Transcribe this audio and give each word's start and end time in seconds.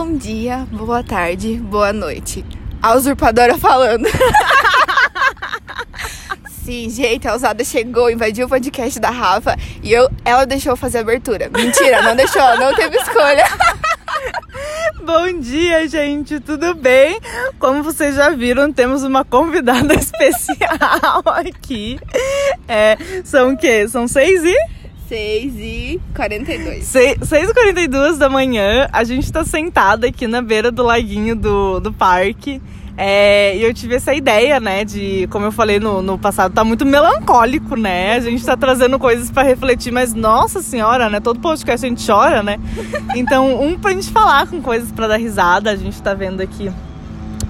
Bom 0.00 0.16
dia, 0.16 0.66
boa 0.72 1.04
tarde, 1.04 1.56
boa 1.56 1.92
noite. 1.92 2.42
A 2.80 2.94
usurpadora 2.94 3.58
falando. 3.58 4.08
Sim, 6.64 6.88
gente, 6.88 7.28
a 7.28 7.34
usada 7.34 7.62
chegou, 7.62 8.10
invadiu 8.10 8.46
o 8.46 8.48
podcast 8.48 8.98
da 8.98 9.10
Rafa 9.10 9.58
e 9.82 9.92
eu, 9.92 10.08
ela 10.24 10.46
deixou 10.46 10.74
fazer 10.74 10.96
a 10.96 11.00
abertura. 11.02 11.50
Mentira, 11.54 12.00
não 12.00 12.16
deixou, 12.16 12.40
não 12.56 12.74
teve 12.74 12.96
escolha. 12.96 13.44
Bom 15.04 15.38
dia, 15.38 15.86
gente, 15.86 16.40
tudo 16.40 16.74
bem? 16.74 17.20
Como 17.58 17.82
vocês 17.82 18.14
já 18.14 18.30
viram, 18.30 18.72
temos 18.72 19.02
uma 19.02 19.22
convidada 19.22 19.92
especial 20.00 21.22
aqui. 21.26 22.00
É, 22.66 22.96
são 23.22 23.52
o 23.52 23.56
quê? 23.56 23.86
São 23.86 24.08
seis 24.08 24.42
e? 24.44 24.79
6 25.10 25.54
e 25.56 26.00
42. 26.14 26.84
6 26.84 27.18
e 27.50 27.52
42 27.52 28.16
da 28.16 28.28
manhã, 28.28 28.88
a 28.92 29.02
gente 29.02 29.32
tá 29.32 29.44
sentada 29.44 30.06
aqui 30.06 30.28
na 30.28 30.40
beira 30.40 30.70
do 30.70 30.84
laguinho 30.84 31.34
do, 31.34 31.80
do 31.80 31.92
parque. 31.92 32.62
É, 32.96 33.56
e 33.56 33.62
eu 33.64 33.74
tive 33.74 33.96
essa 33.96 34.14
ideia, 34.14 34.60
né, 34.60 34.84
de, 34.84 35.26
como 35.32 35.46
eu 35.46 35.50
falei 35.50 35.80
no, 35.80 36.00
no 36.00 36.16
passado, 36.16 36.52
tá 36.52 36.62
muito 36.62 36.86
melancólico, 36.86 37.74
né? 37.74 38.14
A 38.14 38.20
gente 38.20 38.44
tá 38.44 38.56
trazendo 38.56 39.00
coisas 39.00 39.32
para 39.32 39.42
refletir, 39.42 39.92
mas 39.92 40.14
nossa 40.14 40.62
senhora, 40.62 41.10
né? 41.10 41.18
Todo 41.18 41.40
podcast 41.40 41.84
a 41.84 41.88
gente 41.88 42.06
chora, 42.06 42.40
né? 42.40 42.60
Então, 43.16 43.60
um 43.60 43.76
pra 43.76 43.90
gente 43.90 44.12
falar 44.12 44.46
com 44.46 44.62
coisas 44.62 44.92
para 44.92 45.08
dar 45.08 45.16
risada, 45.16 45.72
a 45.72 45.76
gente 45.76 46.00
tá 46.00 46.14
vendo 46.14 46.40
aqui 46.40 46.70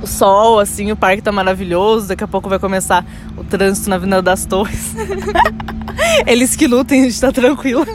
o 0.03 0.07
sol, 0.07 0.59
assim, 0.59 0.91
o 0.91 0.97
parque 0.97 1.23
tá 1.23 1.33
maravilhoso. 1.33 2.09
Daqui 2.09 2.25
a 2.25 2.29
pouco 2.29 2.49
vai 2.49 2.59
começar 2.59 3.05
o 3.37 3.45
trânsito 3.45 3.91
na 3.91 3.97
Avenida 3.97 4.23
das 4.23 4.45
Torres. 4.47 4.95
Eles 6.27 6.57
que 6.57 6.67
lutem, 6.67 7.03
a 7.03 7.05
gente 7.05 7.21
tá 7.21 7.31
tranquilo. 7.33 7.87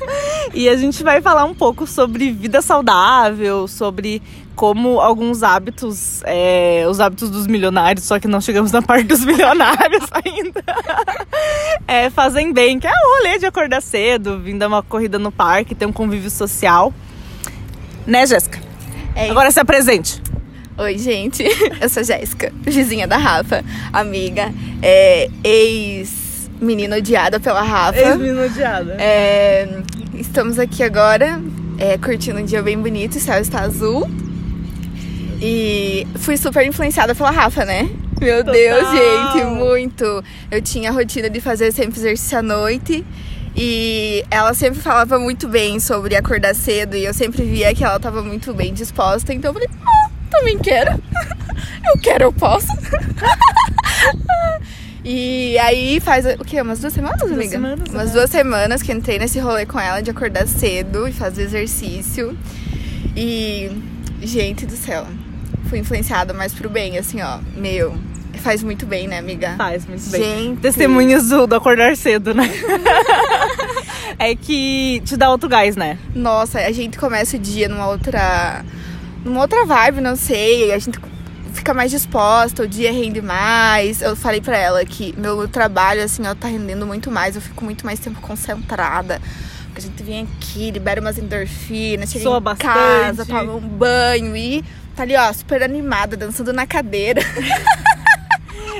e 0.52 0.68
a 0.68 0.76
gente 0.76 1.02
vai 1.02 1.20
falar 1.20 1.44
um 1.44 1.54
pouco 1.54 1.86
sobre 1.86 2.30
vida 2.30 2.60
saudável, 2.60 3.66
sobre 3.66 4.22
como 4.54 5.00
alguns 5.00 5.42
hábitos, 5.42 6.22
é, 6.24 6.84
os 6.88 7.00
hábitos 7.00 7.28
dos 7.28 7.46
milionários, 7.46 8.04
só 8.04 8.20
que 8.20 8.28
não 8.28 8.40
chegamos 8.40 8.70
na 8.70 8.80
parte 8.80 9.04
dos 9.04 9.22
milionários 9.26 10.04
ainda, 10.12 10.62
é, 11.88 12.08
fazem 12.08 12.52
bem, 12.52 12.78
que 12.78 12.86
é 12.86 12.90
o 12.90 13.18
rolê 13.18 13.38
de 13.38 13.46
acordar 13.46 13.82
cedo, 13.82 14.38
vir 14.38 14.56
dar 14.56 14.68
uma 14.68 14.82
corrida 14.82 15.18
no 15.18 15.32
parque, 15.32 15.74
ter 15.74 15.86
um 15.86 15.92
convívio 15.92 16.30
social. 16.30 16.92
Né, 18.06 18.26
Jéssica? 18.26 18.60
É 19.16 19.30
Agora 19.30 19.50
se 19.50 19.58
apresente. 19.58 20.23
Oi, 20.76 20.98
gente. 20.98 21.44
Eu 21.80 21.88
sou 21.88 22.02
Jéssica, 22.02 22.52
vizinha 22.62 23.06
da 23.06 23.16
Rafa, 23.16 23.64
amiga, 23.92 24.52
é, 24.82 25.30
ex 25.44 26.50
menina 26.60 26.96
odiada 26.96 27.38
pela 27.38 27.62
Rafa. 27.62 27.98
Ex-menina 27.98 28.46
odiada. 28.46 28.96
É, 28.98 29.68
estamos 30.14 30.58
aqui 30.58 30.82
agora, 30.82 31.40
é, 31.78 31.96
curtindo 31.96 32.40
um 32.40 32.44
dia 32.44 32.60
bem 32.60 32.76
bonito, 32.76 33.16
o 33.16 33.20
céu 33.20 33.40
está 33.40 33.60
azul. 33.60 34.10
E 35.40 36.06
fui 36.16 36.36
super 36.36 36.66
influenciada 36.66 37.14
pela 37.14 37.30
Rafa, 37.30 37.64
né? 37.64 37.88
Meu 38.20 38.38
Total. 38.38 38.54
Deus, 38.54 38.88
gente, 38.90 39.44
muito. 39.44 40.24
Eu 40.50 40.60
tinha 40.60 40.90
a 40.90 40.92
rotina 40.92 41.30
de 41.30 41.40
fazer 41.40 41.72
sempre 41.72 42.00
exercício 42.00 42.38
à 42.38 42.42
noite. 42.42 43.04
E 43.56 44.24
ela 44.30 44.52
sempre 44.54 44.80
falava 44.80 45.18
muito 45.18 45.46
bem 45.46 45.78
sobre 45.78 46.16
acordar 46.16 46.54
cedo. 46.54 46.96
E 46.96 47.04
eu 47.04 47.14
sempre 47.14 47.44
via 47.44 47.72
que 47.74 47.84
ela 47.84 47.96
estava 47.96 48.22
muito 48.22 48.52
bem 48.54 48.72
disposta. 48.72 49.32
Então 49.32 49.50
eu 49.50 49.54
falei, 49.54 49.68
ah, 49.86 50.03
também 50.38 50.58
quero. 50.58 50.92
eu 51.86 51.98
quero, 52.00 52.24
eu 52.24 52.32
posso. 52.32 52.68
E 55.06 55.58
aí 55.58 56.00
faz 56.00 56.24
o 56.24 56.42
quê? 56.46 56.62
Umas 56.62 56.80
duas 56.80 56.94
semanas, 56.94 57.20
amiga? 57.20 57.36
Duas 57.36 57.50
semanas, 57.50 57.88
Umas 57.90 58.12
duas 58.12 58.30
semanas 58.30 58.82
que 58.82 58.90
entrei 58.90 59.18
nesse 59.18 59.38
rolê 59.38 59.66
com 59.66 59.78
ela 59.78 60.00
de 60.00 60.10
acordar 60.10 60.48
cedo 60.48 61.06
e 61.06 61.12
fazer 61.12 61.42
exercício. 61.42 62.34
E, 63.14 63.70
gente 64.22 64.64
do 64.64 64.74
céu, 64.74 65.06
fui 65.68 65.78
influenciada 65.78 66.32
mais 66.32 66.54
pro 66.54 66.70
bem, 66.70 66.96
assim, 66.96 67.20
ó. 67.20 67.38
Meu, 67.54 67.94
faz 68.44 68.62
muito 68.62 68.86
bem, 68.86 69.06
né, 69.06 69.18
amiga? 69.18 69.54
Faz 69.58 69.86
muito 69.86 70.08
bem. 70.10 70.22
Gente. 70.22 70.60
Testemunhas 70.60 71.28
do, 71.28 71.46
do 71.46 71.54
acordar 71.54 71.96
cedo, 71.96 72.34
né? 72.34 72.48
é 74.18 74.34
que 74.34 75.02
te 75.04 75.16
dá 75.16 75.30
outro 75.30 75.48
gás, 75.48 75.76
né? 75.76 75.98
Nossa, 76.14 76.60
a 76.60 76.72
gente 76.72 76.98
começa 76.98 77.36
o 77.36 77.40
dia 77.40 77.68
numa 77.68 77.88
outra. 77.88 78.64
Numa 79.24 79.40
outra 79.40 79.64
vibe, 79.64 80.00
não 80.00 80.16
sei. 80.16 80.72
A 80.72 80.78
gente 80.78 80.98
fica 81.52 81.72
mais 81.72 81.90
disposta, 81.90 82.62
o 82.62 82.68
dia 82.68 82.92
rende 82.92 83.22
mais. 83.22 84.02
Eu 84.02 84.14
falei 84.14 84.40
pra 84.40 84.56
ela 84.56 84.84
que 84.84 85.14
meu 85.18 85.48
trabalho, 85.48 86.02
assim, 86.02 86.26
ó, 86.26 86.34
tá 86.34 86.48
rendendo 86.48 86.86
muito 86.86 87.10
mais. 87.10 87.34
Eu 87.34 87.42
fico 87.42 87.64
muito 87.64 87.84
mais 87.86 87.98
tempo 87.98 88.20
concentrada. 88.20 89.20
Porque 89.66 89.80
a 89.80 89.82
gente 89.82 90.02
vem 90.02 90.28
aqui, 90.38 90.70
libera 90.70 91.00
umas 91.00 91.18
endorfinas, 91.18 92.10
chega 92.10 92.22
Soa 92.22 92.38
em 92.38 92.42
bastante. 92.42 92.74
casa, 92.74 93.26
toma 93.26 93.54
um 93.54 93.60
banho 93.60 94.36
e 94.36 94.62
tá 94.94 95.02
ali, 95.02 95.16
ó, 95.16 95.32
super 95.32 95.62
animada, 95.64 96.16
dançando 96.16 96.52
na 96.52 96.66
cadeira. 96.66 97.20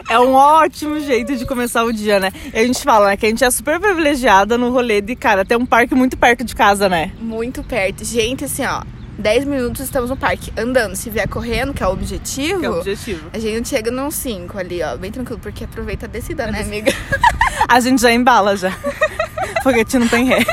É 0.09 0.19
um 0.21 0.35
ótimo 0.35 1.01
jeito 1.01 1.35
de 1.35 1.47
começar 1.47 1.83
o 1.83 1.93
dia, 1.93 2.21
né? 2.21 2.31
E 2.53 2.59
a 2.59 2.67
gente 2.67 2.83
fala, 2.83 3.09
né, 3.09 3.17
que 3.17 3.25
a 3.25 3.29
gente 3.29 3.43
é 3.43 3.51
super 3.51 3.81
privilegiada 3.81 4.59
no 4.59 4.71
rolê 4.71 5.01
de, 5.01 5.17
cara, 5.17 5.47
ter 5.47 5.57
um 5.57 5.65
parque 5.65 5.95
muito 5.95 6.17
perto 6.17 6.45
de 6.45 6.55
casa, 6.55 6.91
né? 6.91 7.11
Muito 7.19 7.63
perto. 7.65 8.05
Gente, 8.05 8.45
assim, 8.45 8.65
ó, 8.67 8.83
10 9.19 9.45
minutos 9.45 9.81
estamos 9.81 10.11
no 10.11 10.17
parque 10.17 10.53
andando. 10.57 10.97
Se 10.97 11.11
vier 11.11 11.29
correndo, 11.29 11.73
que 11.73 11.83
é 11.83 11.87
o 11.87 11.91
objetivo, 11.91 12.61
que 12.61 12.67
é 12.67 12.71
o 12.71 12.79
objetivo. 12.79 13.31
a 13.33 13.39
gente 13.39 13.69
chega 13.69 13.91
num 13.91 14.11
5 14.11 14.59
ali, 14.59 14.83
ó, 14.83 14.97
bem 14.97 15.11
tranquilo, 15.11 15.41
porque 15.41 15.65
aproveita 15.65 16.07
a 16.07 16.09
descida, 16.09 16.47
né, 16.47 16.61
amiga? 16.63 16.93
a 17.69 17.81
gente 17.81 18.03
já 18.03 18.13
embala 18.13 18.57
já. 18.57 18.73
Foguete 19.63 19.99
não 19.99 20.09
tem 20.09 20.25
ré. 20.27 20.39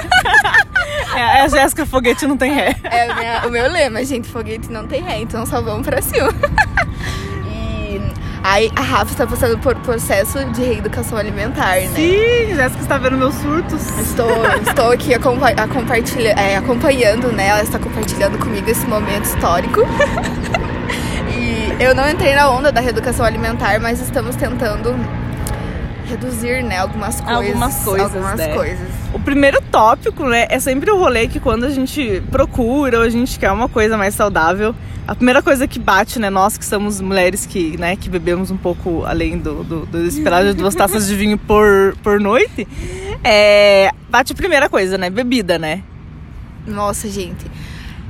É, 1.14 1.42
a 1.42 1.48
Jéssica, 1.50 1.86
foguete 1.86 2.26
não 2.26 2.38
tem 2.38 2.54
ré. 2.54 2.74
É 2.86 3.14
minha, 3.14 3.46
o 3.46 3.52
meu 3.52 3.70
lema, 3.70 4.02
gente, 4.06 4.30
foguete 4.30 4.72
não 4.72 4.88
tem 4.88 5.02
ré, 5.02 5.20
então 5.20 5.46
só 5.46 5.62
vamos 5.62 5.86
pra 5.86 6.02
cima. 6.02 6.30
Aí 8.44 8.72
a 8.76 8.82
Rafa 8.82 9.12
está 9.12 9.28
passando 9.28 9.58
por 9.60 9.76
processo 9.76 10.44
de 10.46 10.64
reeducação 10.64 11.18
alimentar, 11.18 11.76
né? 11.76 11.90
Sim, 11.96 12.56
Jéssica 12.56 12.82
está 12.82 12.98
vendo 12.98 13.18
meus 13.18 13.36
surtos. 13.36 13.88
Estou, 14.00 14.32
estou 14.68 14.92
aqui 14.92 15.14
a, 15.14 15.18
a 15.18 15.68
compartilha, 15.68 16.30
é, 16.30 16.58
acompanhando, 16.58 17.32
né? 17.32 17.48
Ela 17.48 17.62
está 17.62 17.78
compartilhando 17.78 18.40
comigo 18.40 18.68
esse 18.70 18.86
momento 18.88 19.26
histórico. 19.26 19.82
e 21.38 21.84
eu 21.84 21.94
não 21.94 22.10
entrei 22.10 22.34
na 22.34 22.50
onda 22.50 22.72
da 22.72 22.82
reeducação 22.82 23.26
alimentar, 23.26 23.80
mas 23.80 24.02
estamos 24.02 24.36
tentando 24.36 24.96
reduzir, 26.12 26.64
né, 26.64 26.78
algumas 26.78 27.22
coisas. 27.22 27.48
Algumas 27.48 27.84
coisas, 27.84 28.16
algumas 28.16 28.38
né? 28.38 28.54
coisas. 28.54 28.88
O 29.14 29.20
primeiro 29.20 29.62
tópico, 29.72 30.26
né, 30.28 30.46
é 30.50 30.60
sempre 30.60 30.92
o 30.92 30.98
rolê 30.98 31.28
que 31.28 31.40
quando 31.40 31.66
a 31.66 31.70
gente 31.70 32.22
procura 32.30 33.00
ou 33.00 33.04
a 33.04 33.10
gente 33.10 33.40
quer 33.40 33.52
uma 33.52 33.70
coisa 33.70 33.98
mais 33.98 34.14
saudável, 34.14 34.76
a 35.08 35.16
primeira 35.16 35.42
coisa 35.42 35.68
que 35.68 35.80
bate, 35.80 36.20
né, 36.20 36.30
nós 36.30 36.58
que 36.58 36.66
somos 36.66 37.02
mulheres 37.02 37.46
que, 37.46 37.78
né, 37.78 37.96
que 37.96 38.10
bebemos 38.10 38.52
um 38.52 38.58
pouco 38.58 39.04
além 39.06 39.38
do, 39.38 39.64
do, 39.64 39.86
do 39.86 40.06
esperado 40.06 40.48
de 40.48 40.54
duas 40.54 40.76
taças 40.76 41.08
de 41.08 41.16
vinho 41.16 41.38
por, 41.38 41.96
por 42.04 42.20
noite, 42.20 42.68
é, 43.24 43.92
bate 44.10 44.34
a 44.34 44.36
primeira 44.36 44.70
coisa, 44.70 44.98
né, 44.98 45.10
bebida, 45.10 45.58
né? 45.58 45.82
Nossa, 46.68 47.10
gente. 47.10 47.46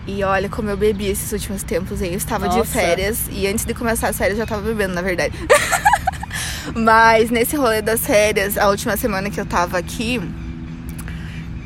E 0.07 0.23
olha 0.23 0.49
como 0.49 0.69
eu 0.69 0.75
bebi 0.75 1.07
esses 1.07 1.31
últimos 1.31 1.63
tempos, 1.63 2.01
hein? 2.01 2.11
Eu 2.11 2.17
estava 2.17 2.47
Nossa. 2.47 2.61
de 2.61 2.67
férias 2.67 3.29
e 3.31 3.47
antes 3.47 3.63
de 3.63 3.73
começar 3.73 4.09
as 4.09 4.17
férias 4.17 4.33
eu 4.33 4.37
já 4.39 4.43
estava 4.43 4.61
bebendo, 4.61 4.93
na 4.93 5.01
verdade. 5.01 5.33
Mas 6.75 7.29
nesse 7.29 7.55
rolê 7.55 7.81
das 7.81 8.05
férias, 8.05 8.57
a 8.57 8.69
última 8.69 8.95
semana 8.97 9.29
que 9.29 9.39
eu 9.39 9.45
tava 9.45 9.77
aqui, 9.77 10.21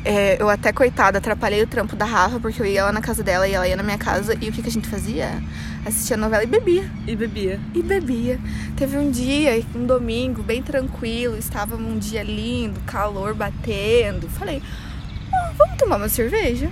é, 0.06 0.40
eu 0.40 0.48
até, 0.48 0.72
coitada, 0.72 1.18
atrapalhei 1.18 1.60
o 1.62 1.66
trampo 1.66 1.96
da 1.96 2.04
Rafa, 2.04 2.38
porque 2.38 2.62
eu 2.62 2.66
ia 2.66 2.84
lá 2.84 2.92
na 2.92 3.00
casa 3.00 3.24
dela 3.24 3.48
e 3.48 3.54
ela 3.54 3.66
ia 3.66 3.76
na 3.76 3.82
minha 3.82 3.98
casa. 3.98 4.34
E 4.40 4.48
o 4.48 4.52
que, 4.52 4.62
que 4.62 4.68
a 4.68 4.72
gente 4.72 4.88
fazia? 4.88 5.42
Assistia 5.84 6.16
a 6.16 6.18
novela 6.18 6.44
e 6.44 6.46
bebia. 6.46 6.88
E 7.08 7.16
bebia. 7.16 7.60
E 7.74 7.82
bebia. 7.82 8.38
Teve 8.76 8.96
um 8.98 9.10
dia, 9.10 9.60
um 9.74 9.84
domingo, 9.84 10.44
bem 10.44 10.62
tranquilo, 10.62 11.36
estava 11.36 11.74
um 11.74 11.98
dia 11.98 12.22
lindo, 12.22 12.78
calor 12.86 13.34
batendo. 13.34 14.28
Falei, 14.28 14.62
ah, 15.32 15.52
vamos 15.58 15.76
tomar 15.76 15.96
uma 15.96 16.08
cerveja? 16.08 16.70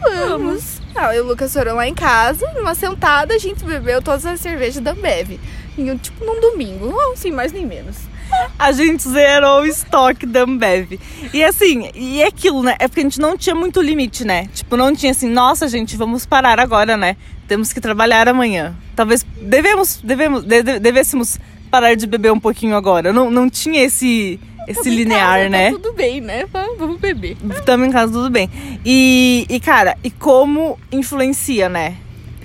Vamos. 0.00 0.28
vamos. 0.28 0.82
Ah, 0.94 1.14
eu 1.14 1.22
e 1.22 1.26
o 1.26 1.28
Lucas 1.28 1.52
foram 1.52 1.76
lá 1.76 1.86
em 1.86 1.94
casa, 1.94 2.44
numa 2.54 2.74
sentada, 2.74 3.32
a 3.34 3.38
gente 3.38 3.64
bebeu 3.64 4.02
todas 4.02 4.26
as 4.26 4.40
cervejas 4.40 4.82
da 4.82 4.90
Ambev. 4.90 5.38
Em, 5.76 5.96
tipo, 5.96 6.24
num 6.24 6.40
domingo, 6.40 6.86
não 6.86 7.16
sem 7.16 7.32
mais 7.32 7.52
nem 7.52 7.66
menos. 7.66 7.96
A 8.58 8.72
gente 8.72 9.06
zerou 9.08 9.60
o 9.60 9.66
estoque 9.66 10.24
da 10.24 10.42
Ambev. 10.42 10.98
E 11.32 11.44
assim, 11.44 11.90
e 11.94 12.22
é 12.22 12.26
aquilo, 12.26 12.62
né? 12.62 12.76
É 12.78 12.88
porque 12.88 13.00
a 13.00 13.04
gente 13.04 13.20
não 13.20 13.36
tinha 13.36 13.54
muito 13.54 13.80
limite, 13.80 14.24
né? 14.24 14.48
Tipo, 14.54 14.76
não 14.76 14.94
tinha 14.94 15.12
assim, 15.12 15.28
nossa, 15.28 15.68
gente, 15.68 15.96
vamos 15.96 16.24
parar 16.24 16.58
agora, 16.58 16.96
né? 16.96 17.16
Temos 17.46 17.72
que 17.72 17.80
trabalhar 17.80 18.28
amanhã. 18.28 18.74
Talvez 18.96 19.26
devemos, 19.40 20.00
devemos, 20.02 20.44
deve, 20.44 20.78
devêssemos 20.78 21.38
parar 21.70 21.94
de 21.94 22.06
beber 22.06 22.32
um 22.32 22.40
pouquinho 22.40 22.76
agora. 22.76 23.12
Não, 23.12 23.30
não 23.30 23.50
tinha 23.50 23.82
esse 23.82 24.40
esse 24.66 24.88
linear, 24.88 25.38
casa, 25.38 25.48
né? 25.48 25.72
Tá 25.72 25.78
tudo 25.78 25.92
bem, 25.92 26.20
né? 26.20 26.44
Vamos 26.78 27.00
beber. 27.00 27.36
Estamos 27.50 27.88
em 27.88 27.90
casa, 27.90 28.12
tudo 28.12 28.30
bem. 28.30 28.48
E, 28.84 29.46
e, 29.48 29.58
cara, 29.58 29.96
e 30.04 30.10
como 30.10 30.78
influencia, 30.90 31.68
né? 31.68 31.96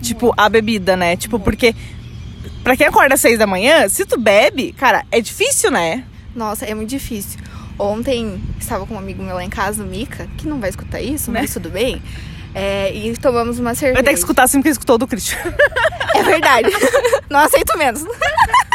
Tipo, 0.01 0.33
a 0.35 0.49
bebida, 0.49 0.95
né? 0.95 1.15
Tipo, 1.15 1.39
porque 1.39 1.75
pra 2.67 2.75
quem 2.75 2.85
acorda 2.85 3.15
às 3.15 3.21
seis 3.21 3.39
da 3.39 3.47
manhã, 3.47 3.87
se 3.87 4.05
tu 4.05 4.19
bebe, 4.19 4.73
cara, 4.73 5.05
é 5.09 5.21
difícil, 5.21 5.71
né? 5.71 6.03
Nossa, 6.35 6.65
é 6.65 6.75
muito 6.75 6.89
difícil. 6.89 7.39
Ontem 7.79 8.41
estava 8.59 8.85
com 8.85 8.95
um 8.95 8.97
amigo 8.97 9.23
meu 9.23 9.35
lá 9.35 9.43
em 9.43 9.49
casa, 9.49 9.81
o 9.81 9.87
Mika, 9.87 10.27
que 10.37 10.45
não 10.45 10.59
vai 10.59 10.69
escutar 10.69 10.99
isso, 10.99 11.31
mas 11.31 11.53
tudo 11.53 11.69
bem. 11.69 12.01
É, 12.53 12.93
e 12.93 13.15
tomamos 13.15 13.57
uma 13.57 13.73
cerveja. 13.73 13.93
Vai 13.93 14.03
ter 14.03 14.09
que 14.09 14.19
escutar 14.19 14.43
assim 14.43 14.57
porque 14.57 14.71
escutou 14.71 14.97
do 14.97 15.07
Christian. 15.07 15.39
É 16.13 16.23
verdade. 16.23 16.69
Não 17.29 17.39
aceito 17.39 17.77
menos. 17.77 18.03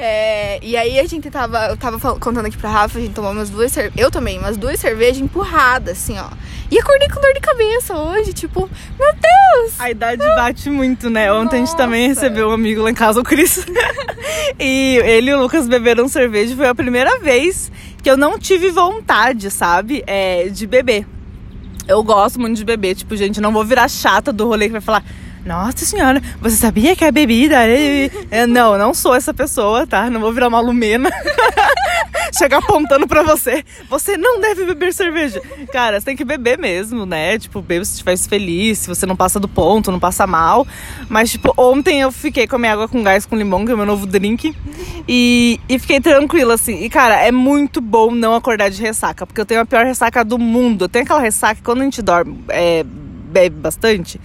É, 0.00 0.60
e 0.62 0.76
aí 0.76 1.00
a 1.00 1.06
gente 1.06 1.28
tava, 1.28 1.66
eu 1.70 1.76
tava 1.76 1.98
contando 2.20 2.46
aqui 2.46 2.56
pra 2.56 2.70
Rafa, 2.70 2.98
a 2.98 3.02
gente 3.02 3.14
tomou 3.14 3.32
umas 3.32 3.50
duas 3.50 3.72
cervejas, 3.72 3.98
eu 3.98 4.12
também, 4.12 4.38
umas 4.38 4.56
duas 4.56 4.78
cervejas 4.78 5.18
empurradas, 5.18 5.98
assim, 5.98 6.16
ó. 6.16 6.28
E 6.70 6.78
acordei 6.78 7.08
com 7.08 7.20
dor 7.20 7.34
de 7.34 7.40
cabeça 7.40 7.96
hoje, 7.96 8.32
tipo, 8.32 8.70
meu 8.96 9.12
Deus! 9.12 9.74
A 9.76 9.90
idade 9.90 10.22
bate 10.36 10.70
muito, 10.70 11.10
né? 11.10 11.32
Ontem 11.32 11.56
a 11.56 11.58
gente 11.58 11.72
Nossa. 11.72 11.76
também 11.76 12.06
recebeu 12.06 12.48
um 12.48 12.52
amigo 12.52 12.80
lá 12.80 12.90
em 12.90 12.94
casa, 12.94 13.18
o 13.18 13.24
Cris. 13.24 13.66
e 14.56 15.00
ele 15.02 15.32
e 15.32 15.34
o 15.34 15.40
Lucas 15.42 15.66
beberam 15.66 16.06
cerveja. 16.06 16.54
Foi 16.54 16.68
a 16.68 16.74
primeira 16.76 17.18
vez 17.18 17.72
que 18.00 18.08
eu 18.08 18.16
não 18.16 18.38
tive 18.38 18.70
vontade, 18.70 19.50
sabe? 19.50 20.04
É, 20.06 20.48
de 20.48 20.64
beber. 20.64 21.06
Eu 21.88 22.04
gosto 22.04 22.38
muito 22.38 22.56
de 22.56 22.64
beber. 22.64 22.94
Tipo, 22.94 23.16
gente, 23.16 23.40
não 23.40 23.50
vou 23.50 23.64
virar 23.64 23.88
chata 23.88 24.32
do 24.32 24.46
rolê 24.46 24.66
que 24.66 24.72
vai 24.72 24.80
falar. 24.80 25.02
Nossa 25.48 25.86
senhora, 25.86 26.20
você 26.42 26.56
sabia 26.56 26.94
que 26.94 27.02
a 27.02 27.10
bebida. 27.10 27.66
é-" 27.66 28.10
É, 28.30 28.46
não, 28.46 28.76
não 28.76 28.92
sou 28.92 29.14
essa 29.14 29.32
pessoa, 29.32 29.86
tá? 29.86 30.10
Não 30.10 30.20
vou 30.20 30.30
virar 30.30 30.48
uma 30.48 30.60
lumena. 30.60 31.08
Chegar 32.36 32.58
apontando 32.58 33.08
pra 33.08 33.22
você. 33.22 33.64
Você 33.88 34.18
não 34.18 34.42
deve 34.42 34.66
beber 34.66 34.92
cerveja. 34.92 35.40
Cara, 35.72 35.98
você 35.98 36.04
tem 36.04 36.16
que 36.16 36.24
beber 36.24 36.58
mesmo, 36.58 37.06
né? 37.06 37.38
Tipo, 37.38 37.62
bebe 37.62 37.86
se 37.86 38.02
faz 38.02 38.26
feliz, 38.26 38.80
se 38.80 38.88
você 38.88 39.06
não 39.06 39.16
passa 39.16 39.40
do 39.40 39.48
ponto, 39.48 39.90
não 39.90 39.98
passa 39.98 40.26
mal. 40.26 40.66
Mas, 41.08 41.30
tipo, 41.30 41.54
ontem 41.56 42.02
eu 42.02 42.12
fiquei 42.12 42.46
com 42.46 42.56
a 42.56 42.58
minha 42.58 42.74
água 42.74 42.86
com 42.86 43.02
gás 43.02 43.24
com 43.24 43.34
limão, 43.34 43.64
que 43.64 43.72
é 43.72 43.74
o 43.74 43.78
meu 43.78 43.86
novo 43.86 44.06
drink. 44.06 44.54
E, 45.08 45.58
e 45.66 45.78
fiquei 45.78 45.98
tranquila, 45.98 46.52
assim. 46.52 46.82
E, 46.82 46.90
cara, 46.90 47.22
é 47.22 47.32
muito 47.32 47.80
bom 47.80 48.10
não 48.10 48.34
acordar 48.34 48.68
de 48.68 48.82
ressaca, 48.82 49.26
porque 49.26 49.40
eu 49.40 49.46
tenho 49.46 49.62
a 49.62 49.64
pior 49.64 49.86
ressaca 49.86 50.22
do 50.22 50.38
mundo. 50.38 50.84
Eu 50.84 50.88
tenho 50.90 51.06
aquela 51.06 51.20
ressaca 51.20 51.54
que 51.54 51.62
quando 51.62 51.80
a 51.80 51.84
gente 51.84 52.02
dorme, 52.02 52.44
é, 52.50 52.84
bebe 52.84 53.56
bastante, 53.56 54.20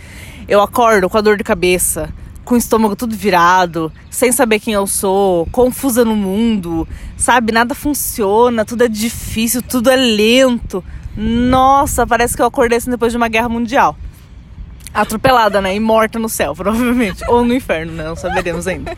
eu 0.47 0.61
acordo 0.61 1.09
com 1.09 1.17
a 1.17 1.21
dor 1.21 1.37
de 1.37 1.43
cabeça, 1.43 2.09
com 2.43 2.55
o 2.55 2.57
estômago 2.57 2.95
tudo 2.95 3.15
virado, 3.15 3.91
sem 4.09 4.31
saber 4.31 4.59
quem 4.59 4.73
eu 4.73 4.85
sou, 4.85 5.47
confusa 5.51 6.03
no 6.03 6.15
mundo, 6.15 6.87
sabe? 7.17 7.51
Nada 7.51 7.73
funciona, 7.73 8.65
tudo 8.65 8.83
é 8.83 8.87
difícil, 8.87 9.61
tudo 9.61 9.89
é 9.89 9.95
lento. 9.95 10.83
Nossa, 11.15 12.05
parece 12.05 12.35
que 12.35 12.41
eu 12.41 12.45
acordei 12.45 12.77
assim 12.77 12.91
depois 12.91 13.11
de 13.11 13.17
uma 13.17 13.27
guerra 13.27 13.49
mundial. 13.49 13.95
Atropelada, 14.93 15.59
né? 15.59 15.75
E 15.75 15.79
morta 15.79 16.19
no 16.19 16.29
céu, 16.29 16.53
provavelmente. 16.55 17.23
Ou 17.27 17.43
no 17.43 17.53
inferno, 17.53 17.93
né? 17.93 18.03
Não 18.03 18.15
saberemos 18.15 18.67
ainda. 18.67 18.95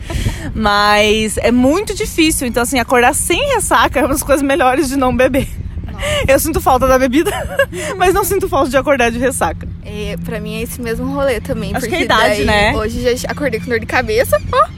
Mas 0.54 1.38
é 1.38 1.50
muito 1.50 1.94
difícil. 1.94 2.46
Então, 2.46 2.62
assim, 2.62 2.78
acordar 2.78 3.14
sem 3.14 3.54
ressaca 3.54 4.00
é 4.00 4.02
uma 4.02 4.08
das 4.08 4.22
coisas 4.22 4.42
melhores 4.42 4.88
de 4.88 4.96
não 4.96 5.16
beber. 5.16 5.48
Eu 6.28 6.38
sinto 6.38 6.60
falta 6.60 6.86
da 6.86 6.98
bebida, 6.98 7.30
mas 7.96 8.12
não 8.12 8.24
sinto 8.24 8.48
falta 8.48 8.68
de 8.68 8.76
acordar 8.76 9.10
de 9.10 9.18
ressaca. 9.18 9.66
É, 9.88 10.16
pra 10.24 10.40
mim 10.40 10.56
é 10.56 10.62
esse 10.62 10.80
mesmo 10.80 11.06
rolê 11.14 11.40
também. 11.40 11.70
Acho 11.70 11.86
que 11.86 11.92
porque 11.92 11.94
é 11.94 11.98
a 12.00 12.04
idade, 12.04 12.44
né? 12.44 12.76
Hoje 12.76 13.16
já 13.16 13.30
acordei 13.30 13.60
com 13.60 13.66
dor 13.66 13.78
de 13.78 13.86
cabeça, 13.86 14.36
ó. 14.52 14.68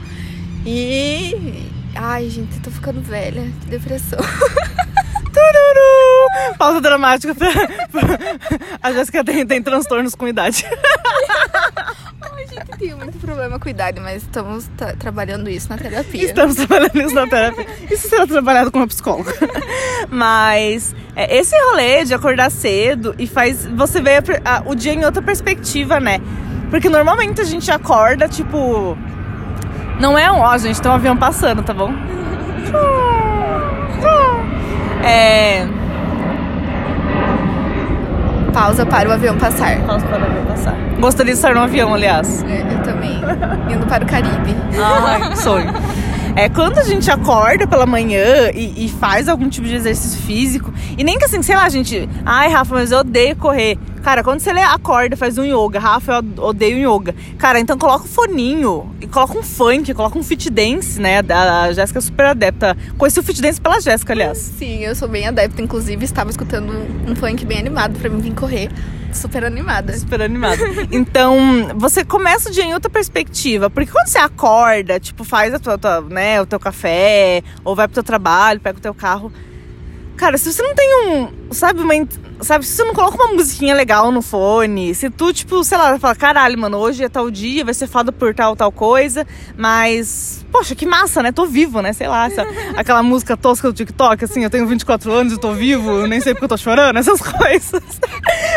E. 0.63 1.67
Ai, 1.95 2.29
gente, 2.29 2.55
eu 2.57 2.61
tô 2.61 2.69
ficando 2.69 3.01
velha. 3.01 3.41
Que 3.61 3.67
depressão. 3.71 4.19
Tururu! 5.33 6.57
Pausa 6.57 6.79
dramática. 6.79 7.35
A 8.81 8.91
Jéssica 8.93 9.23
tem, 9.23 9.45
tem 9.45 9.63
transtornos 9.63 10.13
com 10.13 10.27
idade. 10.27 10.63
Tenho 12.79 12.97
muito 12.97 13.17
problema 13.19 13.59
com 13.59 13.67
idade, 13.67 13.99
mas 13.99 14.23
estamos 14.23 14.65
tra- 14.77 14.93
trabalhando 14.93 15.49
isso 15.49 15.67
na 15.69 15.77
terapia. 15.77 16.23
Estamos 16.23 16.55
trabalhando 16.55 16.95
isso 17.01 17.13
na 17.13 17.27
terapia. 17.27 17.67
Isso 17.91 18.07
será 18.07 18.25
trabalhado 18.25 18.71
com 18.71 18.79
uma 18.79 18.87
psicóloga. 18.87 19.33
Mas 20.09 20.95
é, 21.13 21.37
esse 21.37 21.53
rolê 21.65 22.05
de 22.05 22.13
acordar 22.13 22.49
cedo 22.49 23.13
e 23.19 23.27
faz 23.27 23.65
você 23.65 24.01
ver 24.01 24.23
a 24.45 24.57
a- 24.59 24.63
o 24.65 24.73
dia 24.75 24.93
em 24.93 25.03
outra 25.03 25.21
perspectiva, 25.21 25.99
né? 25.99 26.19
Porque 26.69 26.87
normalmente 26.87 27.41
a 27.41 27.43
gente 27.43 27.69
acorda, 27.69 28.29
tipo. 28.29 28.97
Não 29.99 30.17
é 30.17 30.31
um. 30.31 30.39
Ó, 30.39 30.57
gente, 30.57 30.81
tem 30.81 30.89
um 30.89 30.95
avião 30.95 31.17
passando, 31.17 31.61
tá 31.63 31.73
bom? 31.73 31.91
É. 35.03 35.65
Pausa 38.51 38.85
para 38.85 39.09
o 39.09 39.11
avião 39.11 39.37
passar. 39.37 39.77
Pausa 39.81 40.05
para 40.05 40.19
o 40.21 40.25
avião 40.25 40.45
passar. 40.45 40.75
Gostaria 40.99 41.33
de 41.33 41.37
estar 41.39 41.53
no 41.53 41.61
avião, 41.61 41.93
aliás. 41.93 42.43
É, 42.43 42.61
Eu 42.73 42.79
também. 42.83 43.21
Indo 43.73 43.85
para 43.85 44.03
o 44.03 44.07
Caribe. 44.07 44.55
Ai, 44.81 45.35
sonho. 45.35 45.67
É 46.39 46.47
quando 46.47 46.77
a 46.77 46.85
gente 46.85 47.11
acorda 47.11 47.67
pela 47.67 47.85
manhã 47.85 48.49
e, 48.55 48.85
e 48.85 48.89
faz 48.89 49.27
algum 49.27 49.49
tipo 49.49 49.67
de 49.67 49.75
exercício 49.75 50.21
físico, 50.21 50.73
e 50.97 51.03
nem 51.03 51.19
que 51.19 51.25
assim, 51.25 51.41
sei 51.43 51.53
lá, 51.53 51.67
gente, 51.67 52.07
ai, 52.25 52.47
Rafa, 52.47 52.75
mas 52.75 52.93
eu 52.93 52.99
odeio 52.99 53.35
correr. 53.35 53.77
Cara, 54.01 54.23
quando 54.23 54.39
você 54.39 54.51
acorda 54.51 55.17
faz 55.17 55.37
um 55.37 55.43
yoga, 55.43 55.81
Rafa, 55.81 56.23
eu 56.37 56.43
odeio 56.45 56.77
yoga. 56.77 57.13
Cara, 57.37 57.59
então 57.59 57.77
coloca 57.77 58.05
um 58.05 58.07
foninho, 58.07 58.89
e 59.01 59.07
coloca 59.07 59.37
um 59.37 59.43
funk, 59.43 59.93
coloca 59.93 60.17
um 60.17 60.23
fit 60.23 60.49
dance, 60.49 60.97
né? 60.97 61.19
A 61.19 61.73
Jéssica 61.73 61.99
é 61.99 62.01
super 62.01 62.27
adepta. 62.27 62.77
Conheci 62.97 63.19
o 63.19 63.23
fit 63.23 63.41
dance 63.41 63.59
pela 63.59 63.81
Jéssica, 63.81 64.13
aliás. 64.13 64.37
Sim, 64.37 64.79
eu 64.79 64.95
sou 64.95 65.09
bem 65.09 65.27
adepta. 65.27 65.61
Inclusive, 65.61 66.05
estava 66.05 66.29
escutando 66.29 66.71
um 67.05 67.13
funk 67.17 67.45
bem 67.45 67.59
animado 67.59 67.99
pra 67.99 68.09
mim 68.09 68.21
vir 68.21 68.33
correr. 68.33 68.69
Super 69.13 69.45
animada. 69.45 69.97
Super 69.97 70.21
animada. 70.21 70.57
Então, 70.91 71.37
você 71.75 72.03
começa 72.03 72.49
o 72.49 72.51
dia 72.51 72.63
em 72.63 72.73
outra 72.73 72.89
perspectiva. 72.89 73.69
Porque 73.69 73.91
quando 73.91 74.07
você 74.07 74.17
acorda, 74.17 74.99
tipo, 74.99 75.23
faz 75.23 75.53
a 75.53 75.59
tua, 75.59 75.77
tua, 75.77 76.01
né, 76.01 76.41
o 76.41 76.45
teu 76.45 76.59
café, 76.59 77.43
ou 77.63 77.75
vai 77.75 77.87
pro 77.87 77.95
teu 77.95 78.03
trabalho, 78.03 78.59
pega 78.59 78.77
o 78.77 78.81
teu 78.81 78.93
carro. 78.93 79.31
Cara, 80.15 80.37
se 80.37 80.51
você 80.51 80.61
não 80.61 80.75
tem 80.75 81.07
um. 81.07 81.53
Sabe, 81.53 81.81
uma. 81.81 81.93
Sabe, 82.41 82.65
se 82.65 82.73
você 82.73 82.85
não 82.85 82.93
coloca 82.93 83.15
uma 83.15 83.33
musiquinha 83.33 83.75
legal 83.75 84.11
no 84.11 84.21
fone, 84.21 84.95
se 84.95 85.09
tu, 85.09 85.33
tipo, 85.33 85.61
sei 85.63 85.77
lá, 85.77 85.99
fala, 85.99 86.15
caralho, 86.15 86.57
mano, 86.57 86.77
hoje 86.77 87.03
é 87.03 87.09
tal 87.09 87.29
dia, 87.29 87.65
vai 87.65 87.73
ser 87.73 87.87
foda 87.87 88.11
por 88.11 88.33
tal, 88.33 88.55
tal 88.55 88.71
coisa, 88.71 89.27
mas. 89.57 90.45
Poxa, 90.51 90.73
que 90.73 90.85
massa, 90.85 91.21
né? 91.21 91.31
Tô 91.31 91.45
vivo, 91.45 91.81
né? 91.81 91.93
Sei 91.93 92.07
lá, 92.07 92.27
aquela 92.75 93.03
música 93.03 93.35
tosca 93.35 93.67
do 93.67 93.73
TikTok, 93.73 94.23
assim, 94.23 94.43
eu 94.43 94.49
tenho 94.49 94.65
24 94.65 95.11
anos 95.11 95.33
e 95.33 95.39
tô 95.39 95.51
vivo, 95.53 95.91
eu 95.91 96.07
nem 96.07 96.21
sei 96.21 96.33
porque 96.33 96.45
eu 96.45 96.49
tô 96.49 96.57
chorando, 96.57 96.97
essas 96.97 97.19
coisas. 97.21 97.83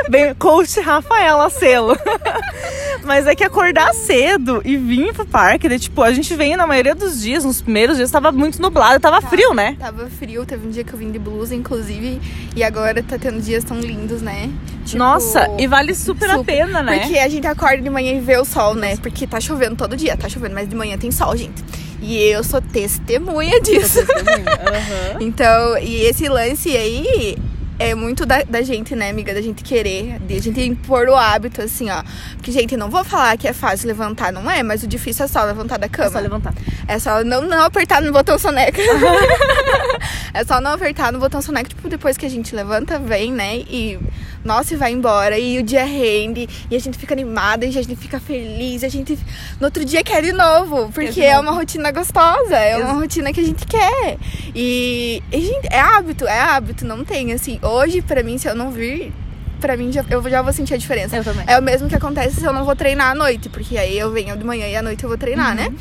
Bem, 0.08 0.34
coach 0.34 0.80
Rafaela 0.80 1.50
Selo. 1.50 1.96
Mas 3.04 3.26
é 3.26 3.34
que 3.34 3.42
acordar 3.42 3.92
cedo 3.94 4.62
e 4.64 4.76
vir 4.76 5.12
pro 5.12 5.26
parque, 5.26 5.68
daí, 5.68 5.78
tipo, 5.78 6.02
a 6.02 6.12
gente 6.12 6.34
vem 6.36 6.56
na 6.56 6.66
maioria 6.66 6.94
dos 6.94 7.20
dias, 7.20 7.44
nos 7.44 7.60
primeiros 7.60 7.96
dias, 7.96 8.10
tava 8.10 8.30
muito 8.30 8.62
nublado, 8.62 9.00
tava 9.00 9.20
frio, 9.20 9.52
né? 9.52 9.76
Tava 9.78 10.08
frio, 10.08 10.46
teve 10.46 10.66
um 10.66 10.70
dia 10.70 10.84
que 10.84 10.92
eu 10.92 10.98
vim 10.98 11.10
de 11.10 11.18
blusa, 11.18 11.54
inclusive. 11.54 12.20
E 12.54 12.62
agora 12.62 13.02
tá 13.02 13.18
tendo 13.18 13.40
dias 13.40 13.64
tão 13.72 13.80
lindos, 13.80 14.20
né? 14.20 14.50
Tipo, 14.84 14.98
Nossa, 14.98 15.48
e 15.58 15.66
vale 15.66 15.94
super, 15.94 16.28
a 16.30 16.36
super. 16.36 16.54
pena, 16.56 16.82
né? 16.82 16.98
Porque 17.00 17.18
a 17.18 17.28
gente 17.28 17.46
acorda 17.46 17.80
de 17.80 17.88
manhã 17.88 18.12
e 18.12 18.20
vê 18.20 18.36
o 18.36 18.44
sol, 18.44 18.74
né? 18.74 18.96
Porque 18.96 19.26
tá 19.26 19.40
chovendo 19.40 19.76
todo 19.76 19.96
dia, 19.96 20.16
tá 20.16 20.28
chovendo, 20.28 20.54
mas 20.54 20.68
de 20.68 20.74
manhã 20.76 20.98
tem 20.98 21.10
sol, 21.10 21.36
gente. 21.36 21.62
E 22.00 22.16
eu 22.18 22.42
sou 22.42 22.60
testemunha 22.60 23.60
disso. 23.60 24.00
Aham. 24.04 25.18
Então, 25.20 25.78
e 25.78 26.02
esse 26.04 26.28
lance 26.28 26.76
aí 26.76 27.38
é 27.78 27.94
muito 27.94 28.26
da, 28.26 28.42
da 28.42 28.60
gente, 28.62 28.94
né, 28.94 29.10
amiga? 29.10 29.32
Da 29.32 29.40
gente 29.40 29.62
querer, 29.62 30.18
de 30.20 30.36
a 30.36 30.40
gente 30.40 30.60
impor 30.62 31.08
o 31.08 31.14
hábito, 31.16 31.62
assim, 31.62 31.88
ó. 31.90 32.02
Porque, 32.36 32.50
gente, 32.50 32.76
não 32.76 32.90
vou 32.90 33.04
falar 33.04 33.36
que 33.38 33.46
é 33.46 33.52
fácil 33.52 33.86
levantar, 33.86 34.32
não 34.32 34.50
é? 34.50 34.62
Mas 34.64 34.82
o 34.82 34.86
difícil 34.86 35.24
é 35.24 35.28
só 35.28 35.44
levantar 35.44 35.78
da 35.78 35.86
É 35.86 35.88
cama. 35.88 36.10
só 36.10 36.18
levantar. 36.18 36.54
É 36.88 36.98
só 36.98 37.22
não, 37.24 37.42
não 37.42 37.62
apertar 37.62 38.02
no 38.02 38.12
botão 38.12 38.36
soneca. 38.38 38.82
é 40.34 40.44
só 40.44 40.60
não 40.60 40.72
apertar 40.72 41.12
no 41.12 41.18
botão 41.18 41.42
soneca, 41.42 41.68
tipo, 41.68 41.88
depois 41.88 42.16
que 42.16 42.24
a 42.24 42.28
gente 42.28 42.54
levanta, 42.54 42.98
vem, 42.98 43.30
né? 43.32 43.58
E, 43.58 43.98
nossa, 44.44 44.74
e 44.74 44.76
vai 44.76 44.92
embora. 44.92 45.38
E 45.38 45.58
o 45.58 45.62
dia 45.62 45.84
rende. 45.84 46.48
E 46.70 46.76
a 46.76 46.78
gente 46.78 46.96
fica 46.96 47.14
animada, 47.14 47.66
e 47.66 47.68
a 47.68 47.72
gente 47.72 47.94
fica 47.96 48.18
feliz. 48.18 48.82
A 48.82 48.88
gente, 48.88 49.18
no 49.60 49.66
outro 49.66 49.84
dia, 49.84 50.02
quer 50.02 50.22
de 50.22 50.32
novo. 50.32 50.90
Porque 50.92 51.20
é 51.20 51.38
uma 51.38 51.52
rotina 51.52 51.90
gostosa. 51.90 52.56
É 52.56 52.78
uma 52.78 52.94
rotina 52.94 53.32
que 53.32 53.40
a 53.40 53.44
gente 53.44 53.66
quer. 53.66 54.18
E, 54.54 55.22
e, 55.30 55.40
gente, 55.40 55.68
é 55.70 55.80
hábito, 55.80 56.26
é 56.26 56.40
hábito. 56.40 56.84
Não 56.84 57.04
tem, 57.04 57.32
assim. 57.32 57.58
Hoje, 57.62 58.00
pra 58.00 58.22
mim, 58.22 58.38
se 58.38 58.48
eu 58.48 58.54
não 58.54 58.70
vir... 58.70 59.12
Pra 59.60 59.76
mim, 59.76 59.92
já, 59.92 60.04
eu 60.10 60.20
já 60.28 60.42
vou 60.42 60.52
sentir 60.52 60.74
a 60.74 60.76
diferença. 60.76 61.16
Eu 61.16 61.22
também. 61.22 61.44
É 61.46 61.56
o 61.56 61.62
mesmo 61.62 61.88
que 61.88 61.94
acontece 61.94 62.40
se 62.40 62.44
eu 62.44 62.52
não 62.52 62.64
vou 62.64 62.74
treinar 62.74 63.12
à 63.12 63.14
noite. 63.14 63.48
Porque 63.48 63.78
aí 63.78 63.96
eu 63.96 64.10
venho 64.10 64.36
de 64.36 64.42
manhã 64.42 64.66
e 64.66 64.74
à 64.74 64.82
noite 64.82 65.04
eu 65.04 65.08
vou 65.08 65.16
treinar, 65.16 65.54
né? 65.54 65.72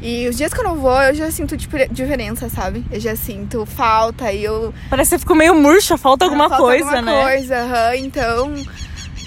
E 0.00 0.28
os 0.28 0.36
dias 0.36 0.52
que 0.54 0.60
eu 0.60 0.64
não 0.64 0.76
vou, 0.76 1.00
eu 1.02 1.14
já 1.14 1.30
sinto 1.30 1.56
tipo, 1.56 1.76
diferença, 1.90 2.48
sabe? 2.48 2.84
Eu 2.90 3.00
já 3.00 3.16
sinto 3.16 3.66
falta 3.66 4.32
e 4.32 4.44
eu. 4.44 4.72
Parece 4.88 5.10
que 5.10 5.16
você 5.16 5.18
ficou 5.18 5.34
meio 5.36 5.54
murcha, 5.54 5.96
falta 5.98 6.24
alguma 6.24 6.48
falta 6.48 6.62
coisa, 6.64 6.84
alguma 6.84 7.02
né? 7.02 7.22
coisa, 7.22 7.56
aham. 7.58 7.96
Então, 7.96 8.54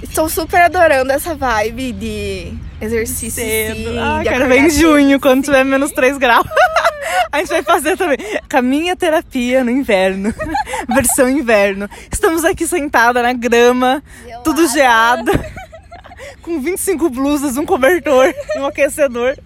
estou 0.02 0.30
super 0.30 0.62
adorando 0.62 1.12
essa 1.12 1.36
vibe 1.36 1.92
de 1.92 2.54
exercício. 2.80 3.44
Cedo. 3.44 3.76
Sim, 3.92 4.00
Ah, 4.00 4.22
quero 4.24 4.48
ver 4.48 4.60
em 4.60 4.70
junho, 4.70 5.20
quando 5.20 5.44
tiver 5.44 5.64
menos 5.66 5.92
3 5.92 6.18
graus. 6.18 6.48
A 7.34 7.40
gente 7.40 7.50
vai 7.50 7.64
fazer 7.64 7.98
também. 7.98 8.18
Caminha 8.48 8.96
terapia 8.96 9.64
no 9.64 9.72
inverno. 9.72 10.34
Versão 10.88 11.30
inverno. 11.30 11.90
Estamos 12.12 12.44
aqui 12.46 12.66
sentada 12.66 13.22
na 13.22 13.34
grama, 13.34 14.02
Gelada. 14.24 14.44
tudo 14.44 14.68
geado. 14.70 15.32
Com 16.42 16.60
25 16.62 17.10
blusas, 17.10 17.58
um 17.58 17.66
cobertor 17.66 18.34
e 18.56 18.60
um 18.60 18.66
aquecedor. 18.66 19.38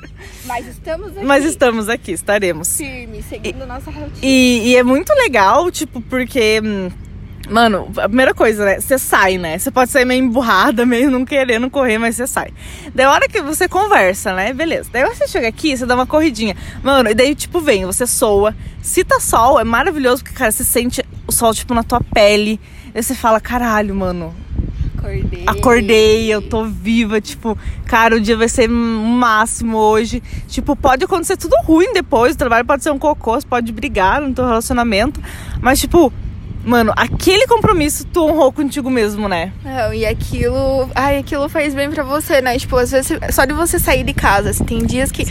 Mas 0.45 0.67
estamos 0.67 1.09
aqui. 1.09 1.25
Mas 1.25 1.45
estamos 1.45 1.89
aqui, 1.89 2.11
estaremos. 2.11 2.77
firmes, 2.77 3.25
seguindo 3.25 3.61
a 3.63 3.65
nossa 3.65 3.91
rotina. 3.91 4.19
E, 4.21 4.69
e 4.69 4.75
é 4.75 4.83
muito 4.83 5.13
legal, 5.13 5.69
tipo, 5.71 6.01
porque 6.01 6.61
hum, 6.63 6.89
Mano, 7.49 7.91
a 7.97 8.07
primeira 8.07 8.33
coisa, 8.33 8.65
né? 8.65 8.79
Você 8.79 8.97
sai, 8.97 9.37
né? 9.37 9.57
Você 9.57 9.69
pode 9.69 9.91
sair 9.91 10.05
meio 10.05 10.23
emburrada, 10.23 10.85
meio 10.85 11.11
não 11.11 11.23
querendo 11.23 11.69
correr, 11.69 11.97
mas 11.97 12.15
você 12.15 12.25
sai. 12.25 12.51
Daí 12.93 13.05
a 13.05 13.11
hora 13.11 13.27
que 13.27 13.41
você 13.41 13.67
conversa, 13.67 14.33
né? 14.33 14.53
Beleza. 14.53 14.89
Daí 14.91 15.03
você 15.05 15.27
chega 15.27 15.47
aqui, 15.47 15.77
você 15.77 15.85
dá 15.85 15.95
uma 15.95 16.07
corridinha. 16.07 16.55
Mano, 16.81 17.09
e 17.09 17.13
daí, 17.13 17.35
tipo, 17.35 17.59
vem, 17.59 17.85
você 17.85 18.07
soa. 18.07 18.55
Se 18.81 19.03
tá 19.03 19.19
sol, 19.19 19.59
é 19.59 19.63
maravilhoso, 19.63 20.23
porque, 20.23 20.35
cara, 20.35 20.51
você 20.51 20.63
sente 20.63 21.03
o 21.27 21.31
sol, 21.31 21.53
tipo, 21.53 21.73
na 21.73 21.83
tua 21.83 22.01
pele. 22.01 22.59
Aí 22.93 23.03
você 23.03 23.13
fala, 23.13 23.39
caralho, 23.39 23.93
mano, 23.93 24.33
Acordei. 25.05 25.43
acordei, 25.45 26.33
eu 26.33 26.41
tô 26.41 26.65
viva, 26.65 27.21
tipo, 27.21 27.57
cara, 27.85 28.15
o 28.15 28.19
dia 28.19 28.35
vai 28.35 28.49
ser 28.49 28.69
o 28.69 28.73
máximo 28.73 29.77
hoje. 29.77 30.21
Tipo, 30.47 30.75
pode 30.75 31.05
acontecer 31.05 31.37
tudo 31.37 31.55
ruim 31.63 31.93
depois, 31.93 32.35
o 32.35 32.37
trabalho 32.37 32.65
pode 32.65 32.83
ser 32.83 32.91
um 32.91 32.99
cocô, 32.99 33.39
você 33.39 33.47
pode 33.47 33.71
brigar 33.71 34.21
no 34.21 34.33
teu 34.33 34.45
relacionamento, 34.45 35.21
mas 35.61 35.79
tipo, 35.79 36.11
mano, 36.65 36.91
aquele 36.95 37.45
compromisso 37.47 38.05
tu 38.05 38.25
honrou 38.25 38.51
contigo 38.51 38.89
mesmo, 38.89 39.29
né? 39.29 39.53
Não, 39.63 39.93
e 39.93 40.05
aquilo. 40.05 40.89
Ai, 40.95 41.19
aquilo 41.19 41.47
faz 41.47 41.73
bem 41.73 41.89
pra 41.89 42.03
você, 42.03 42.41
né? 42.41 42.57
Tipo, 42.57 42.75
às 42.77 42.91
vezes, 42.91 43.17
só 43.31 43.45
de 43.45 43.53
você 43.53 43.77
sair 43.79 44.03
de 44.03 44.13
casa, 44.13 44.49
assim, 44.49 44.63
tem 44.63 44.85
dias 44.85 45.11
que. 45.11 45.23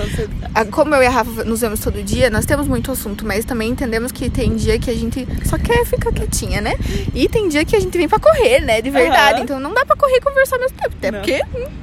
Como 0.71 0.95
eu 0.95 1.03
e 1.03 1.07
a 1.07 1.11
Rafa 1.11 1.45
nos 1.45 1.61
vemos 1.61 1.81
todo 1.81 2.03
dia, 2.03 2.31
nós 2.31 2.47
temos 2.47 2.67
muito 2.69 2.91
assunto, 2.93 3.27
mas 3.27 3.45
também 3.45 3.71
entendemos 3.71 4.13
que 4.13 4.31
tem 4.31 4.55
dia 4.57 4.79
que 4.79 4.91
a 4.91 4.95
gente 4.95 5.27
só 5.45 5.59
quer 5.59 5.85
ficar 5.85 6.13
quietinha, 6.13 6.61
né? 6.61 6.75
E 7.15 7.29
tem 7.29 7.49
dia 7.49 7.65
que 7.65 7.75
a 7.77 7.81
gente 7.81 7.97
vem 7.99 8.09
pra 8.09 8.19
correr, 8.19 8.61
né? 8.61 8.81
De 8.81 8.91
verdade. 8.91 9.35
Aham. 9.37 9.45
Então 9.45 9.61
não 9.61 9.75
dá 9.75 9.85
pra 9.85 9.97
correr 9.97 10.17
e 10.17 10.21
conversar 10.21 10.57
ao 10.57 10.63
mesmo 10.63 10.77
tempo. 10.79 10.95
Até 10.97 11.11
Não. 11.11 11.19
porque 11.19 11.41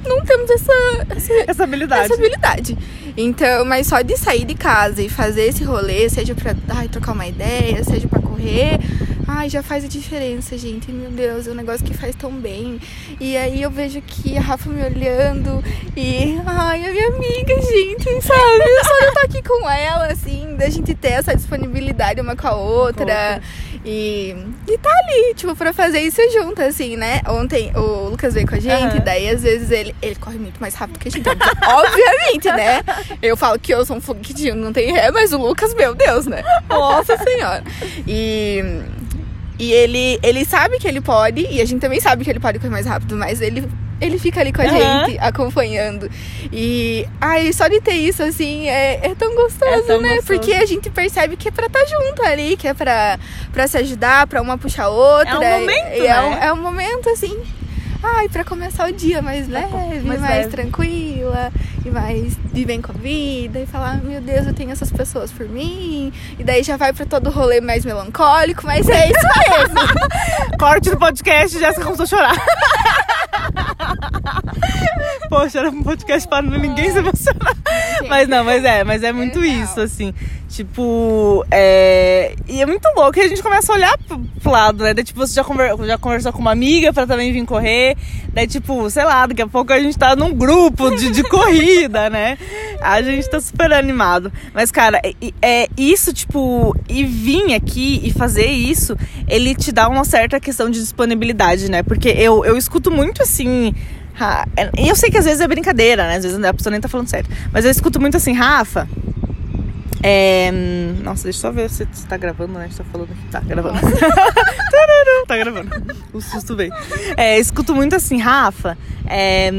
não 0.08 0.20
temos 0.24 0.50
essa, 0.50 0.72
essa, 1.10 1.32
Essa 1.52 1.64
habilidade. 1.64 2.04
essa 2.04 2.14
habilidade. 2.14 2.78
Então, 3.16 3.64
mas 3.66 3.86
só 3.86 4.00
de 4.00 4.16
sair 4.16 4.44
de 4.44 4.54
casa 4.54 5.02
e 5.02 5.08
fazer 5.08 5.42
esse 5.44 5.62
rolê, 5.64 6.08
seja 6.08 6.34
pra 6.34 6.54
ai, 6.76 6.88
trocar 6.88 7.12
uma 7.12 7.26
ideia, 7.26 7.84
seja 7.84 8.08
pra 8.08 8.20
correr, 8.20 8.78
ai, 9.26 9.48
já 9.48 9.62
faz 9.62 9.84
a 9.84 9.88
diferença, 9.88 10.56
gente. 10.58 10.90
Meu 10.90 11.10
Deus, 11.10 11.46
é 11.46 11.50
um 11.50 11.54
negócio 11.54 11.84
que 11.84 11.94
faz 11.94 12.14
tão 12.14 12.30
bem. 12.32 12.80
E 13.20 13.36
aí 13.36 13.62
eu 13.62 13.70
vejo 13.70 13.98
aqui 13.98 14.36
a 14.36 14.40
Rafa 14.40 14.68
me 14.68 14.82
olhando 14.84 15.62
e, 15.96 16.38
ai, 16.46 16.86
a 16.86 16.90
minha 16.90 17.08
amiga, 17.08 17.54
gente, 17.62 18.22
sabe? 18.22 18.64
Eu 18.66 18.84
só 18.84 18.98
de 19.00 19.06
estar 19.06 19.22
aqui 19.22 19.42
com 19.42 19.68
ela, 19.70 20.06
assim, 20.06 20.56
da 20.56 20.68
gente 20.68 20.94
ter 20.94 21.12
essa 21.12 21.34
disponibilidade 21.36 22.20
uma 22.20 22.36
com 22.36 22.48
a 22.48 22.54
outra. 22.54 23.40
E, 23.84 24.36
e 24.68 24.78
tá 24.78 24.90
ali, 24.90 25.34
tipo, 25.34 25.56
pra 25.56 25.72
fazer 25.72 26.00
isso 26.00 26.20
junto, 26.32 26.62
assim, 26.62 26.96
né? 26.96 27.20
Ontem 27.28 27.72
o 27.74 28.10
Lucas 28.10 28.34
veio 28.34 28.46
com 28.46 28.54
a 28.54 28.60
gente, 28.60 28.94
Aham. 28.96 29.00
daí 29.04 29.28
às 29.28 29.42
vezes 29.42 29.70
ele, 29.72 29.94
ele 30.00 30.14
corre 30.16 30.38
muito 30.38 30.60
mais 30.60 30.74
rápido 30.74 31.00
que 31.00 31.08
a 31.08 31.10
gente, 31.10 31.28
obvi- 31.28 31.42
obviamente, 31.66 32.48
né? 32.52 32.80
Eu 33.20 33.36
falo 33.36 33.58
que 33.58 33.74
eu 33.74 33.84
sou 33.84 33.96
um 33.96 34.00
foguetinho, 34.00 34.54
não 34.54 34.72
tem 34.72 34.92
ré, 34.92 35.10
mas 35.10 35.32
o 35.32 35.38
Lucas, 35.38 35.74
meu 35.74 35.94
Deus, 35.96 36.26
né? 36.26 36.42
Nossa 36.70 37.16
Senhora. 37.18 37.64
E, 38.06 38.62
e 39.62 39.72
ele, 39.72 40.18
ele 40.24 40.44
sabe 40.44 40.78
que 40.80 40.88
ele 40.88 41.00
pode, 41.00 41.46
e 41.48 41.60
a 41.60 41.64
gente 41.64 41.80
também 41.80 42.00
sabe 42.00 42.24
que 42.24 42.30
ele 42.30 42.40
pode 42.40 42.58
correr 42.58 42.70
mais 42.70 42.84
rápido, 42.84 43.14
mas 43.16 43.40
ele, 43.40 43.62
ele 44.00 44.18
fica 44.18 44.40
ali 44.40 44.52
com 44.52 44.60
a 44.60 44.64
Aham. 44.64 45.06
gente, 45.06 45.18
acompanhando. 45.20 46.10
E, 46.52 47.06
ai, 47.20 47.52
só 47.52 47.68
de 47.68 47.80
ter 47.80 47.92
isso, 47.94 48.24
assim, 48.24 48.68
é, 48.68 48.98
é 49.06 49.14
tão 49.14 49.32
gostoso, 49.36 49.72
É 49.72 49.82
tão 49.82 50.00
né? 50.00 50.16
gostoso. 50.16 50.26
Porque 50.40 50.52
a 50.52 50.66
gente 50.66 50.90
percebe 50.90 51.36
que 51.36 51.46
é 51.46 51.50
pra 51.52 51.66
estar 51.66 51.84
junto 51.86 52.22
ali, 52.24 52.56
que 52.56 52.66
é 52.66 52.74
pra, 52.74 53.20
pra 53.52 53.68
se 53.68 53.76
ajudar, 53.78 54.26
pra 54.26 54.42
uma 54.42 54.58
puxar 54.58 54.84
a 54.86 54.88
outra. 54.88 55.32
É 55.34 55.38
um 55.56 55.60
momento, 55.60 55.92
e 56.02 56.06
é, 56.08 56.20
um, 56.20 56.30
né? 56.30 56.40
é 56.46 56.52
um 56.52 56.60
momento, 56.60 57.08
assim, 57.10 57.38
ai, 58.02 58.28
pra 58.28 58.42
começar 58.42 58.88
o 58.88 58.92
dia 58.92 59.22
mais 59.22 59.46
leve, 59.48 59.68
mais 60.02 60.20
mais, 60.20 60.46
leve. 60.46 60.50
Tranquila, 61.22 61.52
e 61.84 61.90
mais 61.90 62.36
de 62.52 62.64
bem 62.64 62.82
com 62.82 62.92
a 62.92 62.94
vida, 62.94 63.60
e 63.60 63.66
falar, 63.66 64.02
meu 64.02 64.20
Deus, 64.20 64.46
eu 64.46 64.54
tenho 64.54 64.70
essas 64.70 64.90
pessoas 64.90 65.30
por 65.30 65.48
mim. 65.48 66.12
E 66.38 66.44
daí 66.44 66.62
já 66.62 66.76
vai 66.76 66.92
pra 66.92 67.06
todo 67.06 67.30
rolê 67.30 67.60
mais 67.60 67.84
melancólico, 67.84 68.66
mas 68.66 68.88
é 68.88 69.10
isso 69.10 69.26
mesmo. 69.48 69.76
Corte 70.58 70.90
do 70.90 70.98
podcast, 70.98 71.58
Jéssica 71.58 71.84
começou 71.84 72.04
a 72.04 72.06
chorar. 72.06 72.36
Poxa, 75.32 75.60
era 75.60 75.70
um 75.70 75.82
podcast 75.82 76.28
para 76.28 76.42
ninguém 76.42 76.92
se 76.92 76.98
emocionar. 76.98 77.56
Mas 78.06 78.28
não, 78.28 78.44
mas 78.44 78.62
é, 78.62 78.84
mas 78.84 79.02
é 79.02 79.14
muito 79.14 79.40
real. 79.40 79.64
isso, 79.64 79.80
assim. 79.80 80.12
Tipo, 80.46 81.42
é. 81.50 82.34
E 82.46 82.60
é 82.60 82.66
muito 82.66 82.86
louco 82.94 83.12
que 83.12 83.20
a 83.20 83.28
gente 83.28 83.42
começa 83.42 83.72
a 83.72 83.76
olhar 83.76 83.96
pro, 83.96 84.18
pro 84.18 84.52
lado, 84.52 84.84
né? 84.84 84.92
Daí, 84.92 85.02
tipo, 85.02 85.18
você 85.18 85.32
já, 85.32 85.42
conver... 85.42 85.74
já 85.86 85.96
conversou 85.96 86.34
com 86.34 86.40
uma 86.40 86.52
amiga 86.52 86.92
pra 86.92 87.06
também 87.06 87.32
vir 87.32 87.46
correr. 87.46 87.96
Daí, 88.34 88.46
tipo, 88.46 88.90
sei 88.90 89.04
lá, 89.04 89.26
daqui 89.26 89.40
a 89.40 89.46
pouco 89.46 89.72
a 89.72 89.80
gente 89.80 89.96
tá 89.96 90.14
num 90.14 90.34
grupo 90.34 90.90
de, 90.94 91.08
de 91.10 91.22
corrida, 91.24 92.10
né? 92.10 92.36
A 92.82 93.00
gente 93.00 93.30
tá 93.30 93.40
super 93.40 93.72
animado. 93.72 94.30
Mas, 94.52 94.70
cara, 94.70 95.00
é, 95.02 95.14
é 95.40 95.68
isso, 95.78 96.12
tipo, 96.12 96.76
e 96.86 97.04
vir 97.04 97.54
aqui 97.54 98.02
e 98.04 98.12
fazer 98.12 98.48
isso, 98.48 98.94
ele 99.26 99.54
te 99.54 99.72
dá 99.72 99.88
uma 99.88 100.04
certa 100.04 100.38
questão 100.38 100.68
de 100.68 100.78
disponibilidade, 100.78 101.70
né? 101.70 101.82
Porque 101.82 102.10
eu, 102.10 102.44
eu 102.44 102.58
escuto 102.58 102.90
muito 102.90 103.22
assim. 103.22 103.72
Ra- 104.14 104.46
E 104.78 104.88
eu 104.88 104.94
sei 104.96 105.10
que 105.10 105.18
às 105.18 105.24
vezes 105.24 105.40
é 105.40 105.48
brincadeira, 105.48 106.06
né? 106.06 106.16
Às 106.16 106.22
vezes 106.24 106.42
a 106.42 106.52
pessoa 106.54 106.70
nem 106.70 106.80
tá 106.80 106.88
falando 106.88 107.08
sério. 107.08 107.30
Mas 107.52 107.64
eu 107.64 107.70
escuto 107.70 108.00
muito 108.00 108.16
assim, 108.16 108.32
Rafa. 108.32 108.88
É... 110.02 110.50
Nossa, 111.02 111.24
deixa 111.24 111.38
eu 111.38 111.40
só 111.42 111.52
ver 111.52 111.70
se 111.70 111.86
tá 112.08 112.16
gravando, 112.16 112.54
né? 112.54 112.64
A 112.64 112.68
gente 112.68 112.76
tá 112.76 112.84
falando 112.84 113.10
aqui. 113.10 113.22
Tá 113.30 113.40
gravando. 113.40 113.78
Tá 115.26 115.36
gravando. 115.36 115.70
O 116.12 116.20
susto 116.20 116.56
veio. 116.56 116.72
É, 117.16 117.38
escuto 117.38 117.74
muito 117.74 117.94
assim, 117.94 118.18
Rafa. 118.18 118.76
é, 119.06 119.50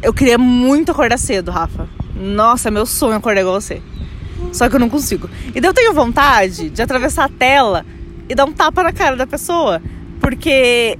Eu 0.00 0.12
queria 0.14 0.38
muito 0.38 0.92
acordar 0.92 1.18
cedo, 1.18 1.50
Rafa. 1.50 1.88
Nossa, 2.14 2.68
é 2.68 2.70
meu 2.70 2.86
sonho 2.86 3.16
acordar 3.16 3.40
igual 3.40 3.60
você. 3.60 3.82
Só 4.52 4.68
que 4.68 4.76
eu 4.76 4.80
não 4.80 4.88
consigo. 4.88 5.28
E 5.54 5.60
daí 5.60 5.68
eu 5.68 5.74
tenho 5.74 5.92
vontade 5.92 6.70
de 6.70 6.80
atravessar 6.80 7.24
a 7.24 7.28
tela 7.28 7.84
e 8.28 8.34
dar 8.34 8.44
um 8.44 8.52
tapa 8.52 8.82
na 8.82 8.92
cara 8.92 9.16
da 9.16 9.26
pessoa. 9.26 9.82
Porque, 10.20 10.96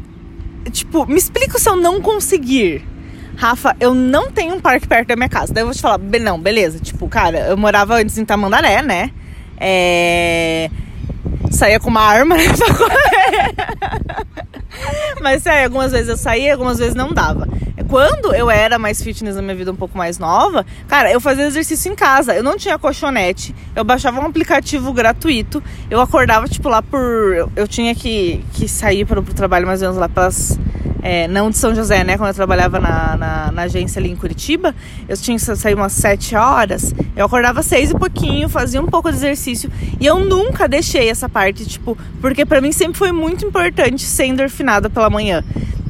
tipo, 0.70 1.06
me 1.06 1.16
explica 1.16 1.58
se 1.58 1.68
eu 1.68 1.76
não 1.76 2.00
conseguir. 2.00 2.84
Rafa, 3.36 3.76
eu 3.78 3.92
não 3.92 4.30
tenho 4.30 4.54
um 4.54 4.60
parque 4.60 4.88
perto 4.88 5.08
da 5.08 5.16
minha 5.16 5.28
casa. 5.28 5.52
Daí 5.52 5.62
eu 5.62 5.66
vou 5.66 5.74
te 5.74 5.82
falar, 5.82 5.98
"Be- 5.98 6.18
não, 6.18 6.40
beleza. 6.40 6.78
Tipo, 6.78 7.06
cara, 7.08 7.38
eu 7.48 7.56
morava 7.56 7.96
antes 7.96 8.16
em 8.16 8.24
Tamandaré, 8.24 8.80
né? 8.82 9.10
É. 9.58 10.70
Saía 11.50 11.78
com 11.78 11.90
uma 11.90 12.00
arma 12.00 12.36
né. 12.36 12.44
Mas 15.22 15.42
sério, 15.42 15.64
algumas 15.64 15.92
vezes 15.92 16.08
eu 16.08 16.16
saía, 16.16 16.52
algumas 16.52 16.78
vezes 16.78 16.94
não 16.94 17.12
dava. 17.12 17.48
Quando 17.88 18.34
eu 18.34 18.50
era 18.50 18.78
mais 18.78 19.02
fitness 19.02 19.36
na 19.36 19.42
minha 19.42 19.54
vida 19.54 19.70
um 19.70 19.76
pouco 19.76 19.96
mais 19.96 20.18
nova, 20.18 20.66
cara, 20.88 21.10
eu 21.10 21.20
fazia 21.20 21.46
exercício 21.46 21.92
em 21.92 21.94
casa. 21.94 22.34
Eu 22.34 22.42
não 22.42 22.56
tinha 22.56 22.78
colchonete. 22.78 23.54
Eu 23.74 23.84
baixava 23.84 24.20
um 24.20 24.26
aplicativo 24.26 24.92
gratuito. 24.92 25.62
Eu 25.88 26.00
acordava, 26.00 26.48
tipo, 26.48 26.68
lá 26.68 26.82
por. 26.82 27.50
Eu, 27.54 27.68
tinha 27.68 27.94
que, 27.94 28.44
que 28.52 28.68
sair 28.68 29.04
para 29.04 29.20
o 29.20 29.22
trabalho 29.22 29.66
mais 29.66 29.82
ou 29.82 29.88
menos 29.88 30.00
lá 30.00 30.08
pelas. 30.08 30.58
é, 31.00 31.28
não 31.28 31.48
de 31.48 31.58
São 31.58 31.74
José, 31.74 32.02
né? 32.02 32.16
Quando 32.16 32.28
eu 32.30 32.34
trabalhava 32.34 32.80
na, 32.80 33.16
na, 33.16 33.52
na 33.52 33.62
agência 33.62 34.00
ali 34.00 34.10
em 34.10 34.16
Curitiba, 34.16 34.74
eu 35.08 35.16
tinha 35.16 35.38
que 35.38 35.44
sair 35.44 35.74
umas 35.74 35.92
7 35.92 36.34
horas. 36.34 36.92
Eu 37.14 37.26
acordava 37.26 37.62
seis 37.62 37.90
e 37.90 37.94
pouquinho, 37.94 38.48
fazia 38.48 38.82
um 38.82 38.86
pouco 38.86 39.10
de 39.10 39.16
exercício. 39.16 39.70
E 40.00 40.06
eu 40.06 40.18
nunca 40.18 40.68
deixei 40.68 41.08
essa 41.08 41.28
parte, 41.28 41.64
tipo, 41.64 41.96
porque 42.20 42.44
pra 42.44 42.60
mim 42.60 42.72
sempre 42.72 42.98
foi 42.98 43.12
muito 43.12 43.46
importante 43.46 44.02
ser 44.02 44.26
endorfinada 44.26 44.90
pela 44.90 45.08
manhã. 45.08 45.44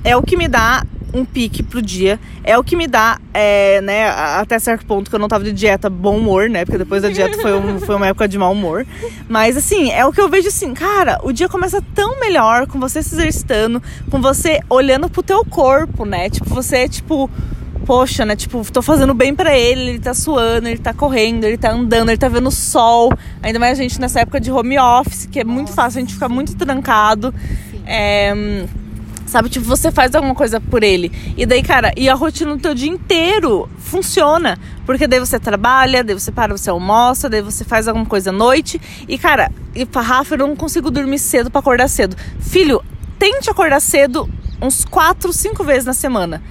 É 0.05 0.17
o 0.17 0.23
que 0.23 0.37
me 0.37 0.47
dá 0.47 0.85
um 1.17 1.25
pique 1.25 1.63
pro 1.63 1.81
dia. 1.83 2.19
É 2.45 2.57
o 2.59 2.65
que 2.65 2.77
me 2.77 2.87
dá, 2.87 3.19
é, 3.35 3.81
né, 3.81 4.09
até 4.09 4.59
certo 4.59 4.85
ponto 4.87 5.09
que 5.11 5.15
eu 5.17 5.21
não 5.21 5.29
tava 5.29 5.45
de 5.45 5.53
dieta 5.53 5.89
bom 5.91 6.17
humor, 6.19 6.49
né? 6.49 6.65
Porque 6.65 6.79
depois 6.79 7.03
da 7.03 7.09
dieta 7.09 7.39
foi, 7.41 7.55
um- 7.55 7.79
foi 7.81 7.95
uma 7.97 8.07
época 8.07 8.29
de 8.29 8.39
mau 8.39 8.53
humor. 8.53 8.87
Mas 9.29 9.57
assim, 9.57 9.91
é 9.91 10.05
o 10.07 10.13
que 10.13 10.21
eu 10.21 10.29
vejo 10.29 10.49
assim, 10.49 10.75
cara, 10.75 11.19
o 11.23 11.33
dia 11.33 11.49
começa 11.49 11.83
tão 11.95 12.21
melhor 12.21 12.67
com 12.67 12.79
você 12.79 13.03
se 13.03 13.15
exercitando, 13.15 13.83
com 14.11 14.21
você 14.21 14.61
olhando 14.71 15.09
pro 15.09 15.23
teu 15.23 15.45
corpo, 15.45 16.05
né? 16.05 16.29
Tipo, 16.31 16.49
você, 16.51 16.89
tipo. 16.89 17.31
Poxa, 17.85 18.25
né? 18.25 18.35
Tipo, 18.35 18.67
tô 18.73 18.83
fazendo 18.83 19.15
bem 19.15 19.33
pra 19.33 19.57
ele, 19.57 19.91
ele 19.91 19.99
tá 20.01 20.13
suando, 20.13 20.67
ele 20.67 20.79
tá 20.79 20.93
correndo, 20.93 21.45
ele 21.45 21.57
tá 21.57 21.71
andando, 21.71 22.09
ele 22.09 22.19
tá 22.19 22.29
vendo 22.29 22.49
o 22.49 22.51
sol. 22.51 23.13
Ainda 23.41 23.61
mais 23.61 23.79
a 23.79 23.83
gente 23.83 24.01
nessa 24.01 24.19
época 24.23 24.41
de 24.41 24.51
home 24.51 24.77
office, 24.77 25.27
que 25.31 25.39
é 25.39 25.45
muito 25.45 25.73
fácil 25.73 25.99
a 25.99 26.01
gente 26.01 26.15
ficar 26.15 26.29
muito 26.29 26.57
trancado. 26.57 27.33
É, 27.87 28.65
Sabe, 29.27 29.49
tipo, 29.49 29.67
você 29.67 29.91
faz 29.91 30.15
alguma 30.15 30.35
coisa 30.35 30.61
por 30.61 30.83
ele. 30.83 31.11
E 31.37 31.45
daí, 31.45 31.63
cara, 31.63 31.93
e 31.97 32.09
a 32.09 32.15
rotina 32.15 32.55
do 32.55 32.63
teu 32.63 32.75
dia 32.75 32.89
inteiro 32.89 33.69
funciona. 33.79 34.59
Porque 34.85 35.07
daí 35.07 35.19
você 35.19 35.39
trabalha, 35.39 36.05
daí 36.05 36.15
você 36.15 36.31
para, 36.31 36.57
você 36.57 36.71
almoça, 36.71 37.29
daí 37.29 37.43
você 37.43 37.65
faz 37.65 37.89
alguma 37.89 38.07
coisa 38.07 38.31
à 38.31 38.33
noite. 38.33 38.81
E, 39.09 39.19
cara, 39.19 39.51
e 39.75 39.87
Rafa, 39.93 40.35
eu 40.35 40.39
não 40.39 40.55
consigo 40.55 40.91
dormir 40.91 41.19
cedo 41.19 41.51
pra 41.51 41.59
acordar 41.59 41.89
cedo. 41.89 42.17
Filho, 42.39 42.83
tente 43.19 43.51
acordar 43.51 43.81
cedo 43.81 44.29
uns 44.63 44.85
quatro, 44.85 45.33
cinco 45.33 45.65
vezes 45.65 45.85
na 45.85 45.93
semana. 45.93 46.43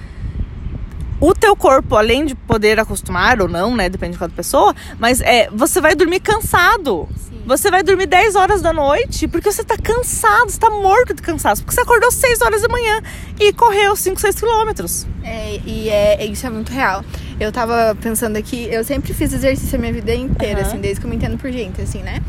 O 1.18 1.32
teu 1.32 1.56
corpo, 1.56 1.96
além 1.96 2.26
de 2.26 2.34
poder 2.34 2.78
acostumar 2.78 3.40
ou 3.40 3.48
não, 3.48 3.74
né? 3.74 3.88
Depende 3.88 4.12
de 4.12 4.18
cada 4.18 4.32
pessoa, 4.32 4.74
mas 4.98 5.22
é, 5.22 5.48
você 5.50 5.80
vai 5.80 5.94
dormir 5.94 6.20
cansado. 6.20 7.08
Sim. 7.16 7.35
Você 7.46 7.70
vai 7.70 7.84
dormir 7.84 8.06
10 8.06 8.34
horas 8.34 8.60
da 8.60 8.72
noite 8.72 9.28
porque 9.28 9.52
você 9.52 9.62
tá 9.62 9.76
cansado, 9.78 10.50
você 10.50 10.58
tá 10.58 10.68
morto 10.68 11.14
de 11.14 11.22
cansaço. 11.22 11.62
Porque 11.62 11.76
você 11.76 11.80
acordou 11.80 12.10
6 12.10 12.40
horas 12.42 12.60
da 12.60 12.68
manhã 12.68 13.00
e 13.38 13.52
correu 13.52 13.94
5, 13.94 14.20
6 14.20 14.34
quilômetros. 14.34 15.06
É, 15.22 15.60
e 15.64 15.88
é, 15.88 16.26
isso 16.26 16.44
é 16.44 16.50
muito 16.50 16.72
real. 16.72 17.04
Eu 17.38 17.52
tava 17.52 17.96
pensando 18.02 18.36
aqui, 18.36 18.68
eu 18.68 18.82
sempre 18.82 19.14
fiz 19.14 19.32
exercício 19.32 19.76
a 19.76 19.78
minha 19.78 19.92
vida 19.92 20.12
inteira, 20.12 20.60
Aham. 20.60 20.68
assim, 20.68 20.78
desde 20.80 21.00
que 21.00 21.06
eu 21.06 21.10
me 21.10 21.14
entendo 21.14 21.38
por 21.38 21.52
gente, 21.52 21.80
assim, 21.80 22.02
né? 22.02 22.20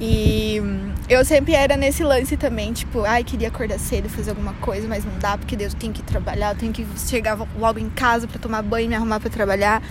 E, 0.00 0.60
eu 1.08 1.24
sempre 1.24 1.54
era 1.54 1.76
nesse 1.76 2.02
lance 2.02 2.36
também, 2.36 2.72
tipo, 2.72 3.02
ai, 3.02 3.24
queria 3.24 3.48
acordar 3.48 3.78
cedo 3.78 4.08
fazer 4.08 4.30
alguma 4.30 4.54
coisa, 4.54 4.86
mas 4.88 5.04
não 5.04 5.18
dá, 5.18 5.38
porque 5.38 5.56
Deus 5.56 5.72
tem 5.72 5.92
que 5.92 6.02
trabalhar, 6.02 6.54
eu 6.54 6.58
tenho 6.58 6.72
que 6.72 6.86
chegar 6.96 7.38
logo 7.58 7.78
em 7.78 7.88
casa 7.90 8.26
para 8.26 8.38
tomar 8.38 8.62
banho 8.62 8.86
e 8.86 8.88
me 8.88 8.94
arrumar 8.94 9.18
para 9.20 9.30
trabalhar. 9.30 9.82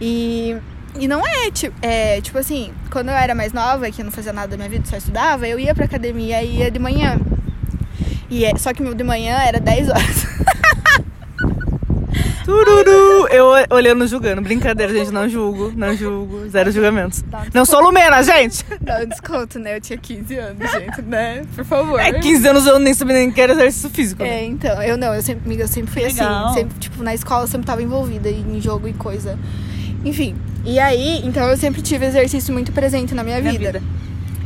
E, 0.00 0.56
e 0.98 1.08
não 1.08 1.26
é 1.26 1.50
tipo, 1.50 1.76
é, 1.82 2.20
tipo 2.20 2.38
assim, 2.38 2.72
quando 2.90 3.08
eu 3.08 3.14
era 3.14 3.34
mais 3.34 3.52
nova, 3.52 3.90
que 3.90 4.00
eu 4.00 4.04
não 4.04 4.12
fazia 4.12 4.32
nada 4.32 4.48
da 4.48 4.56
minha 4.56 4.68
vida, 4.68 4.86
só 4.86 4.96
estudava, 4.96 5.46
eu 5.46 5.58
ia 5.58 5.74
pra 5.74 5.84
academia 5.84 6.42
e 6.42 6.58
ia 6.58 6.70
de 6.70 6.78
manhã. 6.78 7.20
E 8.28 8.44
é, 8.44 8.56
só 8.56 8.72
que 8.72 8.82
meu 8.82 8.94
de 8.94 9.04
manhã 9.04 9.36
era 9.38 9.60
10 9.60 9.88
horas. 9.90 10.26
Tururu! 12.46 13.26
Eu 13.28 13.46
olhando, 13.70 14.06
julgando. 14.06 14.40
Brincadeira, 14.40 14.92
gente, 14.92 15.10
não 15.10 15.28
julgo, 15.28 15.72
não 15.76 15.96
julgo. 15.96 16.48
Zero 16.48 16.70
julgamentos. 16.70 17.24
Não 17.52 17.64
sou 17.64 17.80
Lumena, 17.80 18.22
gente! 18.22 18.64
Dá 18.80 19.00
um 19.00 19.06
desconto, 19.06 19.58
né? 19.58 19.76
Eu 19.76 19.80
tinha 19.80 19.98
15 19.98 20.36
anos, 20.36 20.70
gente, 20.70 21.02
né? 21.02 21.44
Por 21.56 21.64
favor. 21.64 21.98
É, 21.98 22.12
15 22.12 22.48
anos 22.48 22.66
eu 22.66 22.78
nem 22.78 22.94
sabia 22.94 23.16
nem 23.16 23.32
que 23.32 23.40
era 23.40 23.52
exercício 23.52 23.90
físico. 23.90 24.22
É, 24.22 24.44
então, 24.44 24.80
eu 24.80 24.96
não, 24.96 25.12
eu 25.12 25.22
sempre, 25.22 25.44
amiga, 25.44 25.64
eu 25.64 25.68
sempre 25.68 25.90
fui 25.90 26.04
assim. 26.04 26.20
Legal. 26.20 26.46
assim. 26.46 26.54
Sempre, 26.54 26.78
tipo, 26.78 27.02
na 27.02 27.14
escola 27.14 27.42
eu 27.42 27.48
sempre 27.48 27.66
tava 27.66 27.82
envolvida 27.82 28.30
em 28.30 28.60
jogo 28.60 28.86
e 28.86 28.92
coisa. 28.92 29.36
Enfim. 30.04 30.36
E 30.66 30.78
aí, 30.80 31.22
então 31.24 31.48
eu 31.48 31.56
sempre 31.56 31.80
tive 31.80 32.04
exercício 32.06 32.52
muito 32.52 32.72
presente 32.72 33.14
na 33.14 33.22
minha, 33.22 33.40
Minha 33.40 33.52
vida. 33.52 33.72
vida. 33.78 33.82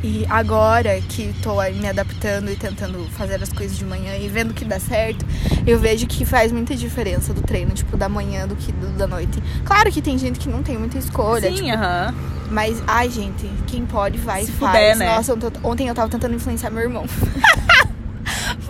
E 0.03 0.25
agora 0.31 0.99
que 1.09 1.35
tô 1.43 1.59
aí 1.61 1.75
me 1.75 1.87
adaptando 1.89 2.51
e 2.51 2.57
tentando 2.57 3.07
fazer 3.19 3.43
as 3.43 3.51
coisas 3.53 3.77
de 3.77 3.85
manhã 3.85 4.17
e 4.17 4.29
vendo 4.29 4.55
que 4.55 4.65
dá 4.65 4.79
certo, 4.81 5.25
eu 5.67 5.79
vejo 5.79 6.07
que 6.07 6.25
faz 6.25 6.51
muita 6.53 6.75
diferença 6.75 7.35
do 7.35 7.43
treino, 7.43 7.73
tipo, 7.73 7.97
da 7.99 8.09
manhã 8.09 8.47
do 8.49 8.57
que 8.57 8.71
do, 8.73 8.87
da 8.97 9.07
noite. 9.07 9.43
Claro 9.65 9.91
que 9.93 10.01
tem 10.01 10.17
gente 10.19 10.39
que 10.39 10.49
não 10.49 10.63
tem 10.63 10.79
muita 10.79 10.97
escolha, 10.99 11.51
Sim, 11.51 11.57
tipo, 11.57 11.69
aham. 11.75 12.15
mas, 12.51 12.83
ai, 12.87 13.11
gente, 13.11 13.51
quem 13.67 13.85
pode, 13.85 14.17
vai 14.17 14.45
e 14.45 14.47
faz. 14.47 14.59
puder, 14.73 14.97
né? 14.97 15.07
Nossa, 15.07 15.35
ontem- 15.35 15.53
ontem 15.63 15.89
eu 15.89 15.95
tava 15.95 16.09
tentando 16.11 16.35
influenciar 16.35 16.71
meu 16.71 16.83
irmão. 16.83 17.05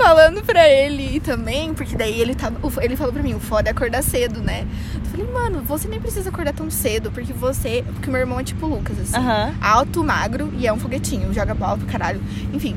Falando 0.03 0.43
pra 0.43 0.69
ele 0.69 1.21
também, 1.21 1.75
porque 1.75 1.95
daí 1.97 2.21
ele, 2.21 2.35
o- 2.63 2.81
ele 2.81 2.97
falou 2.97 3.13
pra 3.13 3.23
mim, 3.23 3.35
o 3.35 3.41
foda 3.41 3.69
é 3.69 3.73
acordar 3.73 4.03
cedo, 4.03 4.41
né? 4.41 4.67
Eu 4.95 5.11
falei, 5.11 5.27
mano, 5.33 5.63
você 5.63 5.87
nem 5.89 6.01
precisa 6.01 6.31
acordar 6.31 6.55
tão 6.55 6.71
cedo, 6.71 7.11
porque 7.11 7.33
você. 7.33 7.85
Porque 7.95 8.11
meu 8.11 8.21
irmão 8.21 8.41
é 8.41 8.45
tipo 8.45 8.67
o 8.67 8.69
Lucas, 8.69 8.99
assim. 8.99 9.17
Alto, 9.61 10.03
magro 10.03 10.53
e 10.57 10.67
é 10.67 10.73
um 10.73 10.79
foguetinho, 10.79 11.33
joga 11.35 11.55
bola 11.55 11.77
pro 11.77 11.87
caralho. 11.87 12.21
Enfim. 12.53 12.77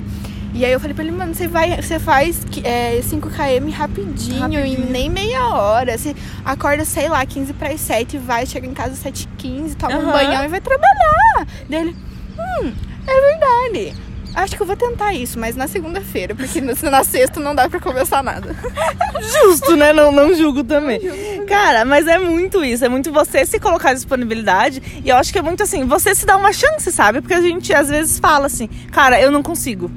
E 0.55 0.63
aí 0.63 0.71
eu 0.71 0.79
falei 0.79 0.93
pra 0.93 1.03
ele, 1.03 1.11
mano, 1.13 1.33
você 1.33 1.47
vai, 1.47 1.81
você 1.81 1.97
faz 1.97 2.45
é, 2.63 2.99
5km 3.01 3.71
rapidinho, 3.71 4.39
Rapidinho. 4.39 4.65
em 4.87 4.91
nem 4.91 5.09
meia 5.09 5.47
hora. 5.47 5.97
Você 5.97 6.15
acorda, 6.45 6.85
sei 6.85 7.09
lá, 7.09 7.25
15 7.25 7.53
para 7.53 7.75
7, 7.75 8.19
vai, 8.19 8.45
chega 8.45 8.67
em 8.67 8.73
casa 8.73 8.93
7h15, 9.09 9.75
toma 9.75 9.95
um 9.97 10.11
banhão 10.11 10.43
e 10.43 10.47
vai 10.47 10.61
trabalhar. 10.61 11.47
Dele, 11.67 11.95
hum, 12.37 12.71
é 13.07 13.21
verdade. 13.31 13.95
Acho 14.35 14.55
que 14.55 14.61
eu 14.61 14.65
vou 14.65 14.75
tentar 14.75 15.13
isso, 15.13 15.39
mas 15.39 15.55
na 15.55 15.67
segunda-feira, 15.67 16.33
porque 16.33 16.59
na, 16.59 17.03
sexta 17.03 17.39
não 17.39 17.53
dá 17.53 17.69
pra 17.69 17.79
começar 17.79 18.23
nada. 18.23 18.55
Justo, 19.21 19.75
né? 19.75 19.93
Não, 19.93 20.11
não 20.11 20.33
julgo 20.33 20.63
também. 20.63 20.99
Cara, 21.47 21.85
mas 21.85 22.07
é 22.07 22.17
muito 22.17 22.63
isso. 22.63 22.83
É 22.83 22.89
muito 22.89 23.11
você 23.11 23.45
se 23.45 23.59
colocar 23.59 23.91
à 23.91 23.93
disponibilidade. 23.93 25.01
E 25.03 25.09
eu 25.09 25.15
acho 25.15 25.31
que 25.31 25.39
é 25.39 25.41
muito 25.41 25.61
assim, 25.61 25.85
você 25.85 26.15
se 26.15 26.25
dá 26.25 26.35
uma 26.35 26.51
chance, 26.51 26.91
sabe? 26.91 27.21
Porque 27.21 27.33
a 27.33 27.41
gente 27.41 27.73
às 27.73 27.89
vezes 27.89 28.17
fala 28.19 28.47
assim, 28.47 28.67
cara, 28.91 29.21
eu 29.21 29.29
não 29.29 29.43
consigo. 29.43 29.91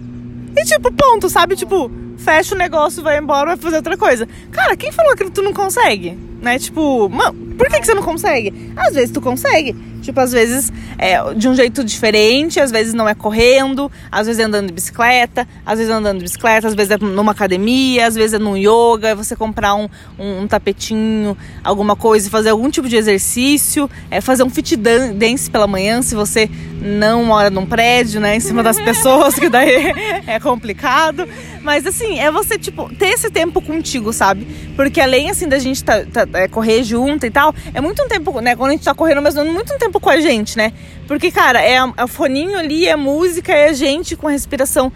E 0.57 0.65
tipo, 0.65 0.93
ponto, 0.93 1.29
sabe? 1.29 1.57
Tipo, 1.57 1.91
fecha 2.19 2.55
o 2.55 2.59
negócio, 2.59 3.03
vai 3.03 3.19
embora, 3.19 3.49
vai 3.49 3.57
fazer 3.57 3.77
outra 3.77 3.97
coisa. 3.97 4.29
Cara, 4.51 4.77
quem 4.77 4.93
falou 4.93 5.15
que 5.15 5.31
tu 5.31 5.43
não 5.43 5.53
consegue? 5.53 6.19
Né? 6.41 6.59
Tipo, 6.59 7.09
mano, 7.09 7.55
por 7.57 7.69
que, 7.69 7.81
que 7.81 7.87
você 7.87 7.95
não 7.95 8.03
consegue? 8.03 8.73
Às 8.77 8.95
vezes 8.95 9.11
tu 9.11 9.21
consegue. 9.21 9.75
Tipo, 10.03 10.21
às 10.21 10.33
vezes 10.33 10.73
é 10.99 11.35
de 11.35 11.49
um 11.49 11.55
jeito 11.55 11.83
diferente, 11.83 12.61
às 12.61 12.71
vezes 12.71 12.95
não 12.95 13.09
é 13.09 13.15
correndo, 13.15 13.91
às 14.11 14.27
vezes 14.27 14.41
é 14.41 14.45
andando 14.45 14.69
de 14.69 14.73
bicicleta, 14.73 15.47
às 15.65 15.79
vezes 15.79 15.93
é 15.93 15.97
andando 15.97 16.19
de 16.19 16.25
bicicleta, 16.25 16.69
às 16.69 16.75
vezes 16.75 16.91
é 16.93 16.97
numa 16.99 17.33
academia, 17.33 18.07
às 18.07 18.15
vezes 18.15 18.35
é 18.35 18.39
num 18.39 18.57
yoga, 18.57 19.09
é 19.09 19.15
você 19.15 19.35
comprar 19.35 19.75
um, 19.75 19.89
um, 20.19 20.43
um 20.43 20.47
tapetinho, 20.47 21.37
alguma 21.65 21.97
coisa 21.97 22.31
fazer 22.31 22.51
algum 22.51 22.71
tipo 22.71 22.89
de 22.89 22.97
exercício, 22.97 23.91
é 24.11 24.21
fazer 24.21 24.43
um 24.45 24.51
fit 24.51 24.77
dan- 24.77 25.13
dance 25.13 25.51
pela 25.51 25.67
manhã, 25.67 26.01
se 26.03 26.15
você 26.15 26.49
não 26.81 27.25
mora 27.25 27.51
num 27.51 27.67
prédio, 27.67 28.21
né, 28.21 28.37
em 28.37 28.41
cima 28.41 28.63
das 28.63 28.79
pessoas, 28.81 29.35
que 29.35 29.49
daí 29.49 29.93
é 30.27 30.39
complicado. 30.39 31.27
Mas 31.63 31.85
assim, 31.85 32.21
é 32.21 32.31
você, 32.31 32.57
tipo, 32.57 32.89
ter 32.95 33.09
esse 33.09 33.29
tempo 33.29 33.61
contigo, 33.61 34.13
sabe? 34.13 34.47
Porque 34.77 35.01
além, 35.01 35.31
assim, 35.31 35.49
da 35.49 35.59
gente 35.59 35.83
tá, 35.83 36.05
tá- 36.05 36.27
é, 36.35 36.47
correr 36.47 36.85
junto 36.85 37.27
e 37.27 37.31
tal, 37.31 37.53
é 37.75 37.81
muito 37.81 38.01
um 38.05 38.07
tempo, 38.09 38.41
né? 38.41 38.55
Quando 38.55 38.71
a 38.71 38.73
gente 38.75 38.85
tá 38.85 38.95
correndo 38.95 39.21
mesmo, 39.21 39.41
é 39.41 39.45
muito 39.45 39.75
um 39.75 39.79
tempo 39.79 39.86
com 40.01 40.11
a 40.11 40.21
gente, 40.21 40.57
né? 40.57 40.73
Porque, 41.07 41.31
cara, 41.31 41.61
é, 41.61 41.79
a- 41.79 41.93
é 41.97 42.05
o 42.05 42.09
foninho 42.09 42.59
ali, 42.59 42.87
é 42.87 42.97
música, 42.97 43.53
é 43.53 43.69
a 43.69 43.73
gente 43.73 44.17
com 44.17 44.29
a 44.29 44.31
respiração 44.31 44.93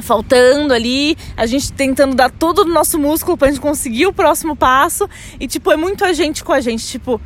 faltando 0.00 0.72
ali, 0.74 1.16
a 1.36 1.46
gente 1.46 1.72
tentando 1.72 2.14
dar 2.14 2.30
todo 2.30 2.60
o 2.60 2.64
nosso 2.64 2.98
músculo 2.98 3.36
pra 3.36 3.48
gente 3.48 3.60
conseguir 3.60 4.06
o 4.06 4.12
próximo 4.12 4.54
passo. 4.54 5.08
E, 5.40 5.48
tipo, 5.48 5.70
é 5.72 5.76
muito 5.76 6.04
a 6.04 6.12
gente 6.12 6.44
com 6.44 6.52
a 6.52 6.60
gente, 6.60 6.86
tipo, 6.86 7.20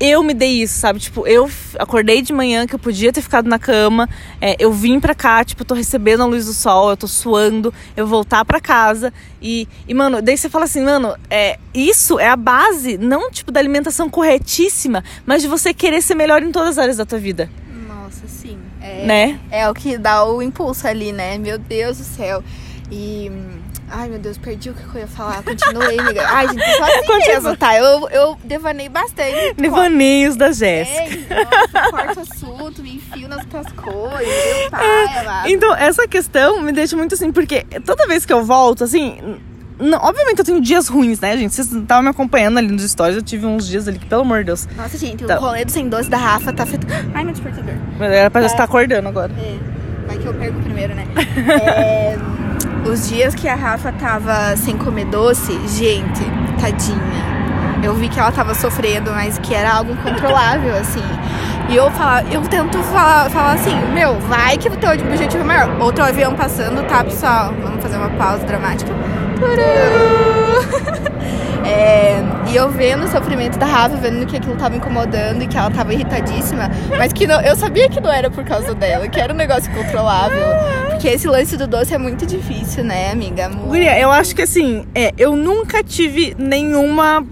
eu 0.00 0.22
me 0.22 0.34
dei 0.34 0.62
isso, 0.62 0.78
sabe? 0.78 0.98
Tipo, 0.98 1.26
eu 1.26 1.48
acordei 1.78 2.22
de 2.22 2.32
manhã 2.32 2.66
que 2.66 2.74
eu 2.74 2.78
podia 2.78 3.12
ter 3.12 3.22
ficado 3.22 3.48
na 3.48 3.58
cama, 3.58 4.08
é, 4.40 4.56
eu 4.58 4.72
vim 4.72 4.98
pra 5.00 5.14
cá, 5.14 5.44
tipo, 5.44 5.62
eu 5.62 5.66
tô 5.66 5.74
recebendo 5.74 6.22
a 6.22 6.26
luz 6.26 6.46
do 6.46 6.52
sol, 6.52 6.90
eu 6.90 6.96
tô 6.96 7.06
suando, 7.06 7.72
eu 7.96 8.06
vou 8.06 8.18
voltar 8.18 8.44
pra 8.44 8.60
casa 8.60 9.12
e, 9.40 9.68
e 9.88 9.94
mano, 9.94 10.22
daí 10.22 10.36
você 10.36 10.48
fala 10.48 10.64
assim, 10.64 10.82
mano, 10.82 11.14
é, 11.28 11.58
isso 11.72 12.18
é 12.18 12.28
a 12.28 12.36
base, 12.36 12.96
não, 12.98 13.30
tipo, 13.30 13.50
da 13.50 13.60
alimentação 13.60 14.08
corretíssima, 14.08 15.02
mas 15.26 15.42
de 15.42 15.48
você 15.48 15.74
querer 15.74 16.02
ser 16.02 16.14
melhor 16.14 16.42
em 16.42 16.52
todas 16.52 16.70
as 16.70 16.78
áreas 16.78 16.96
da 16.96 17.04
tua 17.06 17.18
vida, 17.18 17.50
Nossa, 17.88 18.26
sim. 18.28 18.58
É, 18.80 19.06
né? 19.06 19.40
É 19.50 19.68
o 19.68 19.74
que 19.74 19.96
dá 19.96 20.24
o 20.24 20.42
impulso 20.42 20.86
ali, 20.86 21.10
né? 21.10 21.38
Meu 21.38 21.58
Deus 21.58 21.96
do 21.96 22.04
céu. 22.04 22.44
E. 22.90 23.30
Ai, 23.90 24.08
meu 24.08 24.18
Deus, 24.18 24.36
perdi 24.38 24.70
o 24.70 24.74
que 24.74 24.82
eu 24.96 25.00
ia 25.02 25.06
falar. 25.06 25.42
Continuei, 25.42 25.98
amiga. 25.98 26.26
Ai, 26.26 26.48
gente, 26.48 26.64
só 26.76 26.84
assim 26.84 27.06
Continua. 27.06 27.26
mesmo, 27.28 27.56
tá? 27.56 27.76
Eu, 27.78 28.08
eu 28.08 28.38
devanei 28.42 28.88
bastante. 28.88 29.54
Devaneios 29.58 30.36
da 30.36 30.50
Jéssica. 30.52 31.34
É, 31.34 31.44
nossa, 31.44 31.90
corta 31.90 32.20
assunto, 32.22 32.82
me 32.82 32.96
enfio 32.96 33.28
nas 33.28 33.40
outras 33.40 33.70
coisas. 33.72 34.26
Meu 34.60 34.70
pai, 34.70 35.18
amado. 35.18 35.48
Então, 35.48 35.74
essa 35.76 36.08
questão 36.08 36.60
me 36.60 36.72
deixa 36.72 36.96
muito 36.96 37.14
assim, 37.14 37.30
porque 37.30 37.64
toda 37.84 38.06
vez 38.06 38.24
que 38.26 38.32
eu 38.32 38.44
volto, 38.44 38.84
assim. 38.84 39.38
Não, 39.78 39.98
obviamente 39.98 40.38
eu 40.38 40.44
tenho 40.44 40.60
dias 40.60 40.86
ruins, 40.86 41.18
né, 41.18 41.36
gente? 41.36 41.52
Vocês 41.52 41.72
estavam 41.72 42.04
me 42.04 42.08
acompanhando 42.08 42.58
ali 42.58 42.68
nos 42.68 42.88
stories, 42.88 43.16
eu 43.16 43.22
tive 43.22 43.44
uns 43.44 43.66
dias 43.66 43.88
ali 43.88 43.98
que, 43.98 44.06
pelo 44.06 44.22
amor 44.22 44.38
de 44.38 44.44
Deus. 44.44 44.68
Nossa, 44.76 44.96
gente, 44.96 45.24
Tá. 45.24 45.36
o 45.36 45.40
rolê 45.40 45.64
do 45.64 45.70
sem 45.72 45.88
doce 45.88 46.08
da 46.08 46.16
Rafa 46.16 46.52
tá 46.52 46.64
feito. 46.64 46.86
Ai, 47.12 47.24
meu 47.24 47.32
despertador. 47.32 47.74
Mas 47.98 48.12
Era 48.12 48.30
pra 48.30 48.40
já 48.42 48.48
Tá. 48.48 48.54
estar 48.54 48.64
acordando 48.64 49.08
agora. 49.08 49.32
É, 49.36 50.06
vai 50.06 50.16
que 50.18 50.26
eu 50.26 50.34
perco 50.34 50.60
primeiro, 50.60 50.94
né? 50.94 51.04
É, 51.74 52.16
os 52.86 53.08
dias 53.08 53.34
que 53.34 53.48
a 53.48 53.54
Rafa 53.54 53.92
tava 53.92 54.56
sem 54.56 54.76
comer 54.76 55.06
doce, 55.06 55.52
gente, 55.68 56.22
tadinha. 56.60 57.34
Eu 57.82 57.94
vi 57.94 58.08
que 58.08 58.18
ela 58.18 58.32
tava 58.32 58.54
sofrendo, 58.54 59.10
mas 59.10 59.38
que 59.38 59.54
era 59.54 59.74
algo 59.74 59.92
incontrolável, 59.92 60.74
assim. 60.76 61.02
E 61.68 61.76
eu 61.76 61.90
falar, 61.90 62.30
eu 62.32 62.40
tento 62.42 62.78
falar, 62.84 63.30
falar 63.30 63.52
assim, 63.52 63.74
meu, 63.92 64.18
vai 64.20 64.56
que 64.56 64.68
o 64.68 64.76
teu 64.76 64.90
objetivo 64.90 65.42
é 65.42 65.46
maior. 65.46 65.80
Outro 65.80 66.04
avião 66.04 66.34
passando, 66.34 66.86
tá, 66.86 67.04
pessoal? 67.04 67.52
Vamos 67.62 67.82
fazer 67.82 67.96
uma 67.96 68.10
pausa 68.10 68.44
dramática. 68.44 68.90
É, 71.66 72.22
e 72.48 72.54
eu 72.54 72.68
vendo 72.68 73.04
o 73.04 73.08
sofrimento 73.08 73.58
da 73.58 73.64
Rafa, 73.64 73.96
vendo 73.96 74.26
que 74.26 74.36
aquilo 74.36 74.54
tava 74.54 74.76
incomodando 74.76 75.42
e 75.42 75.46
que 75.46 75.56
ela 75.56 75.70
tava 75.70 75.94
irritadíssima, 75.94 76.70
mas 76.98 77.10
que 77.10 77.26
não, 77.26 77.40
eu 77.40 77.56
sabia 77.56 77.88
que 77.88 78.02
não 78.02 78.12
era 78.12 78.30
por 78.30 78.44
causa 78.44 78.74
dela, 78.74 79.08
que 79.08 79.18
era 79.18 79.32
um 79.32 79.36
negócio 79.36 79.72
controlável. 79.72 80.44
Porque 81.04 81.16
esse 81.16 81.28
lance 81.28 81.54
do 81.58 81.66
doce 81.66 81.92
é 81.92 81.98
muito 81.98 82.24
difícil, 82.24 82.82
né, 82.82 83.10
amiga? 83.10 83.46
Muito. 83.50 83.66
Guria, 83.66 84.00
eu 84.00 84.10
acho 84.10 84.34
que 84.34 84.40
assim, 84.40 84.86
é, 84.94 85.12
eu 85.18 85.36
nunca 85.36 85.84
tive 85.84 86.34
nenhuma. 86.38 87.22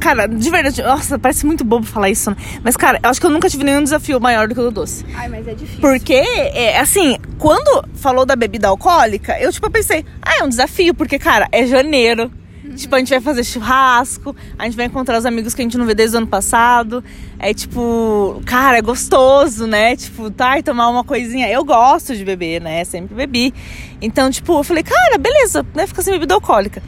Cara, 0.00 0.26
de 0.26 0.50
verdade, 0.50 0.82
nossa, 0.82 1.18
parece 1.18 1.44
muito 1.44 1.62
bobo 1.62 1.84
falar 1.84 2.08
isso, 2.08 2.30
né? 2.30 2.36
Mas, 2.64 2.78
cara, 2.78 2.98
eu 3.02 3.10
acho 3.10 3.20
que 3.20 3.26
eu 3.26 3.30
nunca 3.30 3.50
tive 3.50 3.64
nenhum 3.64 3.82
desafio 3.82 4.18
maior 4.18 4.48
do 4.48 4.54
que 4.54 4.60
o 4.62 4.64
do 4.64 4.70
doce. 4.70 5.04
Ai, 5.14 5.28
mas 5.28 5.46
é 5.46 5.52
difícil. 5.52 5.82
Porque, 5.82 6.14
é, 6.14 6.78
assim, 6.78 7.18
quando 7.38 7.86
falou 7.96 8.24
da 8.24 8.34
bebida 8.34 8.68
alcoólica, 8.68 9.38
eu, 9.38 9.52
tipo, 9.52 9.68
pensei, 9.68 10.02
ah, 10.22 10.38
é 10.40 10.42
um 10.42 10.48
desafio, 10.48 10.94
porque, 10.94 11.18
cara, 11.18 11.48
é 11.52 11.66
janeiro. 11.66 12.32
Tipo, 12.80 12.94
a 12.94 12.98
gente 12.98 13.10
vai 13.10 13.20
fazer 13.20 13.44
churrasco, 13.44 14.34
a 14.58 14.64
gente 14.64 14.76
vai 14.76 14.86
encontrar 14.86 15.18
os 15.18 15.26
amigos 15.26 15.54
que 15.54 15.60
a 15.60 15.64
gente 15.64 15.76
não 15.76 15.84
vê 15.84 15.94
desde 15.94 16.16
o 16.16 16.18
ano 16.18 16.26
passado. 16.26 17.04
É 17.38 17.52
tipo, 17.52 18.40
cara, 18.46 18.78
é 18.78 18.82
gostoso, 18.82 19.66
né? 19.66 19.94
Tipo, 19.96 20.30
tá, 20.30 20.58
e 20.58 20.62
tomar 20.62 20.88
uma 20.88 21.04
coisinha. 21.04 21.48
Eu 21.48 21.64
gosto 21.64 22.16
de 22.16 22.24
beber, 22.24 22.60
né? 22.60 22.82
Sempre 22.84 23.14
bebi. 23.14 23.54
Então, 24.00 24.30
tipo, 24.30 24.58
eu 24.58 24.64
falei, 24.64 24.82
cara, 24.82 25.18
beleza, 25.18 25.64
né? 25.74 25.86
Fica 25.86 26.02
sem 26.02 26.14
bebida 26.14 26.34
alcoólica. 26.34 26.82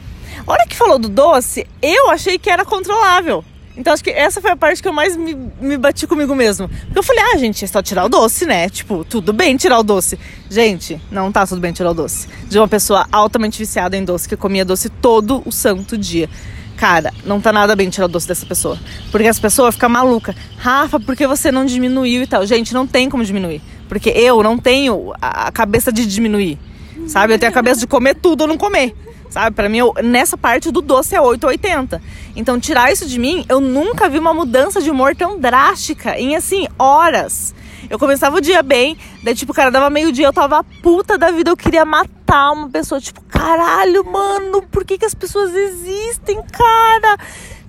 A 0.45 0.51
hora 0.51 0.65
que 0.67 0.75
falou 0.75 0.97
do 0.97 1.07
doce, 1.07 1.65
eu 1.81 2.09
achei 2.09 2.37
que 2.37 2.49
era 2.49 2.65
controlável. 2.65 3.45
Então 3.75 3.91
acho 3.91 4.03
que 4.03 4.11
essa 4.11 4.39
foi 4.39 4.51
a 4.51 4.55
parte 4.55 4.81
que 4.81 4.87
eu 4.87 4.93
mais 4.93 5.17
me, 5.17 5.35
me 5.59 5.77
bati 5.77 6.05
comigo 6.05 6.35
mesmo. 6.35 6.69
Porque 6.69 6.99
eu 6.99 7.03
falei, 7.03 7.23
ah, 7.33 7.37
gente, 7.37 7.63
é 7.65 7.67
só 7.67 7.81
tirar 7.81 8.05
o 8.05 8.09
doce, 8.09 8.45
né? 8.45 8.69
Tipo, 8.69 9.03
tudo 9.03 9.33
bem 9.33 9.57
tirar 9.57 9.79
o 9.79 9.83
doce. 9.83 10.19
Gente, 10.49 11.01
não 11.11 11.31
tá 11.31 11.45
tudo 11.47 11.59
bem 11.59 11.73
tirar 11.73 11.91
o 11.91 11.93
doce. 11.93 12.27
De 12.47 12.57
uma 12.59 12.67
pessoa 12.67 13.07
altamente 13.11 13.57
viciada 13.57 13.97
em 13.97 14.05
doce, 14.05 14.29
que 14.29 14.37
comia 14.37 14.63
doce 14.63 14.89
todo 14.89 15.41
o 15.45 15.51
santo 15.51 15.97
dia. 15.97 16.29
Cara, 16.77 17.13
não 17.25 17.41
tá 17.41 17.51
nada 17.51 17.75
bem 17.75 17.89
tirar 17.89 18.05
o 18.05 18.09
doce 18.09 18.27
dessa 18.27 18.45
pessoa. 18.45 18.77
Porque 19.11 19.27
as 19.27 19.39
pessoas 19.39 19.73
ficam 19.73 19.89
malucas. 19.89 20.35
Rafa, 20.57 20.99
por 20.99 21.15
que 21.15 21.25
você 21.25 21.51
não 21.51 21.65
diminuiu 21.65 22.23
e 22.23 22.27
tal? 22.27 22.45
Gente, 22.45 22.73
não 22.73 22.85
tem 22.85 23.09
como 23.09 23.23
diminuir. 23.23 23.61
Porque 23.89 24.09
eu 24.09 24.43
não 24.43 24.57
tenho 24.57 25.13
a 25.21 25.51
cabeça 25.51 25.91
de 25.91 26.05
diminuir. 26.05 26.59
Sabe? 27.07 27.33
Eu 27.33 27.39
tenho 27.39 27.51
a 27.51 27.53
cabeça 27.53 27.79
de 27.79 27.87
comer 27.87 28.15
tudo 28.15 28.41
ou 28.41 28.47
não 28.47 28.57
comer. 28.57 28.95
Sabe? 29.33 29.55
Pra 29.55 29.67
mim, 29.67 29.79
eu, 29.79 29.95
nessa 30.03 30.37
parte 30.37 30.69
do 30.69 30.79
doce 30.79 31.15
é 31.15 31.19
880. 31.19 31.99
Então, 32.35 32.59
tirar 32.59 32.91
isso 32.91 33.07
de 33.07 33.17
mim, 33.17 33.43
eu 33.49 33.59
nunca 33.59 34.07
vi 34.07 34.19
uma 34.19 34.31
mudança 34.31 34.79
de 34.79 34.91
humor 34.91 35.15
tão 35.15 35.39
drástica 35.39 36.19
em, 36.19 36.35
assim, 36.35 36.67
horas. 36.77 37.55
Eu 37.89 37.97
começava 37.97 38.37
o 38.37 38.41
dia 38.41 38.61
bem, 38.61 38.95
daí, 39.23 39.33
tipo, 39.33 39.51
cara, 39.51 39.71
dava 39.71 39.89
meio-dia, 39.89 40.27
eu 40.27 40.33
tava 40.33 40.63
puta 40.83 41.17
da 41.17 41.31
vida, 41.31 41.49
eu 41.49 41.57
queria 41.57 41.83
matar 41.83 42.51
uma 42.51 42.69
pessoa. 42.69 43.01
Tipo, 43.01 43.23
caralho, 43.23 44.05
mano, 44.05 44.61
por 44.61 44.85
que, 44.85 44.99
que 44.99 45.05
as 45.05 45.15
pessoas 45.15 45.51
existem, 45.51 46.39
cara? 46.43 47.17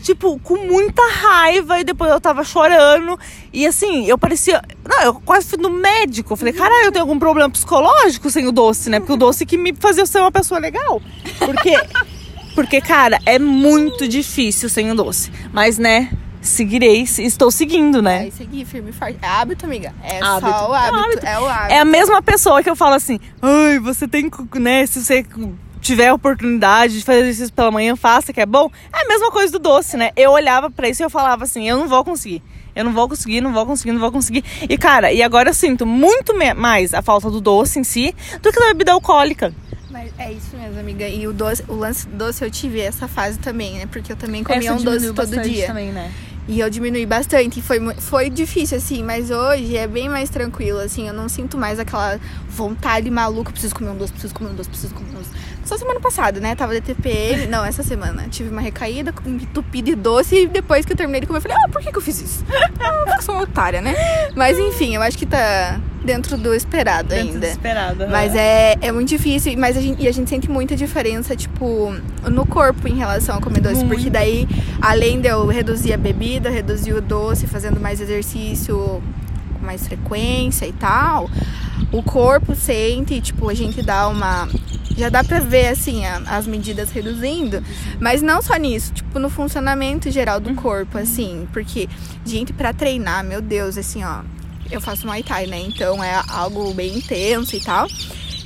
Tipo, 0.04 0.38
com 0.40 0.58
muita 0.66 1.00
raiva, 1.10 1.80
e 1.80 1.84
depois 1.84 2.10
eu 2.10 2.20
tava 2.20 2.44
chorando. 2.44 3.18
E 3.50 3.66
assim, 3.66 4.04
eu 4.04 4.18
parecia. 4.18 4.60
Não, 4.86 5.00
eu 5.00 5.14
quase 5.14 5.46
fui 5.46 5.58
no 5.58 5.70
médico. 5.70 6.34
Eu 6.34 6.36
falei, 6.36 6.52
caralho, 6.52 6.84
eu 6.84 6.92
tenho 6.92 7.04
algum 7.04 7.18
problema 7.18 7.48
psicológico 7.48 8.28
sem 8.28 8.46
o 8.46 8.52
doce, 8.52 8.90
né? 8.90 9.00
Porque 9.00 9.14
o 9.14 9.16
doce 9.16 9.46
que 9.46 9.56
me 9.56 9.74
fazia 9.74 10.04
ser 10.04 10.20
uma 10.20 10.30
pessoa 10.30 10.60
legal. 10.60 11.00
Porque. 11.38 11.74
Porque, 12.54 12.80
cara, 12.80 13.18
é 13.26 13.36
muito 13.36 14.06
difícil 14.06 14.68
sem 14.68 14.88
o 14.88 14.94
doce. 14.94 15.28
Mas, 15.52 15.76
né, 15.76 16.08
seguirei, 16.40 17.02
estou 17.02 17.50
seguindo, 17.50 18.00
né? 18.00 18.20
Vai 18.20 18.30
seguir, 18.30 18.64
firme 18.64 18.90
e 18.90 18.92
forte. 18.92 19.18
É 19.20 19.26
hábito, 19.26 19.64
amiga. 19.64 19.92
É 20.04 20.22
hábito. 20.22 20.52
só 20.52 20.70
o 20.70 20.72
hábito. 20.72 20.96
É, 20.96 21.00
hábito. 21.00 21.26
é 21.26 21.40
o 21.40 21.48
hábito. 21.48 21.74
É 21.74 21.78
a 21.80 21.84
mesma 21.84 22.22
pessoa 22.22 22.62
que 22.62 22.70
eu 22.70 22.76
falo 22.76 22.94
assim, 22.94 23.18
ai, 23.42 23.80
você 23.80 24.06
tem, 24.06 24.30
né, 24.60 24.86
se 24.86 25.02
você 25.02 25.26
tiver 25.84 26.08
a 26.08 26.14
oportunidade 26.14 26.98
de 26.98 27.04
fazer 27.04 27.20
exercício 27.20 27.52
pela 27.52 27.70
manhã, 27.70 27.94
faça, 27.94 28.32
que 28.32 28.40
é 28.40 28.46
bom. 28.46 28.70
É 28.90 29.04
a 29.04 29.08
mesma 29.08 29.30
coisa 29.30 29.52
do 29.52 29.58
doce, 29.58 29.98
né? 29.98 30.10
Eu 30.16 30.32
olhava 30.32 30.70
para 30.70 30.88
isso 30.88 31.02
e 31.02 31.04
eu 31.04 31.10
falava 31.10 31.44
assim, 31.44 31.68
eu 31.68 31.76
não 31.76 31.86
vou 31.86 32.02
conseguir. 32.02 32.42
Eu 32.74 32.84
não 32.84 32.92
vou 32.92 33.06
conseguir, 33.06 33.40
não 33.42 33.52
vou 33.52 33.66
conseguir, 33.66 33.92
não 33.92 34.00
vou 34.00 34.10
conseguir. 34.10 34.42
E, 34.68 34.78
cara, 34.78 35.12
e 35.12 35.22
agora 35.22 35.50
eu 35.50 35.54
sinto 35.54 35.84
muito 35.86 36.34
mais 36.56 36.94
a 36.94 37.02
falta 37.02 37.30
do 37.30 37.40
doce 37.40 37.78
em 37.78 37.84
si 37.84 38.14
do 38.40 38.50
que 38.50 38.58
da 38.58 38.68
bebida 38.68 38.92
alcoólica. 38.92 39.54
Mas 39.90 40.10
é 40.18 40.32
isso 40.32 40.56
mesmo, 40.56 40.80
amiga. 40.80 41.06
E 41.06 41.28
o 41.28 41.32
doce, 41.32 41.62
o 41.68 41.74
lance 41.74 42.08
do 42.08 42.16
doce 42.16 42.42
eu 42.42 42.50
tive 42.50 42.80
essa 42.80 43.06
fase 43.06 43.38
também, 43.38 43.74
né? 43.74 43.86
Porque 43.86 44.10
eu 44.10 44.16
também 44.16 44.42
comia 44.42 44.70
Essa 44.70 44.80
um 44.80 44.84
doce 44.84 45.12
todo 45.12 45.40
dia. 45.42 45.66
Também, 45.66 45.92
né? 45.92 46.10
E 46.48 46.60
eu 46.60 46.68
diminui 46.68 47.06
bastante. 47.06 47.60
E 47.60 47.62
foi, 47.62 47.78
foi 47.98 48.28
difícil, 48.28 48.78
assim, 48.78 49.02
mas 49.02 49.30
hoje 49.30 49.76
é 49.76 49.86
bem 49.86 50.08
mais 50.08 50.28
tranquilo, 50.28 50.78
assim. 50.78 51.06
Eu 51.06 51.14
não 51.14 51.28
sinto 51.28 51.56
mais 51.56 51.78
aquela 51.78 52.18
vontade 52.48 53.10
maluca. 53.10 53.52
Preciso 53.52 53.74
comer 53.74 53.90
um 53.90 53.96
doce, 53.96 54.12
preciso 54.12 54.34
comer 54.34 54.50
um 54.50 54.54
doce, 54.54 54.68
preciso 54.68 54.94
comer 54.94 55.10
um 55.10 55.14
doce. 55.14 55.30
Só 55.64 55.78
semana 55.78 56.00
passada, 56.00 56.40
né? 56.40 56.54
Tava 56.54 56.74
de 56.74 56.80
TPM. 56.80 57.46
Não, 57.46 57.64
essa 57.64 57.82
semana. 57.82 58.26
Tive 58.30 58.50
uma 58.50 58.60
recaída, 58.60 59.14
entupido 59.26 59.90
de 59.90 59.94
doce. 59.96 60.42
E 60.42 60.46
depois 60.46 60.84
que 60.84 60.92
eu 60.92 60.96
terminei 60.96 61.20
de 61.20 61.26
comer, 61.26 61.38
eu 61.38 61.42
falei, 61.42 61.56
ah, 61.64 61.68
por 61.68 61.80
que, 61.80 61.90
que 61.90 61.98
eu 61.98 62.02
fiz 62.02 62.20
isso? 62.20 62.44
Ah, 62.80 63.20
sou 63.22 63.34
uma 63.34 63.44
otária, 63.44 63.80
né? 63.80 63.94
Mas 64.34 64.58
enfim, 64.58 64.94
eu 64.94 65.02
acho 65.02 65.16
que 65.16 65.26
tá 65.26 65.80
dentro 66.04 66.36
do 66.36 66.54
esperado 66.54 67.08
dentro 67.08 67.28
ainda. 67.34 67.46
Do 67.46 67.46
esperado, 67.46 68.08
Mas 68.08 68.34
é, 68.34 68.76
é 68.80 68.92
muito 68.92 69.08
difícil. 69.08 69.54
Mas 69.56 69.76
a 69.76 69.80
gente, 69.80 70.02
e 70.02 70.08
a 70.08 70.12
gente 70.12 70.28
sente 70.28 70.50
muita 70.50 70.76
diferença, 70.76 71.34
tipo, 71.34 71.94
no 72.30 72.46
corpo 72.46 72.86
em 72.86 72.96
relação 72.96 73.36
ao 73.36 73.40
comer 73.40 73.60
doce. 73.60 73.76
Muito. 73.76 73.88
Porque 73.88 74.10
daí, 74.10 74.46
além 74.80 75.20
de 75.20 75.28
eu 75.28 75.46
reduzir 75.46 75.92
a 75.92 75.96
bebida, 75.96 76.50
reduzir 76.50 76.92
o 76.92 77.00
doce, 77.00 77.46
fazendo 77.46 77.80
mais 77.80 78.00
exercício 78.00 79.02
com 79.54 79.64
mais 79.64 79.86
frequência 79.86 80.66
e 80.66 80.72
tal, 80.72 81.30
o 81.90 82.02
corpo 82.02 82.54
sente, 82.54 83.20
tipo, 83.20 83.48
a 83.48 83.54
gente 83.54 83.82
dá 83.82 84.08
uma 84.08 84.48
já 84.96 85.08
dá 85.08 85.24
pra 85.24 85.40
ver, 85.40 85.68
assim, 85.68 86.04
a, 86.04 86.22
as 86.26 86.46
medidas 86.46 86.90
reduzindo. 86.90 87.62
Mas 88.00 88.22
não 88.22 88.40
só 88.40 88.56
nisso, 88.56 88.92
tipo, 88.92 89.18
no 89.18 89.28
funcionamento 89.28 90.10
geral 90.10 90.40
do 90.40 90.54
corpo, 90.54 90.98
assim. 90.98 91.48
Porque, 91.52 91.88
gente, 92.24 92.52
pra 92.52 92.72
treinar, 92.72 93.24
meu 93.24 93.40
Deus, 93.40 93.76
assim, 93.76 94.04
ó. 94.04 94.22
Eu 94.70 94.80
faço 94.80 95.06
Muay 95.06 95.22
Thai, 95.22 95.46
né? 95.46 95.60
Então 95.60 96.02
é 96.02 96.22
algo 96.28 96.72
bem 96.72 96.96
intenso 96.96 97.54
e 97.54 97.60
tal. 97.60 97.86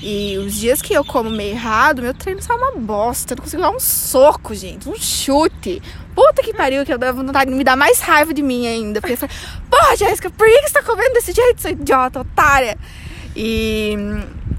E 0.00 0.36
os 0.38 0.54
dias 0.54 0.80
que 0.80 0.94
eu 0.94 1.04
como 1.04 1.28
meio 1.28 1.52
errado, 1.52 2.02
meu 2.02 2.14
treino 2.14 2.40
sai 2.42 2.56
uma 2.56 2.72
bosta. 2.72 3.32
Eu 3.32 3.36
não 3.36 3.44
consigo 3.44 3.62
dar 3.62 3.70
um 3.70 3.80
soco, 3.80 4.54
gente. 4.54 4.88
Um 4.88 4.96
chute. 4.96 5.82
Puta 6.14 6.42
que 6.42 6.52
pariu, 6.52 6.84
que 6.84 6.92
eu 6.92 6.98
dava 6.98 7.22
vontade 7.22 7.50
de 7.50 7.56
me 7.56 7.64
dar 7.64 7.76
mais 7.76 8.00
raiva 8.00 8.32
de 8.32 8.42
mim 8.42 8.66
ainda. 8.66 9.00
Porque 9.00 9.14
eu 9.14 9.18
falei, 9.18 9.34
porra, 9.70 9.96
Jéssica, 9.96 10.30
por 10.30 10.46
que 10.46 10.68
você 10.68 10.74
tá 10.74 10.82
comendo 10.82 11.14
desse 11.14 11.32
jeito, 11.32 11.60
sua 11.60 11.70
idiota, 11.70 12.20
otária? 12.20 12.78
E 13.34 13.96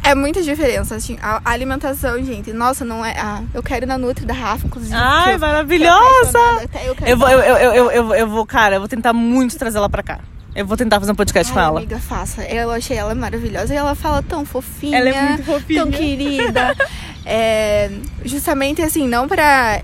é 0.03 0.15
muita 0.15 0.41
diferença, 0.41 0.95
assim, 0.95 1.17
a 1.21 1.41
alimentação, 1.43 2.23
gente. 2.23 2.51
Nossa, 2.53 2.83
não 2.85 3.05
é. 3.05 3.13
Ah, 3.17 3.41
eu 3.53 3.61
quero 3.61 3.85
na 3.85 3.97
Nutri 3.97 4.25
da 4.25 4.33
Rafa, 4.33 4.65
inclusive. 4.67 4.95
Ai, 4.95 5.35
eu, 5.35 5.39
maravilhosa! 5.39 6.39
Eu, 6.85 6.95
eu, 7.05 7.17
vou, 7.17 7.29
eu, 7.29 7.39
eu, 7.39 7.73
eu, 7.73 7.91
eu, 7.91 8.13
eu 8.15 8.27
vou, 8.27 8.45
cara, 8.45 8.75
eu 8.75 8.79
vou 8.79 8.89
tentar 8.89 9.13
muito 9.13 9.57
trazer 9.57 9.77
ela 9.77 9.89
pra 9.89 10.03
cá. 10.03 10.19
Eu 10.55 10.65
vou 10.65 10.75
tentar 10.75 10.99
fazer 10.99 11.11
um 11.11 11.15
podcast 11.15 11.51
Ai, 11.51 11.53
com 11.53 11.59
ela. 11.61 11.79
amiga, 11.79 11.99
faça. 11.99 12.43
Eu 12.43 12.71
achei 12.71 12.97
ela 12.97 13.13
maravilhosa. 13.13 13.73
E 13.73 13.77
ela 13.77 13.93
fala 13.93 14.21
tão 14.21 14.45
fofinha. 14.45 14.97
Ela 14.97 15.09
é 15.09 15.21
muito 15.29 15.43
fofinha. 15.43 15.83
Tão 15.83 15.91
querida. 15.91 16.75
é, 17.25 17.91
justamente 18.25 18.81
assim, 18.81 19.07
não 19.07 19.27
pra 19.27 19.81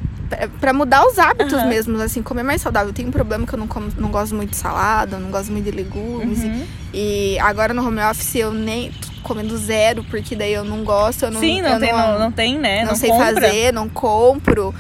para 0.59 0.73
mudar 0.73 1.05
os 1.05 1.19
hábitos 1.19 1.53
uhum. 1.53 1.67
mesmo, 1.67 2.01
assim, 2.01 2.21
comer 2.21 2.43
mais 2.43 2.61
saudável. 2.61 2.89
Eu 2.89 2.93
tenho 2.93 3.09
um 3.09 3.11
problema 3.11 3.45
que 3.45 3.53
eu 3.53 3.59
não, 3.59 3.67
como, 3.67 3.87
não 3.97 4.09
gosto 4.09 4.35
muito 4.35 4.51
de 4.51 4.57
salada, 4.57 5.17
não 5.17 5.29
gosto 5.29 5.51
muito 5.51 5.65
de 5.65 5.71
legumes. 5.71 6.43
Uhum. 6.43 6.65
E, 6.93 7.35
e, 7.35 7.39
agora 7.39 7.73
no 7.73 7.85
home 7.85 8.01
office 8.01 8.35
eu 8.35 8.51
nem 8.51 8.91
comendo 9.23 9.57
zero, 9.57 10.03
porque 10.03 10.35
daí 10.35 10.53
eu 10.53 10.63
não 10.63 10.83
gosto. 10.83 11.25
Eu 11.25 11.31
não, 11.31 11.39
Sim, 11.39 11.61
não, 11.61 11.79
tem, 11.79 11.91
não, 11.91 11.97
não, 11.97 12.19
não, 12.19 12.31
tem, 12.31 12.57
né? 12.57 12.81
Não, 12.81 12.89
não 12.89 12.95
sei 12.95 13.09
compra. 13.09 13.33
fazer, 13.33 13.73
não 13.73 13.89
compro. 13.89 14.73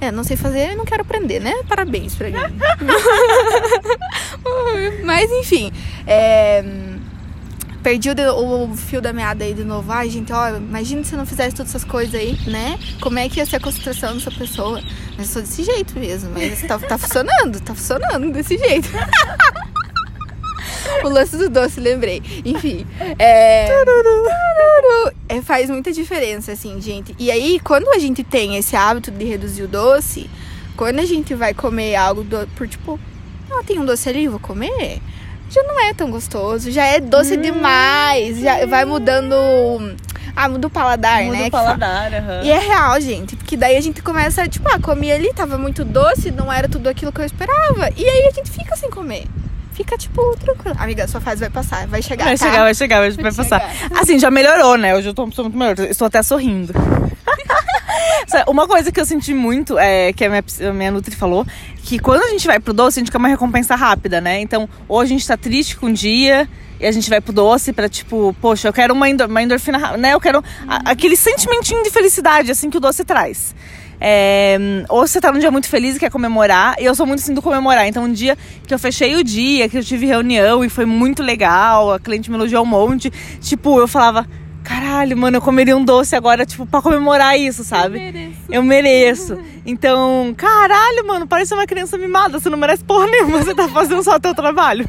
É, 0.00 0.12
não 0.12 0.24
sei 0.24 0.36
fazer 0.36 0.72
e 0.72 0.76
não 0.76 0.84
quero 0.84 1.02
aprender, 1.02 1.40
né? 1.40 1.54
Parabéns 1.68 2.14
pra 2.14 2.28
mim. 2.28 2.36
Mas 5.04 5.30
enfim, 5.30 5.72
é... 6.06 6.62
perdi 7.86 8.10
o, 8.10 8.64
o, 8.64 8.76
fio 8.76 9.00
da 9.00 9.12
meada 9.12 9.44
aí 9.44 9.54
de 9.54 9.62
novo. 9.62 9.92
Ai, 9.92 10.10
gente, 10.10 10.32
ó, 10.32 10.56
imagina 10.56 11.04
se 11.04 11.12
eu 11.12 11.18
não 11.18 11.24
fizesse 11.24 11.54
todas 11.54 11.70
essas 11.70 11.84
coisas 11.84 12.16
aí, 12.16 12.36
né? 12.44 12.76
Como 13.00 13.16
é 13.16 13.28
que 13.28 13.38
ia 13.38 13.46
ser 13.46 13.56
a 13.56 13.60
concentração 13.60 14.14
dessa 14.14 14.32
pessoa? 14.32 14.82
Mas 15.16 15.28
eu 15.28 15.34
sou 15.34 15.42
desse 15.42 15.62
jeito 15.62 15.96
mesmo. 15.96 16.32
Mas 16.32 16.62
tá, 16.62 16.80
tá 16.80 16.98
funcionando, 16.98 17.60
tá 17.60 17.76
funcionando 17.76 18.32
desse 18.32 18.58
jeito. 18.58 18.88
o 21.04 21.08
lance 21.08 21.36
do 21.36 21.48
doce, 21.48 21.78
lembrei. 21.78 22.20
Enfim. 22.44 22.84
É... 23.20 23.68
é... 25.28 25.40
Faz 25.42 25.70
muita 25.70 25.92
diferença, 25.92 26.50
assim, 26.50 26.80
gente. 26.80 27.14
E 27.20 27.30
aí, 27.30 27.60
quando 27.60 27.88
a 27.90 28.00
gente 28.00 28.24
tem 28.24 28.56
esse 28.56 28.74
hábito 28.74 29.12
de 29.12 29.24
reduzir 29.24 29.62
o 29.62 29.68
doce, 29.68 30.28
quando 30.76 30.98
a 30.98 31.04
gente 31.04 31.36
vai 31.36 31.54
comer 31.54 31.94
algo 31.94 32.24
do... 32.24 32.48
por 32.56 32.66
tipo, 32.66 32.98
ah, 33.48 33.62
tem 33.64 33.78
um 33.78 33.84
doce 33.84 34.08
ali, 34.08 34.26
vou 34.26 34.40
comer. 34.40 35.00
Já 35.48 35.62
não 35.62 35.80
é 35.80 35.94
tão 35.94 36.10
gostoso, 36.10 36.70
já 36.70 36.84
é 36.84 37.00
doce 37.00 37.36
hum, 37.36 37.40
demais, 37.40 38.40
já 38.40 38.66
vai 38.66 38.84
mudando. 38.84 39.34
Ah, 40.34 40.48
muda 40.48 40.66
o 40.66 40.70
paladar, 40.70 41.22
muda 41.22 41.32
né? 41.32 41.44
Muda 41.44 41.48
o 41.48 41.50
paladar. 41.50 42.12
E 42.44 42.50
é 42.50 42.58
real, 42.58 43.00
gente. 43.00 43.36
Porque 43.36 43.56
daí 43.56 43.76
a 43.76 43.80
gente 43.80 44.02
começa, 44.02 44.46
tipo, 44.48 44.68
ah, 44.68 44.78
comi 44.78 45.10
ali, 45.10 45.32
tava 45.32 45.56
muito 45.56 45.84
doce, 45.84 46.30
não 46.30 46.52
era 46.52 46.68
tudo 46.68 46.88
aquilo 46.88 47.12
que 47.12 47.20
eu 47.20 47.24
esperava. 47.24 47.90
E 47.96 48.04
aí 48.04 48.28
a 48.28 48.30
gente 48.32 48.50
fica 48.50 48.76
sem 48.76 48.90
comer 48.90 49.26
fica, 49.76 49.96
tipo, 49.98 50.34
tranquilo. 50.38 50.74
Amiga, 50.78 51.06
sua 51.06 51.20
fase 51.20 51.40
vai 51.40 51.50
passar, 51.50 51.86
vai 51.86 52.00
chegar. 52.00 52.24
Vai 52.24 52.38
tá? 52.38 52.46
chegar, 52.46 52.62
vai 52.62 52.74
chegar, 52.74 53.00
vai, 53.00 53.10
vai 53.10 53.32
passar. 53.32 53.62
Assim, 54.00 54.18
já 54.18 54.30
melhorou, 54.30 54.78
né? 54.78 54.96
Hoje 54.96 55.08
eu 55.08 55.14
tô 55.14 55.22
uma 55.22 55.28
pessoa 55.28 55.44
muito 55.44 55.58
melhor. 55.58 55.78
Estou 55.90 56.06
até 56.06 56.22
sorrindo. 56.22 56.72
Uma 58.48 58.66
coisa 58.66 58.90
que 58.90 59.00
eu 59.00 59.04
senti 59.04 59.32
muito, 59.32 59.78
é, 59.78 60.12
que 60.12 60.24
a 60.24 60.28
minha, 60.28 60.44
a 60.68 60.72
minha 60.72 60.90
Nutri 60.90 61.14
falou, 61.14 61.46
que 61.82 61.98
quando 61.98 62.22
a 62.22 62.28
gente 62.28 62.46
vai 62.46 62.58
pro 62.58 62.72
doce, 62.72 62.98
a 62.98 63.00
gente 63.00 63.10
quer 63.10 63.18
uma 63.18 63.28
recompensa 63.28 63.74
rápida, 63.76 64.20
né? 64.20 64.40
Então, 64.40 64.68
ou 64.88 65.00
a 65.00 65.06
gente 65.06 65.26
tá 65.26 65.36
triste 65.36 65.76
com 65.76 65.86
um 65.86 65.92
dia 65.92 66.48
e 66.80 66.86
a 66.86 66.92
gente 66.92 67.08
vai 67.08 67.20
pro 67.20 67.32
doce 67.32 67.72
pra, 67.72 67.88
tipo, 67.88 68.34
poxa, 68.40 68.68
eu 68.68 68.72
quero 68.72 68.92
uma 68.92 69.08
endorfina, 69.08 69.96
né? 69.96 70.12
Eu 70.12 70.20
quero 70.20 70.42
a, 70.66 70.90
aquele 70.90 71.16
sentimentinho 71.16 71.82
de 71.82 71.90
felicidade, 71.90 72.50
assim, 72.50 72.68
que 72.68 72.76
o 72.76 72.80
doce 72.80 73.04
traz. 73.04 73.54
É, 74.00 74.58
ou 74.88 75.06
você 75.06 75.20
tá 75.20 75.32
num 75.32 75.38
dia 75.38 75.50
muito 75.50 75.68
feliz 75.68 75.96
e 75.96 75.98
quer 75.98 76.10
comemorar, 76.10 76.76
e 76.78 76.84
eu 76.84 76.94
sou 76.94 77.06
muito 77.06 77.20
assim 77.20 77.34
do 77.34 77.42
comemorar. 77.42 77.86
Então, 77.86 78.04
um 78.04 78.12
dia 78.12 78.36
que 78.66 78.72
eu 78.72 78.78
fechei 78.78 79.16
o 79.16 79.24
dia, 79.24 79.68
que 79.68 79.78
eu 79.78 79.84
tive 79.84 80.06
reunião 80.06 80.64
e 80.64 80.68
foi 80.68 80.84
muito 80.84 81.22
legal, 81.22 81.92
a 81.92 82.00
cliente 82.00 82.30
me 82.30 82.36
elogiou 82.36 82.62
um 82.62 82.66
monte, 82.66 83.10
tipo, 83.40 83.78
eu 83.80 83.88
falava. 83.88 84.26
Caralho, 84.62 85.16
mano, 85.16 85.36
eu 85.36 85.40
comeria 85.40 85.76
um 85.76 85.84
doce 85.84 86.16
agora, 86.16 86.44
tipo, 86.44 86.66
pra 86.66 86.82
comemorar 86.82 87.38
isso, 87.38 87.62
sabe? 87.62 87.98
Eu 87.98 88.02
mereço. 88.02 88.36
Eu 88.50 88.62
mereço. 88.64 89.38
Então, 89.64 90.34
caralho, 90.36 91.06
mano, 91.06 91.24
parece 91.24 91.54
uma 91.54 91.64
criança 91.66 91.96
mimada. 91.96 92.40
Você 92.40 92.50
não 92.50 92.58
merece 92.58 92.82
porra 92.82 93.06
nenhuma, 93.06 93.44
você 93.44 93.54
tá 93.54 93.68
fazendo 93.68 94.02
só 94.02 94.16
o 94.16 94.20
teu 94.20 94.34
trabalho. 94.34 94.84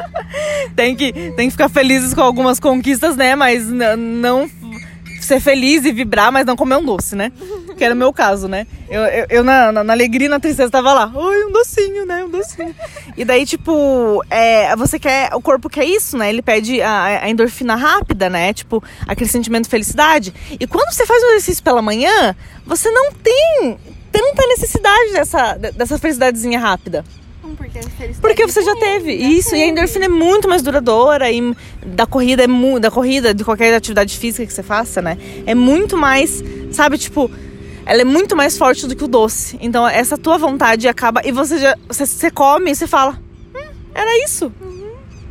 tem, 0.74 0.96
que, 0.96 1.12
tem 1.12 1.48
que 1.48 1.50
ficar 1.50 1.68
felizes 1.68 2.14
com 2.14 2.22
algumas 2.22 2.58
conquistas, 2.58 3.14
né? 3.14 3.36
Mas 3.36 3.68
não 3.68 4.48
ser 5.24 5.40
feliz 5.40 5.84
e 5.84 5.92
vibrar, 5.92 6.32
mas 6.32 6.46
não 6.46 6.56
comer 6.56 6.76
um 6.76 6.84
doce, 6.84 7.14
né? 7.16 7.32
Que 7.76 7.84
era 7.84 7.94
o 7.94 7.96
meu 7.96 8.12
caso, 8.12 8.48
né? 8.48 8.66
Eu, 8.88 9.02
eu, 9.02 9.26
eu 9.30 9.44
na, 9.44 9.72
na, 9.72 9.84
na, 9.84 9.92
alegria 9.92 10.26
e 10.26 10.30
na 10.30 10.38
tristeza 10.38 10.70
tava 10.70 10.92
lá, 10.92 11.10
oi, 11.14 11.46
um 11.46 11.52
docinho, 11.52 12.06
né? 12.06 12.24
Um 12.24 12.28
docinho. 12.28 12.74
E 13.16 13.24
daí, 13.24 13.46
tipo, 13.46 14.22
é, 14.30 14.74
você 14.76 14.98
quer. 14.98 15.34
O 15.34 15.40
corpo 15.40 15.68
quer 15.68 15.84
isso, 15.84 16.16
né? 16.16 16.28
Ele 16.28 16.42
pede 16.42 16.80
a, 16.82 17.24
a 17.24 17.30
endorfina 17.30 17.74
rápida, 17.74 18.28
né? 18.28 18.52
Tipo, 18.52 18.82
aquele 19.06 19.30
sentimento 19.30 19.64
de 19.64 19.70
felicidade. 19.70 20.34
E 20.58 20.66
quando 20.66 20.92
você 20.92 21.06
faz 21.06 21.22
o 21.22 21.26
exercício 21.26 21.62
pela 21.62 21.82
manhã, 21.82 22.36
você 22.66 22.90
não 22.90 23.12
tem 23.12 23.78
tanta 24.12 24.46
necessidade 24.46 25.12
dessa, 25.12 25.54
dessa 25.54 25.98
felicidadezinha 25.98 26.60
rápida. 26.60 27.04
Porque, 27.56 27.80
Porque 28.20 28.46
você 28.46 28.62
já 28.62 28.74
teve. 28.76 29.16
já 29.18 29.28
Isso, 29.28 29.50
e 29.54 29.58
a 29.62 29.66
teve. 29.66 29.70
endorfina 29.70 30.04
é 30.06 30.08
muito 30.08 30.48
mais 30.48 30.62
duradoura 30.62 31.30
e 31.30 31.54
da 31.84 32.06
corrida 32.06 32.44
é 32.44 32.78
da 32.80 32.90
corrida, 32.90 33.34
de 33.34 33.44
qualquer 33.44 33.74
atividade 33.74 34.16
física 34.18 34.46
que 34.46 34.52
você 34.52 34.62
faça, 34.62 35.00
né? 35.02 35.18
É 35.46 35.54
muito 35.54 35.96
mais, 35.96 36.42
sabe, 36.70 36.98
tipo, 36.98 37.30
ela 37.84 38.00
é 38.00 38.04
muito 38.04 38.36
mais 38.36 38.56
forte 38.56 38.86
do 38.86 38.94
que 38.96 39.04
o 39.04 39.08
doce. 39.08 39.58
Então 39.60 39.86
essa 39.86 40.16
tua 40.16 40.38
vontade 40.38 40.86
acaba 40.88 41.20
e 41.24 41.32
você 41.32 41.58
já 41.58 41.76
você, 41.88 42.06
você 42.06 42.30
come 42.30 42.70
e 42.70 42.74
você 42.76 42.86
fala: 42.86 43.18
"Hum, 43.54 43.60
era 43.94 44.24
isso". 44.24 44.52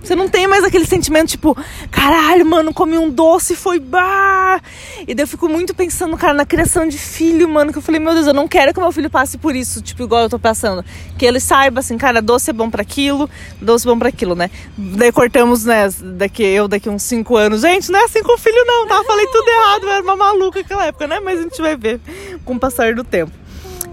Você 0.02 0.16
não 0.16 0.28
tem 0.28 0.48
mais 0.48 0.64
aquele 0.64 0.86
sentimento 0.86 1.30
tipo, 1.30 1.56
caralho, 1.92 2.46
mano, 2.46 2.74
comi 2.74 2.98
um 2.98 3.10
doce 3.10 3.56
foi 3.56 3.80
bah. 3.80 4.60
E 5.08 5.14
daí 5.14 5.24
eu 5.24 5.28
fico 5.28 5.48
muito 5.48 5.76
pensando, 5.76 6.18
cara, 6.18 6.34
na 6.34 6.46
criação 6.46 6.88
de 6.88 6.98
filho, 6.98 7.48
mano, 7.48 7.72
que 7.72 7.78
eu 7.78 7.82
falei, 7.82 8.00
meu 8.00 8.14
Deus, 8.14 8.28
eu 8.28 8.34
não 8.34 8.48
quero 8.48 8.74
que 8.74 8.80
meu 8.80 8.92
filho 8.92 9.10
passe 9.10 9.38
por 9.38 9.56
isso, 9.56 9.82
tipo, 9.82 10.04
igual 10.04 10.24
eu 10.24 10.30
tô 10.30 10.40
passando. 10.40 10.84
Que 11.18 11.26
ele 11.26 11.40
saiba 11.40 11.80
assim, 11.80 11.98
cara, 11.98 12.22
doce 12.22 12.50
é 12.50 12.54
bom 12.54 12.70
pra 12.70 12.82
aquilo, 12.82 13.30
doce 13.62 13.88
é 13.88 13.92
bom 13.92 14.00
pra 14.00 14.10
aquilo, 14.10 14.36
né? 14.36 14.50
Daí 14.78 15.12
cortamos, 15.12 15.66
né, 15.66 15.90
daqui 16.02 16.44
eu 16.44 16.68
daqui 16.68 16.90
uns 16.90 17.04
5 17.04 17.36
anos. 17.36 17.62
Gente, 17.62 17.92
não 17.92 18.00
é 18.00 18.06
assim 18.06 18.24
com 18.24 18.34
o 18.34 18.38
filho, 18.38 18.64
não, 18.66 18.88
tá? 18.88 19.04
Falei 19.04 19.28
tudo 19.28 19.48
errado, 19.48 19.84
eu 19.84 19.90
era 19.92 20.04
uma 20.04 20.16
maluca 20.16 20.60
naquela 20.60 20.86
época, 20.86 21.08
né? 21.08 21.20
Mas 21.20 21.40
a 21.40 21.44
gente 21.44 21.62
vai 21.62 21.76
ver 21.76 22.00
com 22.44 22.56
o 22.56 22.60
passar 22.60 22.96
do 22.96 23.04
tempo. 23.04 23.41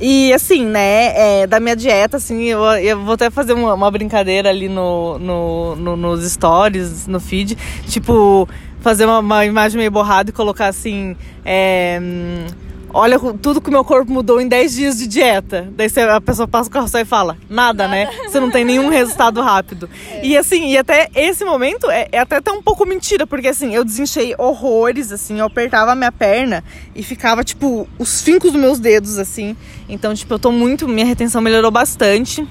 E 0.01 0.33
assim, 0.33 0.65
né, 0.65 1.41
é, 1.43 1.47
da 1.47 1.59
minha 1.59 1.75
dieta, 1.75 2.19
assim, 2.19 2.45
eu, 2.45 2.63
eu 2.65 3.03
vou 3.05 3.15
até 3.15 3.31
fazer 3.31 3.53
uma, 3.53 3.75
uma 3.75 3.91
brincadeira 3.91 4.49
ali 4.49 4.69
no, 4.69 5.19
no, 5.19 5.77
no- 5.77 5.97
nos 5.97 6.31
stories, 6.31 7.09
no 7.09 7.19
feed, 7.19 7.57
tipo, 7.89 8.49
fazer 8.81 9.07
uma, 9.07 9.19
uma 9.19 9.45
imagem 9.45 9.77
meio 9.79 9.91
borrada 9.91 10.31
e 10.31 10.33
colocar 10.33 10.69
assim, 10.69 11.17
é, 11.45 11.99
hum, 12.01 12.47
olha 12.93 13.19
tudo 13.41 13.61
que 13.61 13.69
o 13.69 13.73
meu 13.73 13.85
corpo 13.85 14.11
mudou 14.11 14.41
em 14.41 14.49
10 14.49 14.75
dias 14.75 14.99
de 14.99 15.07
dieta. 15.07 15.69
Daí 15.77 15.89
você- 15.89 16.01
a 16.01 16.21
pessoa 16.21 16.49
passa 16.49 16.69
o 16.69 16.73
carrossel 16.73 17.03
e 17.03 17.05
fala, 17.05 17.37
nada, 17.49 17.87
né? 17.89 18.09
Você 18.27 18.41
não 18.41 18.51
tem 18.51 18.65
nenhum 18.65 18.89
resultado 18.89 19.41
rápido. 19.43 19.89
E 20.23 20.37
assim, 20.37 20.71
e 20.71 20.79
até 20.79 21.09
esse 21.15 21.45
momento 21.45 21.91
é, 21.91 22.09
é 22.13 22.19
até 22.19 22.37
até 22.37 22.51
um 22.53 22.63
pouco 22.63 22.87
mentira, 22.87 23.27
porque 23.27 23.49
assim, 23.49 23.75
eu 23.75 23.85
desinchei 23.85 24.35
horrores, 24.39 25.13
assim, 25.13 25.39
eu 25.41 25.47
apertava 25.47 25.93
a 25.93 25.95
minha 25.95 26.13
perna 26.13 26.65
e 26.95 27.03
ficava, 27.03 27.45
tipo, 27.45 27.89
os 27.99 28.23
fincos 28.23 28.53
dos 28.53 28.61
meus 28.61 28.79
dedos, 28.79 29.19
assim. 29.19 29.57
Então, 29.89 30.15
tipo, 30.15 30.33
eu 30.35 30.39
tô 30.39 30.51
muito. 30.53 30.87
Minha 30.89 31.07
retenção 31.07 31.41
melhorou 31.41 31.71
bastante. 31.71 32.47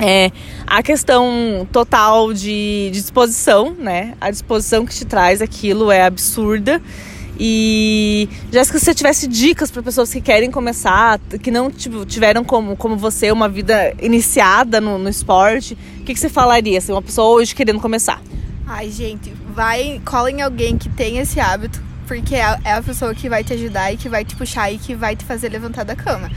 É, 0.00 0.30
a 0.66 0.82
questão 0.82 1.66
total 1.70 2.32
de, 2.32 2.90
de 2.92 3.00
disposição, 3.00 3.74
né? 3.78 4.14
A 4.20 4.30
disposição 4.30 4.86
que 4.86 4.94
te 4.94 5.04
traz 5.04 5.42
aquilo 5.42 5.90
é 5.90 6.02
absurda. 6.04 6.80
E 7.38 8.28
Jéssica, 8.52 8.78
se 8.78 8.84
você 8.84 8.94
tivesse 8.94 9.26
dicas 9.26 9.70
para 9.70 9.82
pessoas 9.82 10.12
que 10.12 10.20
querem 10.20 10.50
começar, 10.50 11.18
que 11.42 11.50
não 11.50 11.70
tipo, 11.70 12.04
tiveram 12.04 12.44
como, 12.44 12.76
como 12.76 12.96
você 12.96 13.32
uma 13.32 13.48
vida 13.48 13.94
iniciada 14.00 14.80
no, 14.80 14.98
no 14.98 15.08
esporte, 15.08 15.76
o 16.00 16.04
que, 16.04 16.14
que 16.14 16.20
você 16.20 16.28
falaria? 16.28 16.78
Assim, 16.78 16.92
uma 16.92 17.02
pessoa 17.02 17.36
hoje 17.36 17.54
querendo 17.54 17.80
começar? 17.80 18.20
Ai, 18.66 18.90
gente, 18.90 19.32
vai, 19.54 20.00
cola 20.04 20.30
em 20.30 20.42
alguém 20.42 20.78
que 20.78 20.88
tem 20.88 21.18
esse 21.18 21.40
hábito, 21.40 21.82
porque 22.06 22.34
é 22.34 22.58
é 22.64 22.72
a 22.72 22.82
pessoa 22.82 23.14
que 23.14 23.28
vai 23.28 23.42
te 23.42 23.52
ajudar 23.52 23.92
e 23.92 23.96
que 23.96 24.08
vai 24.08 24.24
te 24.24 24.36
puxar 24.36 24.70
e 24.70 24.78
que 24.78 24.94
vai 24.94 25.16
te 25.16 25.24
fazer 25.24 25.48
levantar 25.48 25.84
da 25.84 25.96
cama. 25.96 26.30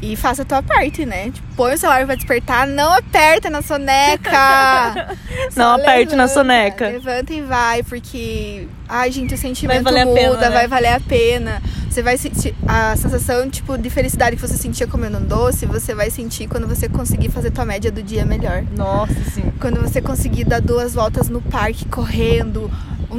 E 0.00 0.16
faça 0.16 0.42
a 0.42 0.44
tua 0.44 0.62
parte, 0.62 1.04
né? 1.04 1.30
Tipo, 1.30 1.46
põe 1.56 1.74
o 1.74 1.78
celular 1.78 2.06
pra 2.06 2.14
despertar, 2.14 2.66
não 2.66 2.92
aperta 2.92 3.50
na 3.50 3.62
soneca! 3.62 5.16
Não 5.56 5.72
aperte 5.72 6.14
na 6.14 6.24
levanta, 6.24 6.28
soneca. 6.28 6.88
Levanta 6.88 7.32
e 7.32 7.42
vai, 7.42 7.82
porque. 7.82 8.68
Ai, 8.88 9.10
gente, 9.10 9.34
o 9.34 9.38
sentimento 9.38 9.86
a 9.88 10.04
muda, 10.04 10.14
pena, 10.14 10.36
né? 10.36 10.50
vai 10.50 10.66
valer 10.66 10.92
a 10.92 11.00
pena. 11.00 11.62
Você 11.88 12.02
vai 12.02 12.16
sentir. 12.16 12.54
A 12.66 12.94
sensação, 12.96 13.48
tipo, 13.48 13.76
de 13.76 13.90
felicidade 13.90 14.36
que 14.36 14.42
você 14.42 14.56
sentia 14.56 14.86
comendo 14.86 15.18
um 15.18 15.24
doce, 15.24 15.66
você 15.66 15.94
vai 15.94 16.10
sentir 16.10 16.46
quando 16.46 16.66
você 16.66 16.88
conseguir 16.88 17.30
fazer 17.30 17.50
tua 17.50 17.64
média 17.64 17.90
do 17.90 18.02
dia 18.02 18.24
melhor. 18.24 18.62
Nossa, 18.76 19.14
sim. 19.34 19.52
Quando 19.60 19.80
você 19.80 20.00
conseguir 20.00 20.44
dar 20.44 20.60
duas 20.60 20.94
voltas 20.94 21.28
no 21.28 21.40
parque 21.40 21.84
correndo. 21.86 22.70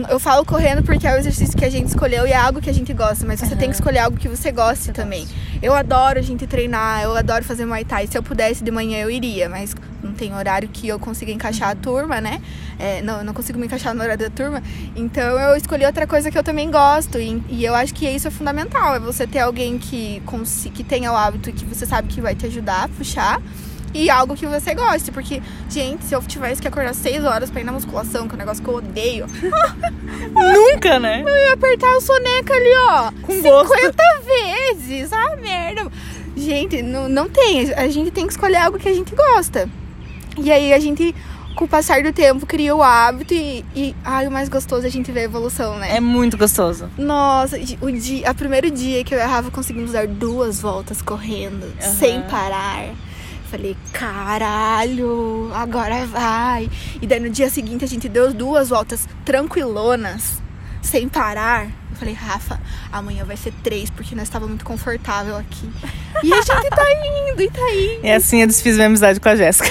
Eu 0.07 0.19
falo 0.19 0.45
correndo 0.45 0.83
porque 0.83 1.07
é 1.07 1.15
o 1.15 1.17
exercício 1.17 1.57
que 1.57 1.65
a 1.65 1.69
gente 1.69 1.87
escolheu 1.87 2.27
e 2.27 2.31
é 2.31 2.35
algo 2.35 2.61
que 2.61 2.69
a 2.69 2.73
gente 2.73 2.93
gosta, 2.93 3.25
mas 3.25 3.39
você 3.39 3.55
tem 3.55 3.69
que 3.69 3.75
escolher 3.75 3.99
algo 3.99 4.17
que 4.17 4.27
você 4.27 4.51
goste 4.51 4.91
também. 4.91 5.27
Eu 5.63 5.73
adoro 5.73 6.19
a 6.19 6.21
gente 6.21 6.45
treinar, 6.45 7.01
eu 7.01 7.17
adoro 7.17 7.43
fazer 7.43 7.65
Muay 7.65 7.83
Thai. 7.83 8.05
Se 8.05 8.15
eu 8.15 8.21
pudesse 8.21 8.63
de 8.63 8.69
manhã 8.69 8.99
eu 8.99 9.09
iria, 9.09 9.49
mas 9.49 9.75
não 10.03 10.13
tem 10.13 10.33
horário 10.35 10.69
que 10.69 10.87
eu 10.87 10.99
consiga 10.99 11.31
encaixar 11.31 11.69
a 11.69 11.75
turma, 11.75 12.21
né? 12.21 12.39
É, 12.77 13.01
não, 13.01 13.23
não 13.23 13.33
consigo 13.33 13.57
me 13.57 13.65
encaixar 13.65 13.95
no 13.95 14.03
horário 14.03 14.29
da 14.29 14.29
turma. 14.29 14.61
Então 14.95 15.39
eu 15.39 15.55
escolhi 15.55 15.85
outra 15.85 16.05
coisa 16.05 16.29
que 16.29 16.37
eu 16.37 16.43
também 16.43 16.69
gosto. 16.69 17.17
E, 17.19 17.43
e 17.49 17.65
eu 17.65 17.73
acho 17.73 17.93
que 17.93 18.07
isso 18.07 18.27
é 18.27 18.31
fundamental. 18.31 18.95
É 18.95 18.99
você 18.99 19.25
ter 19.25 19.39
alguém 19.39 19.79
que, 19.79 20.21
que 20.73 20.83
tenha 20.83 21.11
o 21.11 21.15
hábito 21.15 21.49
e 21.49 21.53
que 21.53 21.65
você 21.65 21.85
sabe 21.85 22.09
que 22.09 22.21
vai 22.21 22.35
te 22.35 22.45
ajudar 22.45 22.83
a 22.83 22.87
puxar. 22.89 23.41
E 23.93 24.09
algo 24.09 24.35
que 24.35 24.45
você 24.45 24.73
goste, 24.75 25.11
porque, 25.11 25.41
gente, 25.69 26.05
se 26.05 26.13
eu 26.13 26.21
tivesse 26.21 26.61
que 26.61 26.67
acordar 26.67 26.93
6 26.93 27.23
horas 27.25 27.49
pra 27.49 27.61
ir 27.61 27.63
na 27.63 27.71
musculação, 27.71 28.27
que 28.27 28.33
é 28.33 28.35
um 28.35 28.39
negócio 28.39 28.63
que 28.63 28.69
eu 28.69 28.75
odeio, 28.75 29.25
Nunca, 30.33 30.99
né? 30.99 31.23
eu 31.25 31.27
ia 31.47 31.53
apertar 31.53 31.91
o 31.97 32.01
soneca 32.01 32.53
ali, 32.53 32.69
ó, 32.89 33.11
Com 33.23 33.33
50 33.33 33.49
gosto. 33.49 34.25
vezes. 34.25 35.11
Ah, 35.13 35.35
merda. 35.37 35.87
Gente, 36.35 36.81
não, 36.81 37.09
não 37.09 37.27
tem. 37.29 37.73
A 37.73 37.87
gente 37.87 38.11
tem 38.11 38.25
que 38.25 38.31
escolher 38.33 38.57
algo 38.57 38.77
que 38.77 38.87
a 38.87 38.93
gente 38.93 39.13
gosta. 39.15 39.69
E 40.37 40.51
aí 40.51 40.71
a 40.71 40.79
gente, 40.79 41.13
com 41.55 41.65
o 41.65 41.67
passar 41.67 42.01
do 42.03 42.13
tempo, 42.13 42.45
cria 42.45 42.73
o 42.75 42.81
hábito 42.81 43.33
e, 43.33 43.65
e 43.75 43.95
ai, 44.05 44.27
o 44.27 44.31
mais 44.31 44.47
gostoso 44.47 44.85
é 44.85 44.87
a 44.87 44.91
gente 44.91 45.11
ver 45.11 45.21
a 45.21 45.23
evolução, 45.23 45.77
né? 45.77 45.97
É 45.97 45.99
muito 45.99 46.37
gostoso. 46.37 46.89
Nossa, 46.97 47.57
o 47.81 47.91
dia, 47.91 48.29
a 48.29 48.33
primeiro 48.33 48.69
dia 48.71 49.03
que 49.03 49.13
eu 49.13 49.19
errava, 49.19 49.51
conseguimos 49.51 49.91
dar 49.91 50.07
duas 50.07 50.61
voltas 50.61 51.01
correndo, 51.01 51.65
Aham. 51.81 51.91
sem 51.95 52.21
parar. 52.21 52.85
Falei, 53.49 53.75
caralho, 53.91 55.51
agora 55.55 56.05
vai. 56.05 56.69
E 57.01 57.07
daí 57.07 57.19
no 57.19 57.29
dia 57.31 57.49
seguinte 57.49 57.83
a 57.83 57.87
gente 57.87 58.07
deu 58.07 58.31
duas 58.31 58.69
voltas 58.69 59.07
tranquilonas, 59.25 60.39
sem 60.83 61.09
parar. 61.09 61.65
Eu 61.89 61.95
falei, 61.95 62.13
Rafa, 62.13 62.61
amanhã 62.91 63.25
vai 63.25 63.35
ser 63.35 63.51
três, 63.63 63.89
porque 63.89 64.13
nós 64.13 64.25
estava 64.25 64.45
muito 64.45 64.63
confortável 64.63 65.35
aqui. 65.35 65.67
E 66.23 66.31
a 66.31 66.41
gente 66.41 66.69
tá 66.69 66.85
indo, 67.31 67.41
e 67.41 67.49
tá 67.49 67.71
indo. 67.73 68.05
E 68.05 68.11
assim 68.11 68.41
eu 68.41 68.47
desfiz 68.47 68.75
minha 68.75 68.85
amizade 68.85 69.19
com 69.19 69.29
a 69.29 69.35
Jéssica. 69.35 69.69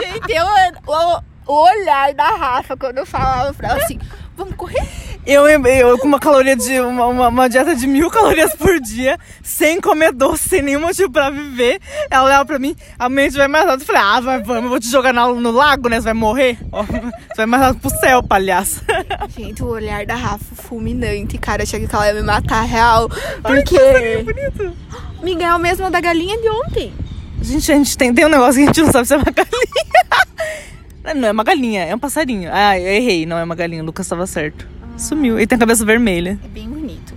Gente, 0.00 0.32
eu, 0.32 0.46
o, 0.86 1.22
o 1.46 1.62
olhar 1.70 2.14
da 2.14 2.30
Rafa 2.30 2.74
quando 2.74 2.98
eu 2.98 3.06
falava 3.06 3.52
pra 3.52 3.68
ela 3.68 3.82
assim, 3.82 3.98
vamos 4.34 4.54
correr? 4.56 4.86
Eu, 5.26 5.48
eu 5.48 5.98
com 5.98 6.06
uma 6.06 6.20
caloria 6.20 6.54
de. 6.54 6.80
Uma, 6.80 7.06
uma, 7.06 7.28
uma 7.28 7.48
dieta 7.48 7.74
de 7.74 7.84
mil 7.88 8.08
calorias 8.12 8.54
por 8.54 8.78
dia, 8.78 9.18
sem 9.42 9.80
comer 9.80 10.12
doce, 10.12 10.48
sem 10.48 10.62
nenhum 10.62 10.80
motivo 10.80 11.10
pra 11.10 11.30
viver. 11.30 11.80
Ela 12.08 12.26
olhava 12.26 12.44
pra 12.44 12.60
mim, 12.60 12.76
a 12.96 13.08
gente 13.08 13.36
vai 13.36 13.48
mais 13.48 13.68
alto. 13.68 13.82
Eu 13.82 13.86
falei, 13.86 14.02
ah, 14.02 14.20
vai, 14.20 14.40
vamos, 14.40 14.62
eu 14.62 14.68
vou 14.68 14.78
te 14.78 14.88
jogar 14.88 15.12
no, 15.12 15.40
no 15.40 15.50
lago, 15.50 15.88
né? 15.88 15.96
Você 15.96 16.04
vai 16.04 16.14
morrer? 16.14 16.58
Ó, 16.70 16.84
você 16.86 17.36
vai 17.38 17.46
mais 17.46 17.62
alto 17.64 17.80
pro 17.80 17.90
céu, 17.98 18.22
palhaço. 18.22 18.82
Gente, 19.36 19.64
o 19.64 19.66
olhar 19.66 20.06
da 20.06 20.14
Rafa 20.14 20.54
fulminante, 20.54 21.36
cara. 21.38 21.62
Eu 21.62 21.64
achei 21.64 21.84
que 21.84 21.92
ela 21.92 22.06
ia 22.06 22.14
me 22.14 22.22
matar 22.22 22.62
real. 22.62 23.08
Porque. 23.42 24.22
Bonito. 24.22 24.76
Miguel 25.24 25.56
é 25.56 25.58
mesmo 25.58 25.90
da 25.90 26.00
galinha 26.00 26.40
de 26.40 26.48
ontem. 26.48 26.94
Gente, 27.42 27.72
a 27.72 27.74
gente 27.74 27.98
tem, 27.98 28.14
tem 28.14 28.26
um 28.26 28.28
negócio 28.28 28.54
que 28.54 28.62
a 28.62 28.66
gente 28.66 28.80
não 28.80 28.92
sabe 28.92 29.08
se 29.08 29.14
é 29.14 29.16
uma 29.16 29.24
galinha. 29.24 31.16
Não 31.16 31.28
é 31.28 31.32
uma 31.32 31.44
galinha, 31.44 31.84
é 31.84 31.94
um 31.94 31.98
passarinho. 31.98 32.50
Ah, 32.52 32.78
eu 32.78 32.86
errei, 32.86 33.26
não 33.26 33.38
é 33.38 33.44
uma 33.44 33.54
galinha. 33.54 33.82
O 33.82 33.86
Lucas 33.86 34.06
estava 34.06 34.26
certo. 34.26 34.75
Sumiu. 34.96 35.36
Ele 35.38 35.46
tem 35.46 35.56
a 35.56 35.58
cabeça 35.58 35.84
vermelha. 35.84 36.38
É 36.44 36.48
bem 36.48 36.68
bonito. 36.68 37.14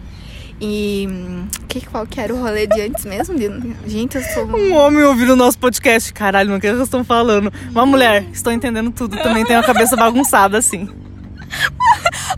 E. 0.61 1.07
hum, 1.09 1.47
Que, 1.67 1.79
qual 1.85 2.05
que 2.05 2.19
era 2.19 2.33
o 2.33 2.39
rolê 2.41 2.67
de 2.67 2.81
antes 2.81 3.05
mesmo? 3.05 3.35
De... 3.37 3.49
Gente, 3.89 4.17
eu 4.17 4.23
sou. 4.23 4.45
Um 4.45 4.73
homem 4.75 5.03
ouvindo 5.03 5.33
o 5.33 5.35
nosso 5.35 5.57
podcast. 5.57 6.11
Caralho, 6.11 6.55
o 6.55 6.59
que 6.59 6.67
eles 6.67 6.81
estão 6.81 7.03
falando? 7.03 7.51
Uma 7.71 7.85
mulher, 7.85 8.25
estou 8.33 8.51
entendendo 8.51 8.91
tudo. 8.91 9.15
Também 9.17 9.45
tem 9.45 9.55
a 9.55 9.63
cabeça 9.63 9.95
bagunçada, 9.95 10.57
assim. 10.57 10.89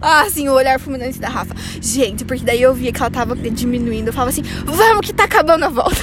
Ah, 0.04 0.25
sim, 0.32 0.47
o 0.47 0.54
olhar 0.54 0.80
fulminante 0.80 1.19
da 1.19 1.27
Rafa. 1.30 1.54
Gente, 1.82 2.23
porque 2.25 2.43
daí 2.45 2.62
eu 2.62 2.73
via 2.73 2.91
que 2.93 2.99
ela 3.01 3.12
tava 3.12 3.36
diminuindo. 3.36 4.08
Eu 4.08 4.13
falava 4.13 4.32
assim, 4.32 4.41
vamos 4.65 5.06
que 5.06 5.13
tá 5.13 5.25
acabando 5.25 5.65
a 5.65 5.69
volta. 5.69 5.91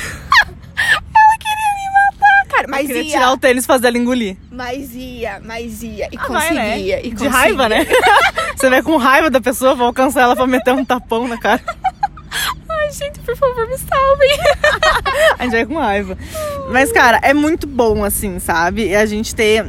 ela 0.77 1.39
queria 1.41 1.75
me 1.75 1.91
matar, 1.95 2.47
cara. 2.49 2.69
Mas 2.69 2.87
Queria 2.87 3.03
ia. 3.03 3.11
tirar 3.11 3.33
o 3.33 3.39
tênis 3.39 3.65
e 3.65 3.67
fazer 3.67 3.89
ela 3.89 3.99
engolir. 3.99 4.37
Mas 4.53 4.95
ia, 4.95 5.41
mas 5.45 5.83
ia. 5.83 6.07
E 6.13 6.19
Ah, 6.19 6.27
vai, 6.29 6.55
né? 6.55 6.71
conseguia. 6.71 6.99
E 7.01 7.03
De 7.03 7.11
conseguia. 7.11 7.31
raiva, 7.31 7.69
né? 7.69 7.87
Você 8.59 8.69
vai 8.69 8.83
com 8.83 8.97
raiva 8.97 9.31
da 9.31 9.41
pessoa, 9.41 9.77
vai 9.77 9.87
alcançar 9.87 10.23
ela 10.23 10.35
pra 10.35 10.45
meter 10.45 10.75
um 10.75 10.85
tapão 10.85 11.29
na 11.29 11.39
cara. 11.39 11.63
Ai, 12.69 12.91
gente, 12.91 13.21
por 13.21 13.37
favor, 13.37 13.69
me 13.69 13.79
salvem. 13.79 14.31
A 15.39 15.45
gente 15.45 15.53
vai 15.53 15.67
com 15.67 15.79
raiva. 15.79 16.19
Mas, 16.69 16.91
cara, 16.91 17.21
é 17.23 17.33
muito 17.33 17.69
bom, 17.69 18.03
assim, 18.03 18.41
sabe? 18.41 18.89
E 18.89 18.97
a 18.97 19.07
gente 19.07 19.33
ter, 19.33 19.65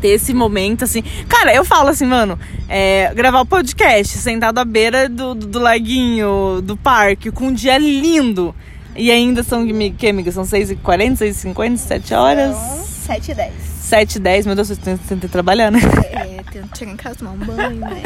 ter 0.00 0.08
esse 0.08 0.32
momento, 0.32 0.84
assim. 0.84 1.02
Cara, 1.28 1.54
eu 1.54 1.66
falo 1.66 1.90
assim, 1.90 2.06
mano, 2.06 2.38
é, 2.66 3.12
gravar 3.14 3.42
o 3.42 3.46
podcast 3.46 4.16
sentado 4.16 4.56
à 4.56 4.64
beira 4.64 5.06
do, 5.06 5.34
do, 5.34 5.46
do 5.46 5.58
laguinho, 5.58 6.62
do 6.62 6.78
parque, 6.78 7.30
com 7.30 7.48
um 7.48 7.52
dia 7.52 7.76
lindo. 7.76 8.54
E 8.96 9.10
ainda 9.10 9.42
são, 9.42 9.66
que, 9.66 10.08
amiga? 10.08 10.32
São 10.32 10.44
6h40, 10.44 11.18
6h50, 11.18 11.76
7 11.76 12.14
horas? 12.14 12.56
7 13.04 13.32
e 13.32 13.34
10. 13.34 13.67
7 13.88 14.18
h 14.18 14.22
10, 14.22 14.46
meu 14.46 14.54
Deus, 14.54 14.70
eu 14.70 14.76
tento 14.76 15.28
trabalhar, 15.30 15.70
né? 15.70 15.80
É, 16.12 16.42
tento 16.52 16.76
chegar 16.76 16.92
em 16.92 16.96
casa, 16.96 17.16
tomar 17.16 17.30
um 17.30 17.38
banho, 17.38 17.80
né? 17.80 18.02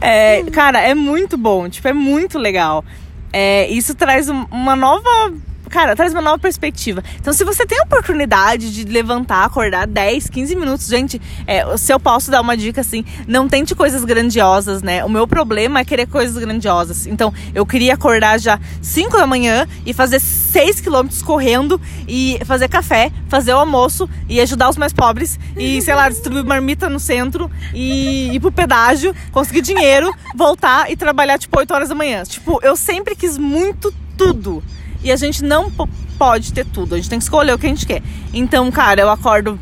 É, 0.00 0.42
cara, 0.50 0.80
é 0.80 0.92
muito 0.94 1.38
bom, 1.38 1.68
tipo, 1.68 1.86
é 1.86 1.92
muito 1.92 2.36
legal. 2.38 2.84
é, 3.32 3.68
isso 3.68 3.94
traz 3.94 4.28
uma 4.28 4.74
nova 4.74 5.32
cara, 5.70 5.96
traz 5.96 6.12
uma 6.12 6.20
nova 6.20 6.38
perspectiva. 6.38 7.02
Então, 7.18 7.32
se 7.32 7.44
você 7.44 7.64
tem 7.64 7.78
a 7.78 7.84
oportunidade 7.84 8.72
de 8.72 8.84
levantar, 8.84 9.44
acordar 9.44 9.86
10, 9.86 10.28
15 10.28 10.56
minutos, 10.56 10.86
gente, 10.88 11.20
é, 11.46 11.76
se 11.76 11.92
eu 11.92 12.00
posso 12.00 12.30
dar 12.30 12.40
uma 12.40 12.56
dica 12.56 12.80
assim, 12.80 13.04
não 13.26 13.48
tente 13.48 13.74
coisas 13.74 14.04
grandiosas, 14.04 14.82
né? 14.82 15.04
O 15.04 15.08
meu 15.08 15.26
problema 15.26 15.80
é 15.80 15.84
querer 15.84 16.06
coisas 16.06 16.36
grandiosas. 16.36 17.06
Então, 17.06 17.32
eu 17.54 17.64
queria 17.64 17.94
acordar 17.94 18.38
já 18.38 18.58
5 18.82 19.16
da 19.16 19.26
manhã 19.26 19.66
e 19.86 19.94
fazer 19.94 20.18
6 20.18 20.80
quilômetros 20.80 21.22
correndo 21.22 21.80
e 22.08 22.38
fazer 22.44 22.68
café, 22.68 23.12
fazer 23.28 23.54
o 23.54 23.58
almoço 23.58 24.10
e 24.28 24.40
ajudar 24.40 24.68
os 24.68 24.76
mais 24.76 24.92
pobres 24.92 25.38
e, 25.56 25.80
sei 25.80 25.94
lá, 25.94 26.08
distribuir 26.08 26.44
marmita 26.44 26.88
no 26.88 26.98
centro 26.98 27.50
e 27.72 28.34
ir 28.34 28.40
pro 28.40 28.50
pedágio, 28.50 29.14
conseguir 29.30 29.62
dinheiro, 29.62 30.12
voltar 30.34 30.90
e 30.90 30.96
trabalhar 30.96 31.38
tipo 31.38 31.56
8 31.56 31.72
horas 31.72 31.88
da 31.88 31.94
manhã. 31.94 32.24
Tipo, 32.24 32.58
eu 32.62 32.74
sempre 32.76 33.14
quis 33.14 33.38
muito 33.38 33.94
tudo. 34.16 34.62
E 35.02 35.10
a 35.10 35.16
gente 35.16 35.42
não 35.42 35.70
pode 36.18 36.52
ter 36.52 36.66
tudo, 36.66 36.94
a 36.94 36.98
gente 36.98 37.08
tem 37.08 37.18
que 37.18 37.24
escolher 37.24 37.54
o 37.54 37.58
que 37.58 37.66
a 37.66 37.68
gente 37.70 37.86
quer. 37.86 38.02
Então, 38.32 38.70
cara, 38.70 39.00
eu 39.00 39.08
acordo. 39.08 39.58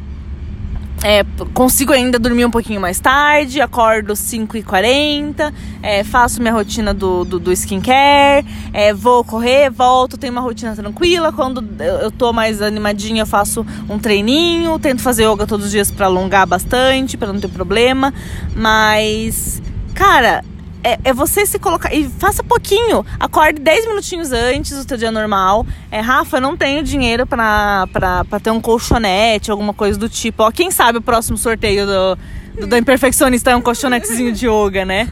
É, 1.04 1.24
consigo 1.54 1.92
ainda 1.92 2.18
dormir 2.18 2.44
um 2.44 2.50
pouquinho 2.50 2.80
mais 2.80 2.98
tarde, 2.98 3.60
acordo 3.60 4.14
5h40, 4.14 5.54
é, 5.80 6.02
faço 6.02 6.42
minha 6.42 6.52
rotina 6.52 6.92
do, 6.92 7.24
do, 7.24 7.38
do 7.38 7.52
skincare, 7.52 8.44
é, 8.72 8.92
vou 8.92 9.22
correr, 9.22 9.70
volto, 9.70 10.18
tenho 10.18 10.32
uma 10.32 10.42
rotina 10.42 10.74
tranquila. 10.74 11.32
Quando 11.32 11.64
eu 11.80 12.10
tô 12.10 12.32
mais 12.32 12.60
animadinha, 12.60 13.22
eu 13.22 13.26
faço 13.26 13.64
um 13.88 13.96
treininho, 13.96 14.76
tento 14.80 15.00
fazer 15.00 15.30
yoga 15.30 15.46
todos 15.46 15.66
os 15.66 15.70
dias 15.70 15.88
para 15.88 16.06
alongar 16.06 16.48
bastante, 16.48 17.16
para 17.16 17.32
não 17.32 17.38
ter 17.38 17.48
problema. 17.48 18.12
Mas, 18.56 19.62
cara, 19.94 20.42
é, 20.88 20.98
é, 21.04 21.12
você 21.12 21.44
se 21.44 21.58
colocar. 21.58 21.92
E 21.92 22.08
faça 22.08 22.42
pouquinho. 22.42 23.04
Acorde 23.20 23.60
10 23.60 23.88
minutinhos 23.88 24.32
antes 24.32 24.76
do 24.76 24.84
teu 24.84 24.96
dia 24.96 25.10
normal. 25.10 25.66
É, 25.90 26.00
Rafa, 26.00 26.38
eu 26.38 26.40
não 26.40 26.56
tenho 26.56 26.82
dinheiro 26.82 27.26
pra, 27.26 27.86
pra, 27.92 28.24
pra 28.24 28.40
ter 28.40 28.50
um 28.50 28.60
colchonete, 28.60 29.50
alguma 29.50 29.74
coisa 29.74 29.98
do 29.98 30.08
tipo. 30.08 30.42
Ó, 30.42 30.50
quem 30.50 30.70
sabe 30.70 30.98
o 30.98 31.02
próximo 31.02 31.36
sorteio 31.36 31.86
do, 31.86 32.18
do, 32.60 32.66
do 32.66 32.76
Imperfeccionista 32.76 33.50
é 33.50 33.56
um 33.56 33.60
colchonetezinho 33.60 34.32
de 34.32 34.46
yoga, 34.46 34.84
né? 34.84 35.10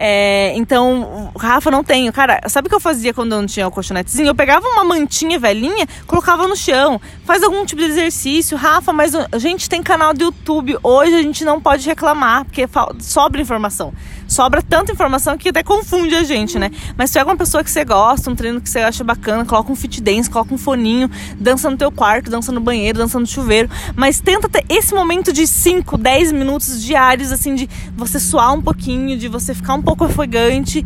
É, 0.00 0.52
então, 0.54 1.32
Rafa, 1.36 1.72
não 1.72 1.82
tenho. 1.82 2.12
Cara, 2.12 2.40
sabe 2.48 2.66
o 2.66 2.68
que 2.68 2.74
eu 2.76 2.80
fazia 2.80 3.12
quando 3.12 3.32
eu 3.32 3.40
não 3.40 3.46
tinha 3.46 3.66
o 3.66 3.70
colchonetezinho? 3.70 4.28
Eu 4.28 4.34
pegava 4.34 4.64
uma 4.68 4.84
mantinha 4.84 5.40
velhinha, 5.40 5.88
colocava 6.06 6.46
no 6.46 6.56
chão. 6.56 7.00
Faz 7.24 7.42
algum 7.42 7.66
tipo 7.66 7.82
de 7.82 7.88
exercício. 7.88 8.56
Rafa, 8.56 8.92
mas 8.92 9.12
a 9.14 9.38
gente 9.38 9.68
tem 9.68 9.82
canal 9.82 10.14
do 10.14 10.22
YouTube. 10.22 10.78
Hoje 10.84 11.14
a 11.14 11.22
gente 11.22 11.44
não 11.44 11.60
pode 11.60 11.84
reclamar, 11.84 12.44
porque 12.44 12.66
sobra 13.00 13.40
informação 13.40 13.92
sobra 14.28 14.62
tanta 14.62 14.92
informação 14.92 15.36
que 15.36 15.48
até 15.48 15.62
confunde 15.62 16.14
a 16.14 16.22
gente, 16.22 16.58
né? 16.58 16.70
Mas 16.96 17.10
se 17.10 17.18
é 17.18 17.24
uma 17.24 17.36
pessoa 17.36 17.64
que 17.64 17.70
você 17.70 17.84
gosta, 17.84 18.30
um 18.30 18.36
treino 18.36 18.60
que 18.60 18.68
você 18.68 18.80
acha 18.80 19.02
bacana, 19.02 19.44
coloca 19.44 19.72
um 19.72 19.74
fit 19.74 20.00
dance, 20.00 20.28
coloca 20.28 20.54
um 20.54 20.58
foninho, 20.58 21.10
dança 21.40 21.70
no 21.70 21.76
teu 21.76 21.90
quarto, 21.90 22.30
dança 22.30 22.52
no 22.52 22.60
banheiro, 22.60 22.98
dança 22.98 23.18
no 23.18 23.26
chuveiro, 23.26 23.70
mas 23.96 24.20
tenta 24.20 24.48
ter 24.48 24.64
esse 24.68 24.94
momento 24.94 25.32
de 25.32 25.46
5, 25.46 25.96
10 25.96 26.32
minutos 26.32 26.82
diários, 26.82 27.32
assim, 27.32 27.54
de 27.54 27.68
você 27.96 28.20
suar 28.20 28.52
um 28.52 28.60
pouquinho, 28.60 29.16
de 29.16 29.26
você 29.26 29.54
ficar 29.54 29.74
um 29.74 29.82
pouco 29.82 30.04
ofegante 30.04 30.84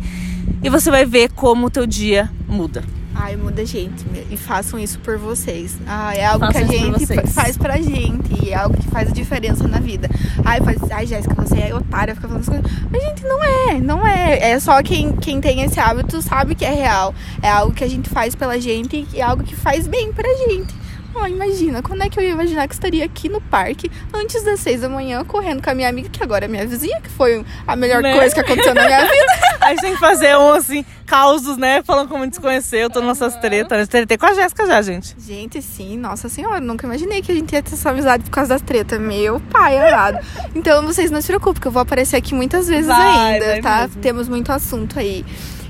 e 0.63 0.69
você 0.69 0.89
vai 0.89 1.05
ver 1.05 1.29
como 1.31 1.67
o 1.67 1.69
teu 1.69 1.85
dia 1.85 2.31
muda. 2.47 3.02
Ai, 3.15 3.35
muda 3.35 3.65
gente. 3.65 4.05
E 4.29 4.35
façam 4.35 4.79
isso 4.79 4.99
por 4.99 5.17
vocês. 5.17 5.77
Ah, 5.85 6.15
é 6.15 6.25
algo 6.25 6.45
façam 6.45 6.67
que 6.67 6.75
a 6.75 6.77
gente 6.77 7.27
faz 7.31 7.57
pra 7.57 7.77
gente. 7.77 8.43
E 8.43 8.51
é 8.51 8.55
algo 8.55 8.75
que 8.75 8.87
faz 8.87 9.09
a 9.09 9.13
diferença 9.13 9.67
na 9.67 9.79
vida. 9.79 10.09
Ai, 10.43 10.59
faz, 10.61 10.91
ai 10.91 11.05
Jéssica, 11.05 11.35
você 11.35 11.59
é 11.59 11.75
otária, 11.75 12.15
fica 12.15 12.27
falando 12.27 12.41
as 12.41 12.49
coisas. 12.49 12.71
Mas, 12.91 13.03
gente, 13.03 13.23
não 13.23 13.43
é, 13.43 13.79
não 13.79 14.07
é. 14.07 14.51
É 14.51 14.59
só 14.59 14.81
quem, 14.81 15.15
quem 15.17 15.39
tem 15.39 15.61
esse 15.61 15.79
hábito 15.79 16.21
sabe 16.21 16.55
que 16.55 16.65
é 16.65 16.73
real. 16.73 17.13
É 17.41 17.49
algo 17.49 17.73
que 17.73 17.83
a 17.83 17.89
gente 17.89 18.09
faz 18.09 18.35
pela 18.35 18.59
gente 18.59 19.07
e 19.13 19.19
é 19.19 19.23
algo 19.23 19.43
que 19.43 19.55
faz 19.55 19.87
bem 19.87 20.11
pra 20.11 20.27
gente. 20.47 20.82
Oh, 21.15 21.27
imagina, 21.27 21.81
quando 21.81 22.01
é 22.01 22.09
que 22.09 22.19
eu 22.19 22.23
ia 22.23 22.31
imaginar 22.31 22.67
que 22.67 22.73
estaria 22.73 23.05
aqui 23.05 23.29
no 23.29 23.39
parque 23.39 23.89
antes 24.13 24.43
das 24.43 24.59
seis 24.59 24.81
da 24.81 24.89
manhã, 24.89 25.23
correndo 25.23 25.61
com 25.61 25.69
a 25.69 25.75
minha 25.75 25.87
amiga, 25.87 26.09
que 26.09 26.23
agora 26.23 26.45
é 26.45 26.47
minha 26.47 26.65
vizinha, 26.65 26.99
que 27.01 27.09
foi 27.09 27.45
a 27.67 27.75
melhor 27.75 28.01
né? 28.01 28.17
coisa 28.17 28.33
que 28.33 28.41
aconteceu 28.41 28.73
na 28.73 28.85
minha 28.85 28.99
vida. 29.05 29.57
a 29.61 29.69
gente 29.69 29.81
tem 29.81 29.93
que 29.93 29.99
fazer 29.99 30.35
um 30.35 30.53
assim, 30.53 30.83
causos, 31.05 31.57
né? 31.57 31.83
Falando 31.83 32.09
como 32.09 32.25
desconheceu, 32.25 32.89
todas 32.89 33.07
nossas 33.07 33.35
tretas. 33.35 33.79
Eu 33.79 33.87
tretei 33.87 34.17
com 34.17 34.25
a 34.25 34.33
Jéssica 34.33 34.65
já, 34.65 34.81
gente. 34.81 35.15
Gente, 35.19 35.61
sim, 35.61 35.97
nossa 35.97 36.27
senhora, 36.27 36.59
nunca 36.59 36.87
imaginei 36.87 37.21
que 37.21 37.31
a 37.31 37.35
gente 37.35 37.53
ia 37.53 37.61
ter 37.61 37.73
essa 37.73 37.91
amizade 37.91 38.23
por 38.23 38.31
causa 38.31 38.55
das 38.55 38.61
tretas. 38.61 38.99
Meu 38.99 39.39
pai 39.39 39.77
amado. 39.77 40.17
Então 40.55 40.83
vocês 40.85 41.11
não 41.11 41.21
se 41.21 41.27
preocupem, 41.27 41.61
que 41.61 41.67
eu 41.67 41.71
vou 41.71 41.81
aparecer 41.81 42.15
aqui 42.15 42.33
muitas 42.33 42.67
vezes 42.67 42.87
vai, 42.87 43.33
ainda, 43.33 43.45
vai 43.45 43.61
tá? 43.61 43.81
Mesmo. 43.81 44.01
Temos 44.01 44.27
muito 44.27 44.51
assunto 44.51 44.97
aí. 44.97 45.23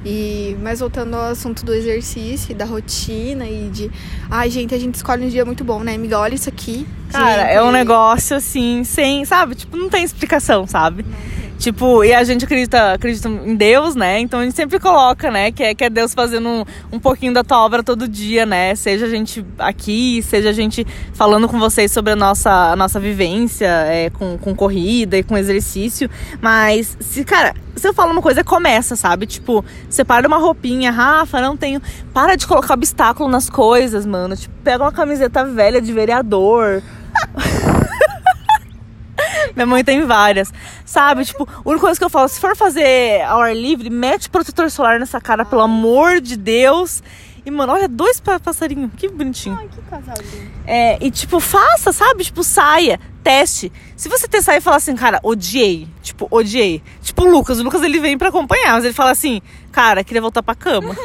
E, 0.05 0.57
mas 0.61 0.79
voltando 0.79 1.15
ao 1.15 1.31
assunto 1.31 1.65
do 1.65 1.73
exercício, 1.73 2.53
da 2.53 2.65
rotina 2.65 3.47
e 3.47 3.69
de. 3.69 3.91
Ai, 4.29 4.49
gente, 4.49 4.75
a 4.75 4.77
gente 4.77 4.95
escolhe 4.95 5.25
um 5.25 5.29
dia 5.29 5.45
muito 5.45 5.63
bom, 5.63 5.81
né, 5.81 5.95
amiga? 5.95 6.19
Olha 6.19 6.35
isso 6.35 6.49
aqui. 6.49 6.85
Cara, 7.13 7.43
gente. 7.43 7.53
é 7.53 7.63
um 7.63 7.71
negócio 7.71 8.35
assim, 8.35 8.83
sem, 8.83 9.23
sabe? 9.25 9.55
Tipo, 9.55 9.77
não 9.77 9.89
tem 9.89 10.03
explicação, 10.03 10.67
sabe? 10.67 11.03
Não. 11.03 11.33
Tipo, 11.63 12.03
e 12.03 12.13
a 12.13 12.21
gente 12.25 12.43
acredita, 12.43 12.91
acredita 12.91 13.29
em 13.29 13.55
Deus, 13.55 13.95
né? 13.95 14.19
Então 14.19 14.41
a 14.41 14.43
gente 14.43 14.53
sempre 14.53 14.77
coloca, 14.79 15.31
né? 15.31 15.49
Que 15.49 15.63
é, 15.63 15.73
que 15.73 15.85
é 15.85 15.89
Deus 15.89 16.13
fazendo 16.13 16.49
um, 16.49 16.65
um 16.91 16.99
pouquinho 16.99 17.33
da 17.33 17.41
tua 17.41 17.63
obra 17.63 17.81
todo 17.81 18.05
dia, 18.05 18.45
né? 18.45 18.75
Seja 18.75 19.05
a 19.05 19.09
gente 19.09 19.45
aqui, 19.57 20.21
seja 20.23 20.49
a 20.49 20.51
gente 20.51 20.85
falando 21.13 21.47
com 21.47 21.57
vocês 21.57 21.89
sobre 21.89 22.11
a 22.11 22.15
nossa, 22.17 22.51
a 22.73 22.75
nossa 22.75 22.99
vivência 22.99 23.67
é, 23.67 24.09
com, 24.09 24.37
com 24.37 24.53
corrida 24.53 25.17
e 25.17 25.23
com 25.23 25.37
exercício. 25.37 26.09
Mas, 26.41 26.97
se, 26.99 27.23
cara, 27.23 27.53
se 27.77 27.87
eu 27.87 27.93
falo 27.93 28.11
uma 28.11 28.21
coisa, 28.21 28.43
começa, 28.43 28.97
sabe? 28.97 29.25
Tipo, 29.25 29.63
separa 29.89 30.27
uma 30.27 30.39
roupinha, 30.39 30.91
Rafa, 30.91 31.39
não 31.39 31.55
tenho. 31.55 31.81
Para 32.13 32.35
de 32.35 32.45
colocar 32.45 32.73
obstáculo 32.73 33.29
nas 33.29 33.49
coisas, 33.49 34.05
mano. 34.05 34.35
Tipo, 34.35 34.53
pega 34.65 34.83
uma 34.83 34.91
camiseta 34.91 35.45
velha 35.45 35.81
de 35.81 35.93
vereador. 35.93 36.83
Minha 39.55 39.65
mãe 39.65 39.83
tem 39.83 40.05
várias. 40.05 40.51
Sabe? 40.85 41.25
Tipo, 41.25 41.43
a 41.43 41.69
única 41.69 41.85
coisa 41.85 41.99
que 41.99 42.05
eu 42.05 42.09
falo, 42.09 42.27
se 42.27 42.39
for 42.39 42.55
fazer 42.55 43.21
ao 43.23 43.41
ar 43.41 43.55
livre, 43.55 43.89
mete 43.89 44.29
protetor 44.29 44.69
solar 44.69 44.99
nessa 44.99 45.21
cara, 45.21 45.45
pelo 45.45 45.61
amor 45.61 46.21
de 46.21 46.35
Deus. 46.35 47.01
E, 47.45 47.51
mano, 47.51 47.73
olha, 47.73 47.89
dois 47.89 48.19
passarinhos. 48.19 48.91
Que 48.95 49.09
bonitinho. 49.09 49.57
Ai, 49.59 49.67
que 49.67 49.81
casalzinho. 49.81 50.51
É, 50.65 50.97
e, 51.05 51.11
tipo, 51.11 51.41
faça, 51.41 51.91
sabe? 51.91 52.23
Tipo, 52.23 52.43
saia, 52.43 52.99
teste. 53.21 53.71
Se 53.97 54.07
você 54.07 54.27
testar 54.27 54.55
e 54.55 54.61
falar 54.61 54.77
assim, 54.77 54.95
cara, 54.95 55.19
odiei. 55.21 55.87
Tipo, 56.01 56.27
odiei. 56.31 56.81
Tipo, 57.01 57.23
o 57.23 57.29
Lucas. 57.29 57.59
O 57.59 57.63
Lucas, 57.63 57.81
ele 57.81 57.99
vem 57.99 58.17
pra 58.17 58.29
acompanhar. 58.29 58.73
Mas 58.73 58.85
ele 58.85 58.93
fala 58.93 59.11
assim, 59.11 59.41
cara, 59.71 60.05
queria 60.05 60.21
voltar 60.21 60.41
pra 60.41 60.55
cama. 60.55 60.95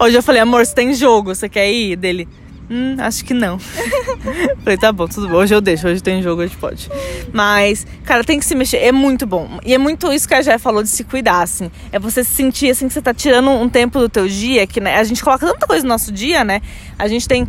Hoje 0.00 0.16
eu 0.16 0.22
falei, 0.22 0.40
amor, 0.40 0.66
você 0.66 0.74
tem 0.74 0.92
jogo, 0.92 1.34
você 1.34 1.48
quer 1.48 1.70
ir? 1.70 1.96
Dele, 1.96 2.28
Hum, 2.70 2.96
acho 2.98 3.24
que 3.24 3.32
não. 3.32 3.58
Falei, 4.62 4.76
tá 4.76 4.92
bom, 4.92 5.08
tudo 5.08 5.28
bom. 5.28 5.36
Hoje 5.36 5.54
eu 5.54 5.60
deixo, 5.60 5.88
hoje 5.88 6.02
tem 6.02 6.22
jogo, 6.22 6.42
hoje 6.42 6.56
pode. 6.56 6.90
Mas, 7.32 7.86
cara, 8.04 8.22
tem 8.22 8.38
que 8.38 8.44
se 8.44 8.54
mexer. 8.54 8.78
É 8.78 8.92
muito 8.92 9.26
bom. 9.26 9.58
E 9.64 9.72
é 9.72 9.78
muito 9.78 10.12
isso 10.12 10.28
que 10.28 10.34
a 10.34 10.42
Jé 10.42 10.58
falou 10.58 10.82
de 10.82 10.88
se 10.88 11.02
cuidar, 11.04 11.42
assim. 11.42 11.70
É 11.90 11.98
você 11.98 12.22
se 12.22 12.30
sentir 12.30 12.70
assim 12.70 12.86
que 12.86 12.92
você 12.92 13.00
tá 13.00 13.14
tirando 13.14 13.50
um 13.50 13.68
tempo 13.68 13.98
do 13.98 14.08
teu 14.08 14.28
dia, 14.28 14.66
que 14.66 14.80
né, 14.80 14.96
a 14.96 15.04
gente 15.04 15.24
coloca 15.24 15.46
tanta 15.46 15.66
coisa 15.66 15.82
no 15.82 15.88
nosso 15.88 16.12
dia, 16.12 16.44
né? 16.44 16.60
A 16.98 17.08
gente 17.08 17.26
tem 17.26 17.48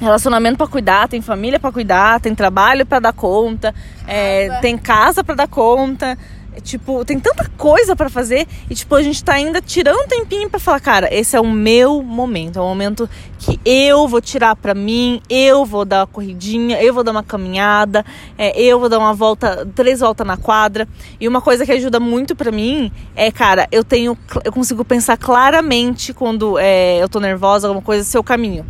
relacionamento 0.00 0.58
para 0.58 0.66
cuidar, 0.66 1.08
tem 1.08 1.20
família 1.20 1.58
para 1.58 1.72
cuidar, 1.72 2.20
tem 2.20 2.34
trabalho 2.34 2.84
para 2.84 3.00
dar 3.00 3.12
conta, 3.12 3.74
é, 4.06 4.60
tem 4.60 4.76
casa 4.76 5.24
para 5.24 5.34
dar 5.34 5.48
conta. 5.48 6.16
Tipo, 6.62 7.04
tem 7.04 7.18
tanta 7.20 7.48
coisa 7.56 7.94
para 7.94 8.08
fazer 8.08 8.46
e, 8.68 8.74
tipo, 8.74 8.94
a 8.94 9.02
gente 9.02 9.22
tá 9.22 9.34
ainda 9.34 9.60
tirando 9.60 10.04
um 10.04 10.06
tempinho 10.06 10.48
para 10.48 10.58
falar, 10.58 10.80
cara, 10.80 11.14
esse 11.14 11.36
é 11.36 11.40
o 11.40 11.50
meu 11.50 12.02
momento. 12.02 12.58
É 12.58 12.62
o 12.62 12.66
momento 12.66 13.08
que 13.38 13.60
eu 13.64 14.08
vou 14.08 14.20
tirar 14.20 14.56
para 14.56 14.74
mim, 14.74 15.20
eu 15.28 15.64
vou 15.64 15.84
dar 15.84 16.00
uma 16.00 16.06
corridinha, 16.06 16.82
eu 16.82 16.92
vou 16.92 17.04
dar 17.04 17.12
uma 17.12 17.22
caminhada, 17.22 18.04
é, 18.36 18.60
eu 18.60 18.80
vou 18.80 18.88
dar 18.88 18.98
uma 18.98 19.14
volta, 19.14 19.66
três 19.74 20.00
voltas 20.00 20.26
na 20.26 20.36
quadra. 20.36 20.88
E 21.20 21.28
uma 21.28 21.40
coisa 21.40 21.64
que 21.64 21.72
ajuda 21.72 22.00
muito 22.00 22.34
para 22.34 22.50
mim 22.50 22.90
é, 23.14 23.30
cara, 23.30 23.68
eu 23.70 23.84
tenho, 23.84 24.16
eu 24.44 24.52
consigo 24.52 24.84
pensar 24.84 25.16
claramente 25.16 26.12
quando 26.12 26.58
é, 26.58 27.02
eu 27.02 27.08
tô 27.08 27.20
nervosa, 27.20 27.68
alguma 27.68 27.82
coisa, 27.82 28.04
seu 28.04 28.22
caminho 28.22 28.64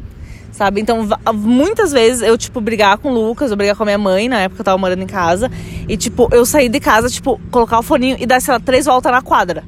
sabe? 0.57 0.81
Então, 0.81 1.07
muitas 1.35 1.93
vezes 1.93 2.23
eu, 2.23 2.37
tipo, 2.39 2.63
brigar 2.63 2.97
com 2.97 3.11
o 3.11 3.15
Lucas, 3.15 3.51
eu 3.51 3.57
brigar 3.59 3.77
com 3.77 3.83
a 3.83 3.87
minha 3.87 3.99
mãe, 3.99 4.27
na 4.27 4.41
época 4.41 4.63
eu 4.63 4.65
tava 4.65 4.79
morando 4.79 5.03
em 5.03 5.07
casa, 5.07 5.51
e, 5.87 5.99
tipo, 5.99 6.29
eu 6.33 6.47
sair 6.47 6.71
de 6.71 6.81
casa, 6.81 7.11
tipo, 7.11 7.39
colocar 7.51 7.79
o 7.79 7.83
foninho 7.83 8.17
e 8.19 8.25
dar, 8.25 8.41
sei 8.41 8.55
lá, 8.55 8.59
três 8.59 8.87
voltas 8.87 9.13
na 9.13 9.21
quadra. 9.21 9.65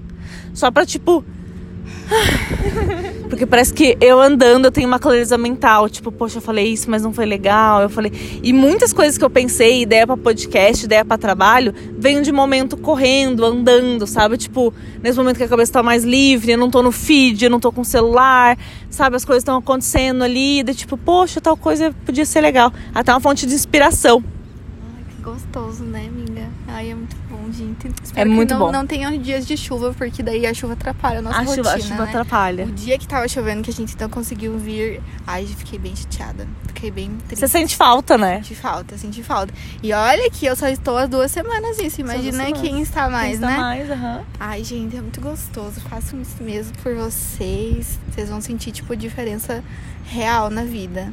Só 0.55 0.71
pra, 0.71 0.87
tipo, 0.87 1.23
porque 3.29 3.47
parece 3.47 3.73
que 3.73 3.97
eu 4.01 4.21
andando 4.21 4.65
eu 4.67 4.73
tenho 4.73 4.89
uma 4.89 4.99
clareza 4.99 5.37
mental. 5.37 5.89
Tipo, 5.89 6.11
poxa, 6.11 6.39
eu 6.39 6.43
falei 6.43 6.73
isso, 6.73 6.91
mas 6.91 7.03
não 7.03 7.13
foi 7.13 7.27
legal. 7.27 7.83
Eu 7.83 7.89
falei. 7.89 8.13
E 8.43 8.53
muitas 8.53 8.93
coisas 8.93 9.19
que 9.19 9.25
eu 9.25 9.31
pensei, 9.31 9.83
ideia 9.83 10.07
para 10.07 10.17
podcast, 10.17 10.85
ideia 10.85 11.05
para 11.05 11.19
trabalho, 11.19 11.75
vem 11.97 12.23
de 12.23 12.33
momento 12.33 12.77
correndo, 12.77 13.45
andando, 13.45 14.07
sabe? 14.07 14.37
Tipo, 14.37 14.73
nesse 15.03 15.19
momento 15.19 15.37
que 15.37 15.45
a 15.45 15.49
cabeça 15.49 15.73
tá 15.73 15.83
mais 15.83 16.05
livre, 16.05 16.53
eu 16.53 16.59
não 16.59 16.71
tô 16.71 16.83
no 16.83 16.93
feed, 16.93 17.45
eu 17.45 17.51
não 17.51 17.61
tô 17.61 17.71
com 17.71 17.83
o 17.83 17.85
celular, 17.85 18.57
sabe? 18.91 19.17
As 19.17 19.25
coisas 19.25 19.43
estão 19.43 19.57
acontecendo 19.59 20.25
ali. 20.25 20.63
De 20.63 20.75
tipo, 20.75 20.97
poxa, 20.97 21.41
tal 21.41 21.57
coisa 21.57 21.95
podia 22.05 22.25
ser 22.25 22.41
legal. 22.41 22.73
Até 22.95 23.13
uma 23.13 23.21
fonte 23.21 23.47
de 23.47 23.55
inspiração. 23.55 24.23
Ai, 24.97 25.05
que 25.09 25.23
Gostoso, 25.23 25.85
né, 25.85 26.07
amiga? 26.09 26.49
Ai, 26.67 26.91
é 26.91 26.95
muito 26.95 27.18
gente. 27.53 27.89
Espero 28.03 28.21
É 28.29 28.31
que 28.31 28.37
muito 28.37 28.55
não, 28.55 28.61
bom. 28.61 28.73
Não 28.73 28.87
tenham 28.87 29.17
dias 29.19 29.47
de 29.47 29.57
chuva, 29.57 29.93
porque 29.97 30.23
daí 30.23 30.47
a 30.47 30.55
chuva 30.55 30.73
atrapalha 30.75 31.19
a 31.19 31.23
nossa 31.23 31.39
A 31.39 31.43
rotina, 31.43 31.57
chuva, 31.65 31.75
a 31.75 31.79
chuva 31.81 32.03
né? 32.05 32.09
atrapalha. 32.11 32.65
O 32.65 32.73
dia 32.73 32.99
que 32.99 33.07
tava 33.07 33.29
chovendo, 33.29 33.63
que 33.63 33.71
a 33.71 33.75
gente 33.75 33.97
não 33.99 34.09
conseguiu 34.09 34.59
vir, 34.59 35.01
ai, 35.27 35.47
fiquei 35.47 35.79
bem 35.79 35.95
chateada. 35.97 36.47
Fiquei 36.67 36.91
bem 36.91 37.11
triste. 37.27 37.41
Você 37.41 37.49
sente 37.49 37.77
falta, 37.77 38.17
né? 38.17 38.37
Senti 38.37 38.55
falta, 38.55 38.97
senti 38.99 39.23
falta. 39.23 39.53
E 39.83 39.93
olha 39.93 40.31
que 40.31 40.47
eu 40.47 40.55
só 40.55 40.69
estou 40.69 40.97
há 40.97 41.07
duas 41.07 41.31
semanas 41.31 41.79
isso. 41.79 42.01
Imagina 42.01 42.45
duas 42.47 42.61
quem 42.61 42.81
está 42.81 43.09
mais, 43.11 43.39
Pensa 43.41 43.47
né? 43.51 43.57
mais, 43.57 43.91
aham. 43.91 44.23
Ai, 44.39 44.63
gente, 44.63 44.97
é 44.97 45.01
muito 45.01 45.21
gostoso. 45.21 45.81
Façam 45.81 46.21
isso 46.21 46.41
mesmo 46.43 46.73
por 46.83 46.95
vocês. 46.95 47.99
Vocês 48.11 48.29
vão 48.29 48.41
sentir, 48.41 48.71
tipo, 48.73 48.95
diferença 48.97 49.63
real 50.05 50.51
na 50.51 50.63
vida. 50.63 51.13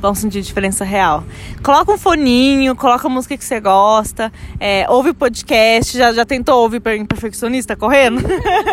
Vão 0.00 0.14
sentir 0.14 0.40
diferença 0.42 0.84
real. 0.84 1.24
Coloca 1.62 1.92
um 1.92 1.98
foninho, 1.98 2.76
coloca 2.76 3.06
a 3.06 3.10
música 3.10 3.36
que 3.36 3.44
você 3.44 3.58
gosta, 3.58 4.32
é, 4.60 4.86
ouve 4.88 5.12
podcast, 5.12 5.96
já, 5.98 6.12
já 6.12 6.24
tentou 6.24 6.62
ouvir 6.62 6.78
per- 6.80 6.96
Imperfeccionista 6.98 7.74
correndo? 7.74 8.22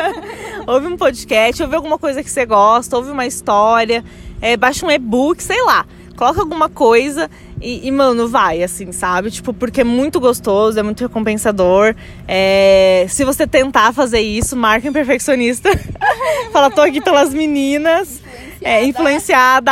ouve 0.68 0.88
um 0.88 0.96
podcast, 0.96 1.64
ouve 1.64 1.76
alguma 1.76 1.98
coisa 1.98 2.24
que 2.24 2.30
você 2.30 2.46
gosta, 2.46 2.96
ouve 2.96 3.10
uma 3.10 3.26
história, 3.26 4.04
é, 4.42 4.56
baixa 4.56 4.86
um 4.86 4.92
e-book, 4.92 5.42
sei 5.42 5.64
lá. 5.64 5.86
Coloca 6.16 6.40
alguma 6.40 6.70
coisa 6.70 7.30
e, 7.62 7.88
e, 7.88 7.92
mano, 7.92 8.28
vai, 8.30 8.64
assim, 8.64 8.92
sabe? 8.94 9.30
Tipo, 9.32 9.54
porque 9.54 9.82
é 9.82 9.84
muito 9.84 10.18
gostoso, 10.20 10.80
é 10.80 10.84
muito 10.84 11.02
recompensador. 11.02 11.94
É, 12.28 13.06
se 13.10 13.26
você 13.26 13.46
tentar 13.46 13.92
fazer 13.94 14.22
isso, 14.22 14.56
marca 14.56 14.88
Imperfeccionista. 14.88 15.70
Fala, 16.54 16.70
tô 16.72 16.82
aqui 16.82 17.02
pelas 17.02 17.34
meninas. 17.34 18.22
É, 18.66 18.84
influenciada, 18.86 19.72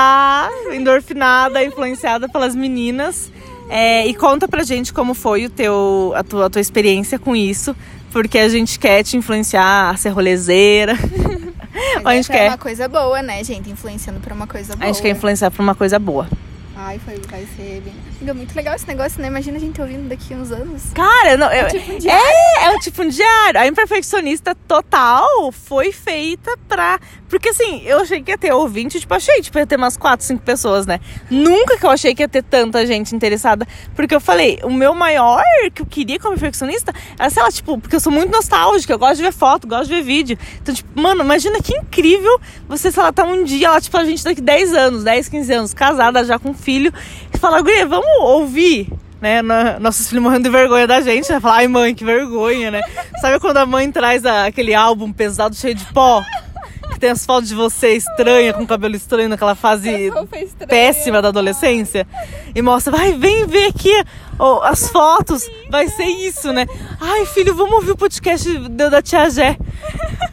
endorfinada, 0.72 1.64
influenciada 1.64 2.30
pelas 2.30 2.56
meninas. 2.56 3.32
É, 3.70 4.06
e 4.06 4.14
conta 4.14 4.48
pra 4.48 4.64
gente 4.64 4.94
como 4.94 5.14
foi 5.14 5.46
o 5.46 5.50
teu, 5.50 6.14
a, 6.16 6.24
tua, 6.24 6.46
a 6.46 6.50
tua 6.50 6.62
experiência 6.62 7.18
com 7.18 7.36
isso, 7.36 7.76
porque 8.12 8.38
a 8.38 8.48
gente 8.48 8.78
quer 8.78 9.04
te 9.04 9.18
influenciar 9.18 9.89
a 9.89 9.98
ser 9.98 10.10
rolezeira. 10.10 10.94
Mas 12.04 12.06
a 12.06 12.16
gente 12.16 12.32
é 12.32 12.36
quer, 12.36 12.48
uma 12.50 12.58
coisa 12.58 12.88
boa, 12.88 13.22
né, 13.22 13.44
gente? 13.44 13.70
Influenciando 13.70 14.20
pra 14.20 14.34
uma 14.34 14.46
coisa 14.46 14.76
boa. 14.76 14.86
a 14.86 14.91
gente 14.91 15.02
quer 15.02 15.10
influenciar 15.10 15.50
pra 15.50 15.64
uma 15.64 15.74
coisa 15.74 15.98
boa. 15.98 16.30
Ai, 16.76 17.00
foi, 17.00 17.20
vai 17.30 17.48
ser 17.56 17.82
bem... 17.84 17.94
Amiga, 18.24 18.34
muito 18.34 18.55
legal 18.55 18.74
esse 18.74 18.88
negócio, 18.88 19.21
né? 19.21 19.28
Imagina 19.28 19.57
a 19.57 19.59
gente 19.59 19.82
ouvindo 19.82 20.07
daqui 20.07 20.34
uns 20.34 20.49
anos. 20.49 20.93
Cara, 20.93 21.36
não, 21.36 21.51
eu, 21.51 21.67
tipo 21.67 21.91
um 21.91 21.97
diário. 21.97 22.26
é, 22.26 22.65
é 22.65 22.69
um 22.69 22.80
tipo 22.80 23.03
um 23.03 23.09
diário. 23.09 23.59
A 23.59 23.67
imperfeccionista 23.67 24.55
total 24.55 25.51
foi 25.51 25.91
feita 25.91 26.57
pra. 26.69 27.01
Porque 27.28 27.49
assim, 27.49 27.82
eu 27.84 27.99
achei 27.99 28.21
que 28.21 28.32
ia 28.32 28.38
ter 28.38 28.53
ouvinte, 28.53 28.99
tipo, 28.99 29.13
achei, 29.13 29.41
tipo, 29.41 29.57
ia 29.57 29.65
ter 29.65 29.76
umas 29.76 29.97
4, 29.97 30.26
5 30.26 30.41
pessoas, 30.43 30.86
né? 30.86 31.01
Nunca 31.30 31.78
que 31.78 31.86
eu 31.86 31.89
achei 31.89 32.15
que 32.15 32.21
ia 32.21 32.30
ter 32.30 32.43
tanta 32.43 32.86
gente 32.86 33.13
interessada. 33.13 33.67
Porque 33.95 34.15
eu 34.15 34.21
falei, 34.21 34.59
o 34.63 34.69
meu 34.69 34.93
maior 34.93 35.43
que 35.74 35.82
eu 35.82 35.86
queria 35.86 36.19
como 36.19 36.38
perfeccionista 36.38 36.93
era, 37.19 37.30
sei 37.30 37.43
lá, 37.43 37.51
tipo, 37.51 37.78
porque 37.80 37.95
eu 37.95 37.99
sou 37.99 38.11
muito 38.11 38.32
nostálgica, 38.32 38.93
eu 38.93 38.99
gosto 38.99 39.17
de 39.17 39.24
ver 39.24 39.34
foto, 39.34 39.67
gosto 39.67 39.88
de 39.88 39.95
ver 39.95 40.03
vídeo. 40.03 40.38
Então, 40.61 40.74
tipo, 40.74 40.89
mano, 40.97 41.24
imagina 41.24 41.59
que 41.61 41.76
incrível 41.76 42.39
você, 42.69 42.91
sei 42.91 43.03
lá, 43.03 43.11
tá 43.11 43.26
um 43.26 43.43
dia 43.43 43.71
lá, 43.71 43.82
tipo, 43.82 43.97
a 43.97 44.05
gente 44.05 44.24
daqui 44.24 44.39
10 44.39 44.74
anos, 44.74 45.03
10, 45.03 45.28
15 45.28 45.53
anos, 45.53 45.74
casada 45.74 46.24
já 46.24 46.38
com 46.38 46.53
filho, 46.53 46.93
e 47.34 47.38
fala, 47.38 47.61
Guria, 47.61 47.88
vamos 47.88 48.12
ouvir 48.22 48.89
né? 49.22 49.41
Nossos 49.80 50.09
filhos 50.09 50.22
morrendo 50.22 50.43
de 50.43 50.49
vergonha 50.49 50.86
da 50.86 50.99
gente, 50.99 51.32
né? 51.32 51.39
Falar, 51.39 51.55
ai 51.59 51.68
mãe, 51.70 51.95
que 51.95 52.03
vergonha, 52.03 52.70
né? 52.70 52.82
Sabe 53.22 53.39
quando 53.39 53.55
a 53.55 53.66
mãe 53.66 53.89
traz 53.89 54.26
a- 54.26 54.47
aquele 54.47 54.74
álbum 54.74 55.14
pesado 55.14 55.55
cheio 55.55 55.74
de 55.74 55.86
pó? 55.93 56.22
Que 56.91 56.99
tem 56.99 57.09
as 57.11 57.26
fotos 57.26 57.47
de 57.47 57.55
você 57.55 57.93
estranha, 57.95 58.51
com 58.51 58.68
cabelo 58.68 58.95
estranho 58.97 59.30
naquela 59.30 59.55
fase 59.55 60.11
péssima 60.68 61.22
da 61.22 61.30
adolescência 61.30 62.05
e 62.53 62.61
mostra, 62.61 62.91
vai, 62.95 63.14
vem 63.14 63.47
ver 63.47 63.68
aqui 63.68 64.03
ó, 64.39 64.61
as 64.63 64.89
fotos, 64.89 65.49
vai 65.69 65.88
ser 65.88 66.05
isso, 66.05 66.51
né? 66.53 66.65
Ai, 66.99 67.25
filho, 67.25 67.55
vamos 67.55 67.73
ouvir 67.75 67.91
o 67.91 67.97
podcast 67.97 68.69
da, 68.69 69.01
Tia 69.01 69.29
Jé. 69.29 69.57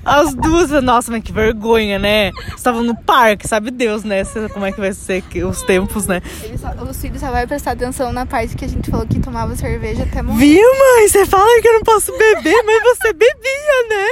As 0.04 0.34
duas, 0.34 0.70
nossa, 0.82 1.10
mas 1.12 1.22
que 1.22 1.32
vergonha, 1.32 1.98
né? 1.98 2.30
Estavam 2.56 2.82
no 2.82 2.96
parque, 2.96 3.46
sabe 3.46 3.70
Deus, 3.70 4.02
né? 4.02 4.22
Como 4.52 4.64
é 4.64 4.72
que 4.72 4.80
vai 4.80 4.92
ser 4.92 5.22
que- 5.22 5.44
os 5.44 5.62
tempos, 5.62 6.06
né? 6.06 6.22
Só- 6.58 6.82
os 6.84 6.96
filhos 7.00 7.20
só 7.20 7.30
vai 7.30 7.46
prestar 7.46 7.72
atenção 7.72 8.12
na 8.12 8.24
parte 8.26 8.56
que 8.56 8.64
a 8.64 8.68
gente 8.68 8.90
falou 8.90 9.06
que 9.06 9.20
tomava 9.20 9.54
cerveja 9.56 10.04
até 10.04 10.22
morrer. 10.22 10.38
Viu, 10.38 10.62
mãe? 10.78 11.08
Você 11.08 11.26
fala 11.26 11.60
que 11.60 11.68
eu 11.68 11.74
não 11.74 11.82
posso 11.82 12.12
beber, 12.16 12.62
mas 12.64 12.82
você 12.82 13.12
bebia, 13.12 13.88
né? 13.88 14.08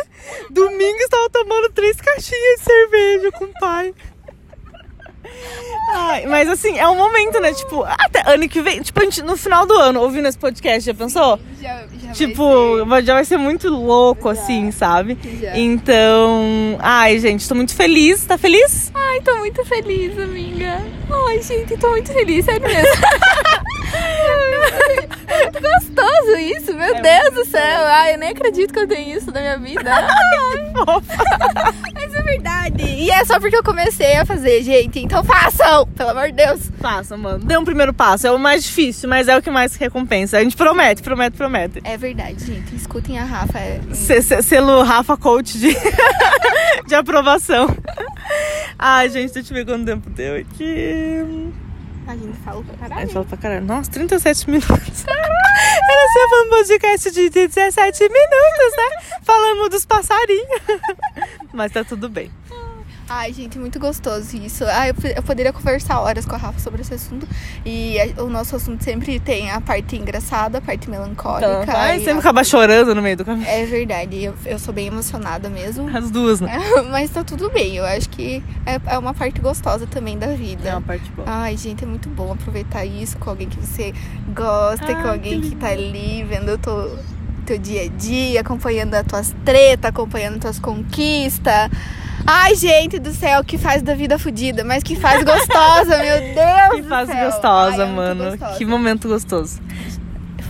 Domingo 0.50 0.98
estava 0.98 1.28
tomando 1.30 1.70
três 1.70 1.96
caixinhas 1.96 2.58
de 2.58 2.64
cerveja 2.64 3.32
com 3.32 3.44
o 3.46 3.52
pai. 3.58 3.94
Ai, 5.90 6.26
mas 6.26 6.48
assim, 6.50 6.78
é 6.78 6.86
um 6.86 6.96
momento, 6.96 7.40
né? 7.40 7.52
Tipo, 7.54 7.82
até 7.82 8.22
ano 8.30 8.46
que 8.48 8.60
vem, 8.60 8.82
tipo, 8.82 9.00
a 9.00 9.04
gente, 9.04 9.22
no 9.22 9.36
final 9.38 9.64
do 9.64 9.72
ano, 9.72 10.00
ouvindo 10.02 10.28
esse 10.28 10.36
podcast, 10.38 10.84
já 10.84 10.92
pensou? 10.92 11.40
Já, 11.62 11.84
já 12.02 12.12
Tipo, 12.12 12.84
vai- 12.84 13.02
já 13.02 13.14
vai 13.14 13.24
ser 13.24 13.38
muito 13.38 13.70
louco, 13.70 14.28
assim, 14.28 14.70
sabe? 14.70 15.16
Já. 15.40 15.56
Então, 15.56 16.76
ai, 16.80 17.18
gente, 17.18 17.48
tô 17.48 17.54
muito 17.54 17.74
feliz. 17.74 18.24
Tá 18.26 18.36
feliz? 18.36 18.90
Ai, 18.94 19.20
tô 19.22 19.34
muito 19.36 19.64
feliz, 19.64 20.18
amiga. 20.18 20.82
Ai, 21.26 21.40
gente, 21.42 21.76
tô 21.78 21.88
muito 21.88 22.12
feliz, 22.12 22.44
sério 22.44 22.66
mesmo. 22.66 22.94
é 23.98 25.42
muito 25.44 25.60
gostoso 25.60 26.36
isso, 26.38 26.74
meu 26.74 26.94
É 26.96 27.00
Deus 27.00 27.34
do 27.34 27.44
céu. 27.50 27.86
Ai, 27.86 28.14
eu 28.14 28.18
nem 28.18 28.30
acredito 28.30 28.72
que 28.72 28.78
eu 28.78 28.88
tenho 28.88 29.16
isso 29.18 29.30
na 29.30 29.40
minha 29.40 29.58
vida. 29.58 29.90
Ai, 29.94 30.72
Mas 31.94 32.14
é 32.14 32.22
verdade. 32.22 32.82
E 32.84 33.10
é 33.10 33.24
só 33.24 33.38
porque 33.40 33.56
eu 33.56 33.62
comecei 33.62 34.16
a 34.16 34.24
fazer, 34.24 34.62
gente. 34.62 34.98
Então 35.00 35.22
façam, 35.24 35.86
pelo 35.88 36.10
amor 36.10 36.26
de 36.28 36.32
Deus. 36.34 36.70
Faça, 36.80 37.16
mano. 37.16 37.44
Dê 37.44 37.56
um 37.56 37.64
primeiro 37.64 37.92
passo. 37.92 38.26
É 38.26 38.30
o 38.30 38.38
mais 38.38 38.64
difícil, 38.64 39.08
mas 39.08 39.28
é 39.28 39.36
o 39.36 39.42
que 39.42 39.50
mais 39.50 39.74
recompensa. 39.76 40.38
A 40.38 40.42
gente 40.42 40.56
promete, 40.56 41.02
promete, 41.02 41.36
promete. 41.36 41.80
É 41.84 41.96
verdade, 41.96 42.44
gente. 42.44 42.74
Escutem 42.74 43.18
a 43.18 43.24
Rafa. 43.24 43.58
É... 43.58 43.80
Se- 43.92 44.22
se- 44.22 44.42
Selo 44.42 44.82
Rafa 44.82 45.16
Coach 45.16 45.58
de, 45.58 45.76
de 46.86 46.94
aprovação. 46.94 47.74
Ai, 48.78 49.08
gente, 49.10 49.32
deixa 49.34 49.52
eu 49.52 49.56
ver 49.56 49.64
quanto 49.66 49.84
tempo 49.84 50.08
deu 50.10 50.36
aqui. 50.36 51.52
A 52.08 52.16
gente 52.16 52.38
fala 52.38 52.62
pra 52.64 52.74
A 52.74 52.78
caralho. 52.78 53.00
gente 53.02 53.12
fala 53.12 53.24
pra 53.26 53.36
caralho. 53.36 53.64
Nossa, 53.66 53.90
37 53.90 54.48
minutos. 54.50 55.04
Era 55.06 56.08
ser 56.12 56.44
um 56.46 56.48
podcast 56.50 57.10
de 57.10 57.28
17 57.30 58.02
minutos, 58.04 58.76
né? 58.76 59.18
Falamos 59.22 59.68
dos 59.70 59.84
passarinhos. 59.84 60.60
Mas 61.52 61.70
tá 61.72 61.84
tudo 61.84 62.08
bem. 62.08 62.30
Ai, 63.10 63.32
gente, 63.32 63.58
muito 63.58 63.80
gostoso 63.80 64.36
isso. 64.36 64.64
Ai, 64.66 64.90
eu, 64.90 64.94
eu 65.16 65.22
poderia 65.22 65.50
conversar 65.50 65.98
horas 66.00 66.26
com 66.26 66.34
a 66.34 66.38
Rafa 66.38 66.58
sobre 66.60 66.82
esse 66.82 66.92
assunto. 66.92 67.26
E 67.64 67.96
a- 67.98 68.22
o 68.22 68.28
nosso 68.28 68.54
assunto 68.54 68.84
sempre 68.84 69.18
tem 69.18 69.50
a 69.50 69.62
parte 69.62 69.96
engraçada, 69.96 70.58
a 70.58 70.60
parte 70.60 70.90
melancólica. 70.90 71.62
Então, 71.62 71.74
vai 71.74 71.96
e 71.96 72.00
sempre 72.00 72.12
a- 72.12 72.18
acabar 72.18 72.44
chorando 72.44 72.94
no 72.94 73.00
meio 73.00 73.16
do 73.16 73.24
caminho. 73.24 73.48
É 73.48 73.64
verdade, 73.64 74.22
eu, 74.24 74.34
eu 74.44 74.58
sou 74.58 74.74
bem 74.74 74.88
emocionada 74.88 75.48
mesmo. 75.48 75.88
As 75.96 76.10
duas, 76.10 76.42
né? 76.42 76.52
Mas 76.90 77.08
tá 77.10 77.24
tudo 77.24 77.48
bem, 77.50 77.76
eu 77.76 77.84
acho 77.86 78.10
que 78.10 78.42
é, 78.66 78.78
é 78.94 78.98
uma 78.98 79.14
parte 79.14 79.40
gostosa 79.40 79.86
também 79.86 80.18
da 80.18 80.26
vida. 80.28 80.68
É 80.68 80.72
uma 80.72 80.82
parte 80.82 81.10
boa. 81.12 81.26
Ai, 81.26 81.56
gente, 81.56 81.84
é 81.84 81.86
muito 81.86 82.10
bom 82.10 82.32
aproveitar 82.32 82.84
isso 82.84 83.16
com 83.16 83.30
alguém 83.30 83.48
que 83.48 83.56
você 83.58 83.94
gosta, 84.34 84.84
Ai, 84.86 85.02
com 85.02 85.08
alguém 85.08 85.40
que 85.40 85.48
que 85.50 85.56
tá 85.56 85.68
ali 85.68 86.24
vendo 86.28 86.52
o 86.52 86.58
teu 87.46 87.56
dia 87.58 87.84
a 87.84 87.88
dia, 87.88 88.42
acompanhando 88.42 88.92
as 88.92 89.06
tuas 89.06 89.34
tretas, 89.46 89.88
acompanhando 89.88 90.34
as 90.34 90.40
tuas 90.42 90.58
conquistas. 90.58 91.70
Ai, 92.30 92.54
gente 92.54 92.98
do 92.98 93.10
céu, 93.14 93.42
que 93.42 93.56
faz 93.56 93.80
da 93.80 93.94
vida 93.94 94.18
fodida, 94.18 94.62
mas 94.62 94.82
que 94.82 94.94
faz 94.94 95.24
gostosa, 95.24 95.96
meu 95.96 96.18
Deus! 96.34 96.74
Que 96.74 96.82
fase 96.82 97.12
céu. 97.12 97.24
gostosa, 97.30 97.84
Ai, 97.84 97.90
é 97.90 97.92
mano. 97.92 98.24
gostosa. 98.32 98.54
Que 98.58 98.64
momento 98.66 99.08
gostoso. 99.08 99.60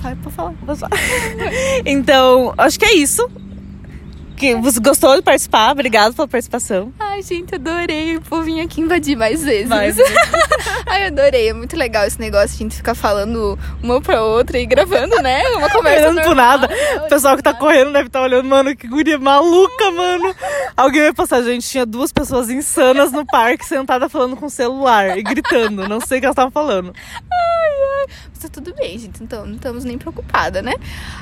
Vai, 0.03 0.17
pode 0.17 0.35
falar. 0.35 0.53
Posso 0.67 0.81
falar? 0.81 0.91
Então, 1.87 2.53
acho 2.59 2.79
que 2.81 2.85
é 2.85 2.95
isso. 2.95 3.29
Que 4.37 4.55
você 4.57 4.81
gostou 4.81 5.15
de 5.17 5.23
participar? 5.23 5.71
Obrigado 5.73 6.15
pela 6.15 6.27
participação. 6.27 6.93
Ai, 7.19 7.23
gente, 7.23 7.53
adorei. 7.53 8.17
Vou 8.31 8.45
vir 8.45 8.61
aqui 8.61 8.81
invadir 8.81 9.17
mais 9.17 9.43
vezes. 9.43 9.69
Mais 9.69 9.97
Ai, 10.87 11.07
adorei. 11.09 11.49
É 11.49 11.53
muito 11.53 11.77
legal 11.77 12.05
esse 12.05 12.21
negócio, 12.21 12.55
a 12.55 12.59
gente 12.59 12.77
ficar 12.77 12.95
falando 12.95 13.59
uma 13.83 14.01
pra 14.01 14.23
outra 14.23 14.57
e 14.57 14.65
gravando, 14.65 15.21
né? 15.21 15.43
Uma 15.57 15.69
conversa 15.69 16.13
normal. 16.13 16.35
nada. 16.37 16.71
O 17.05 17.09
pessoal 17.09 17.37
que 17.37 17.43
tá 17.43 17.53
correndo 17.53 17.93
deve 17.93 18.07
estar 18.07 18.23
olhando, 18.23 18.49
mano, 18.49 18.77
que 18.77 18.87
guria 18.87 19.19
maluca, 19.19 19.91
mano. 19.91 20.33
Alguém 20.77 21.03
vai 21.03 21.13
passar, 21.13 21.43
gente. 21.43 21.69
Tinha 21.69 21.85
duas 21.85 22.13
pessoas 22.13 22.51
insanas 22.51 23.11
no 23.11 23.27
parque 23.27 23.67
sentada 23.67 24.09
falando 24.09 24.37
com 24.37 24.47
o 24.47 24.51
celular 24.51 25.19
e 25.19 25.23
gritando. 25.25 25.89
Não 25.89 26.01
sei 26.01 26.19
o 26.19 26.21
que 26.21 26.27
elas 26.27 26.35
estavam 26.35 26.53
falando. 26.53 26.95
Mas 28.31 28.39
tá 28.43 28.49
tudo 28.49 28.73
bem, 28.75 28.97
gente. 28.97 29.23
Então, 29.23 29.45
não 29.45 29.57
estamos 29.57 29.85
nem 29.85 29.99
preocupadas, 29.99 30.63
né? 30.63 30.75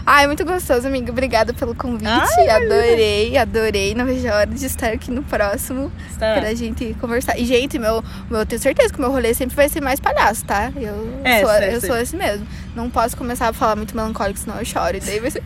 Ai, 0.05 0.26
muito 0.26 0.44
gostoso, 0.44 0.86
amiga. 0.86 1.11
Obrigada 1.11 1.55
pelo 1.55 1.74
convite. 1.74 2.07
Ai, 2.07 2.49
adorei, 2.51 3.38
adorei. 3.38 3.94
Não 3.94 4.05
vejo 4.05 4.28
a 4.28 4.36
hora 4.36 4.47
de 4.47 4.66
estar 4.66 4.92
aqui 4.92 5.11
no 5.11 5.22
próximo 5.22 5.86
Está- 6.11 6.34
pra 6.41 6.55
gente 6.55 6.95
conversar. 7.01 7.39
E, 7.39 7.45
gente, 7.45 7.78
meu, 7.78 8.03
meu, 8.30 8.41
eu 8.41 8.47
tenho 8.47 8.61
certeza 8.61 8.93
que 8.93 8.99
o 8.99 9.03
meu 9.03 9.11
rolê 9.11 9.32
sempre 9.34 9.55
vai 9.57 9.68
ser 9.68 9.80
mais 9.80 10.01
palhaço, 10.01 10.45
tá? 10.45 10.72
Eu, 10.76 11.09
É, 11.24 11.41
sou, 11.41 11.51
sei, 11.51 11.74
eu 11.74 11.80
sou 11.80 11.97
esse 11.99 12.16
mesmo. 12.16 12.47
Não 12.74 12.91
posso 12.91 13.16
começar 13.16 13.49
a 13.49 13.53
falar 13.53 13.76
muito 13.76 13.95
melancólico, 13.97 14.39
senão 14.39 14.59
eu 14.59 14.64
choro. 14.64 14.97
E 14.97 15.01
daí 15.01 15.18
vai 15.20 15.30
ser 15.30 15.43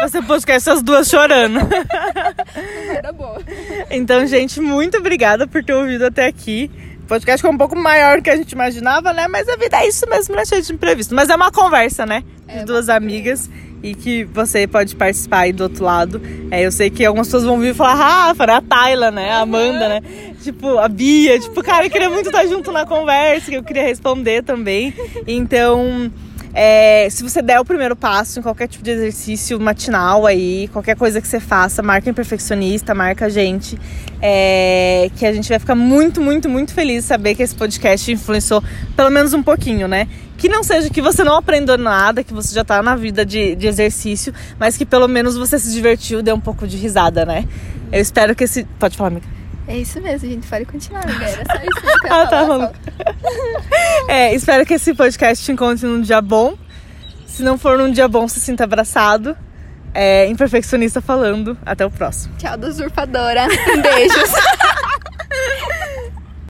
Vai 0.00 0.08
ser 0.08 0.22
podcast 0.22 0.68
as 0.70 0.82
duas 0.82 1.08
chorando. 1.08 1.60
merda 2.88 3.12
boa. 3.12 3.40
Então, 3.90 4.26
gente, 4.26 4.60
muito 4.60 4.98
obrigada 4.98 5.46
por 5.46 5.62
ter 5.64 5.72
ouvido 5.74 6.04
até 6.06 6.26
aqui. 6.26 6.70
O 7.04 7.06
podcast 7.06 7.42
foi 7.42 7.50
um 7.50 7.58
pouco 7.58 7.76
maior 7.76 8.16
do 8.16 8.22
que 8.22 8.30
a 8.30 8.36
gente 8.36 8.52
imaginava, 8.52 9.12
né? 9.12 9.28
Mas 9.28 9.46
a 9.46 9.56
vida 9.56 9.76
é 9.76 9.86
isso 9.86 10.08
mesmo, 10.08 10.34
né? 10.34 10.42
Cheio 10.46 10.62
de 10.62 10.72
imprevisto. 10.72 11.14
Mas 11.14 11.28
é 11.28 11.36
uma 11.36 11.50
conversa, 11.50 12.06
né? 12.06 12.24
De 12.48 12.60
É 12.60 12.64
duas 12.64 12.88
amigas. 12.88 13.50
E 13.82 13.94
que 13.94 14.24
você 14.24 14.66
pode 14.66 14.96
participar 14.96 15.40
aí 15.40 15.52
do 15.52 15.64
outro 15.64 15.84
lado. 15.84 16.18
É, 16.50 16.64
eu 16.64 16.72
sei 16.72 16.88
que 16.88 17.04
algumas 17.04 17.26
pessoas 17.26 17.44
vão 17.44 17.60
vir 17.60 17.72
e 17.72 17.74
falar, 17.74 17.94
Rafa, 17.94 18.46
né? 18.46 18.54
A 18.54 18.62
Tayla, 18.62 19.10
né? 19.10 19.30
A 19.32 19.40
Amanda, 19.40 19.86
né? 19.86 20.00
Tipo, 20.42 20.78
a 20.78 20.88
Bia. 20.88 21.38
Tipo, 21.38 21.62
cara, 21.62 21.84
eu 21.84 21.90
queria 21.90 22.08
muito 22.08 22.28
estar 22.30 22.46
junto 22.46 22.72
na 22.72 22.86
conversa, 22.86 23.50
que 23.50 23.56
eu 23.58 23.62
queria 23.62 23.82
responder 23.82 24.42
também. 24.42 24.94
Então, 25.26 26.10
é, 26.54 27.08
se 27.10 27.22
você 27.22 27.42
der 27.42 27.58
o 27.58 27.64
primeiro 27.64 27.96
passo 27.96 28.38
em 28.38 28.42
qualquer 28.42 28.68
tipo 28.68 28.84
de 28.84 28.92
exercício 28.92 29.58
matinal 29.58 30.24
aí, 30.24 30.68
qualquer 30.68 30.96
coisa 30.96 31.20
que 31.20 31.26
você 31.26 31.40
faça, 31.40 31.82
marca 31.82 32.08
em 32.08 32.14
perfeccionista, 32.14 32.94
marca 32.94 33.26
a 33.26 33.28
gente. 33.28 33.78
é, 34.22 35.10
que 35.16 35.26
a 35.26 35.32
gente 35.32 35.48
vai 35.48 35.58
ficar 35.58 35.74
muito, 35.74 36.20
muito, 36.20 36.48
muito 36.48 36.72
feliz 36.72 37.02
de 37.02 37.08
saber 37.08 37.34
que 37.34 37.42
esse 37.42 37.54
podcast 37.54 38.10
influenciou 38.10 38.62
pelo 38.96 39.10
menos 39.10 39.34
um 39.34 39.42
pouquinho, 39.42 39.88
né? 39.88 40.08
Que 40.38 40.48
não 40.48 40.62
seja 40.62 40.88
que 40.88 41.02
você 41.02 41.22
não 41.24 41.36
aprendeu 41.36 41.76
nada, 41.76 42.24
que 42.24 42.32
você 42.32 42.54
já 42.54 42.64
tá 42.64 42.82
na 42.82 42.96
vida 42.96 43.26
de, 43.26 43.54
de 43.54 43.66
exercício, 43.66 44.32
mas 44.58 44.76
que 44.76 44.86
pelo 44.86 45.08
menos 45.08 45.36
você 45.36 45.58
se 45.58 45.72
divertiu, 45.72 46.22
deu 46.22 46.36
um 46.36 46.40
pouco 46.40 46.66
de 46.66 46.76
risada, 46.76 47.26
né? 47.26 47.46
Eu 47.92 48.00
espero 48.00 48.34
que 48.34 48.44
esse. 48.44 48.64
Pode 48.78 48.96
falar, 48.96 49.08
amiga. 49.08 49.33
É 49.66 49.78
isso 49.78 50.00
mesmo, 50.00 50.28
a 50.28 50.30
gente 50.32 50.46
pode 50.46 50.64
continuar, 50.66 51.04
amiga. 51.08 51.24
Era 51.24 51.44
só 51.44 51.62
isso 51.62 52.00
que 52.00 52.06
eu 52.06 52.12
Ah, 52.12 52.26
tá, 52.26 52.46
maluca. 52.46 52.74
É, 54.08 54.34
espero 54.34 54.66
que 54.66 54.74
esse 54.74 54.94
podcast 54.94 55.44
te 55.44 55.52
encontre 55.52 55.86
num 55.86 56.00
dia 56.02 56.20
bom. 56.20 56.54
Se 57.26 57.42
não 57.42 57.56
for 57.58 57.78
num 57.78 57.90
dia 57.90 58.06
bom, 58.06 58.28
se 58.28 58.38
sinta 58.40 58.64
abraçado. 58.64 59.36
É, 59.94 60.26
imperfeccionista 60.26 61.00
falando. 61.00 61.56
Até 61.64 61.86
o 61.86 61.90
próximo. 61.90 62.34
Tchau 62.36 62.56
da 62.56 62.68
usurpadora. 62.68 63.46
Beijos. 63.82 64.30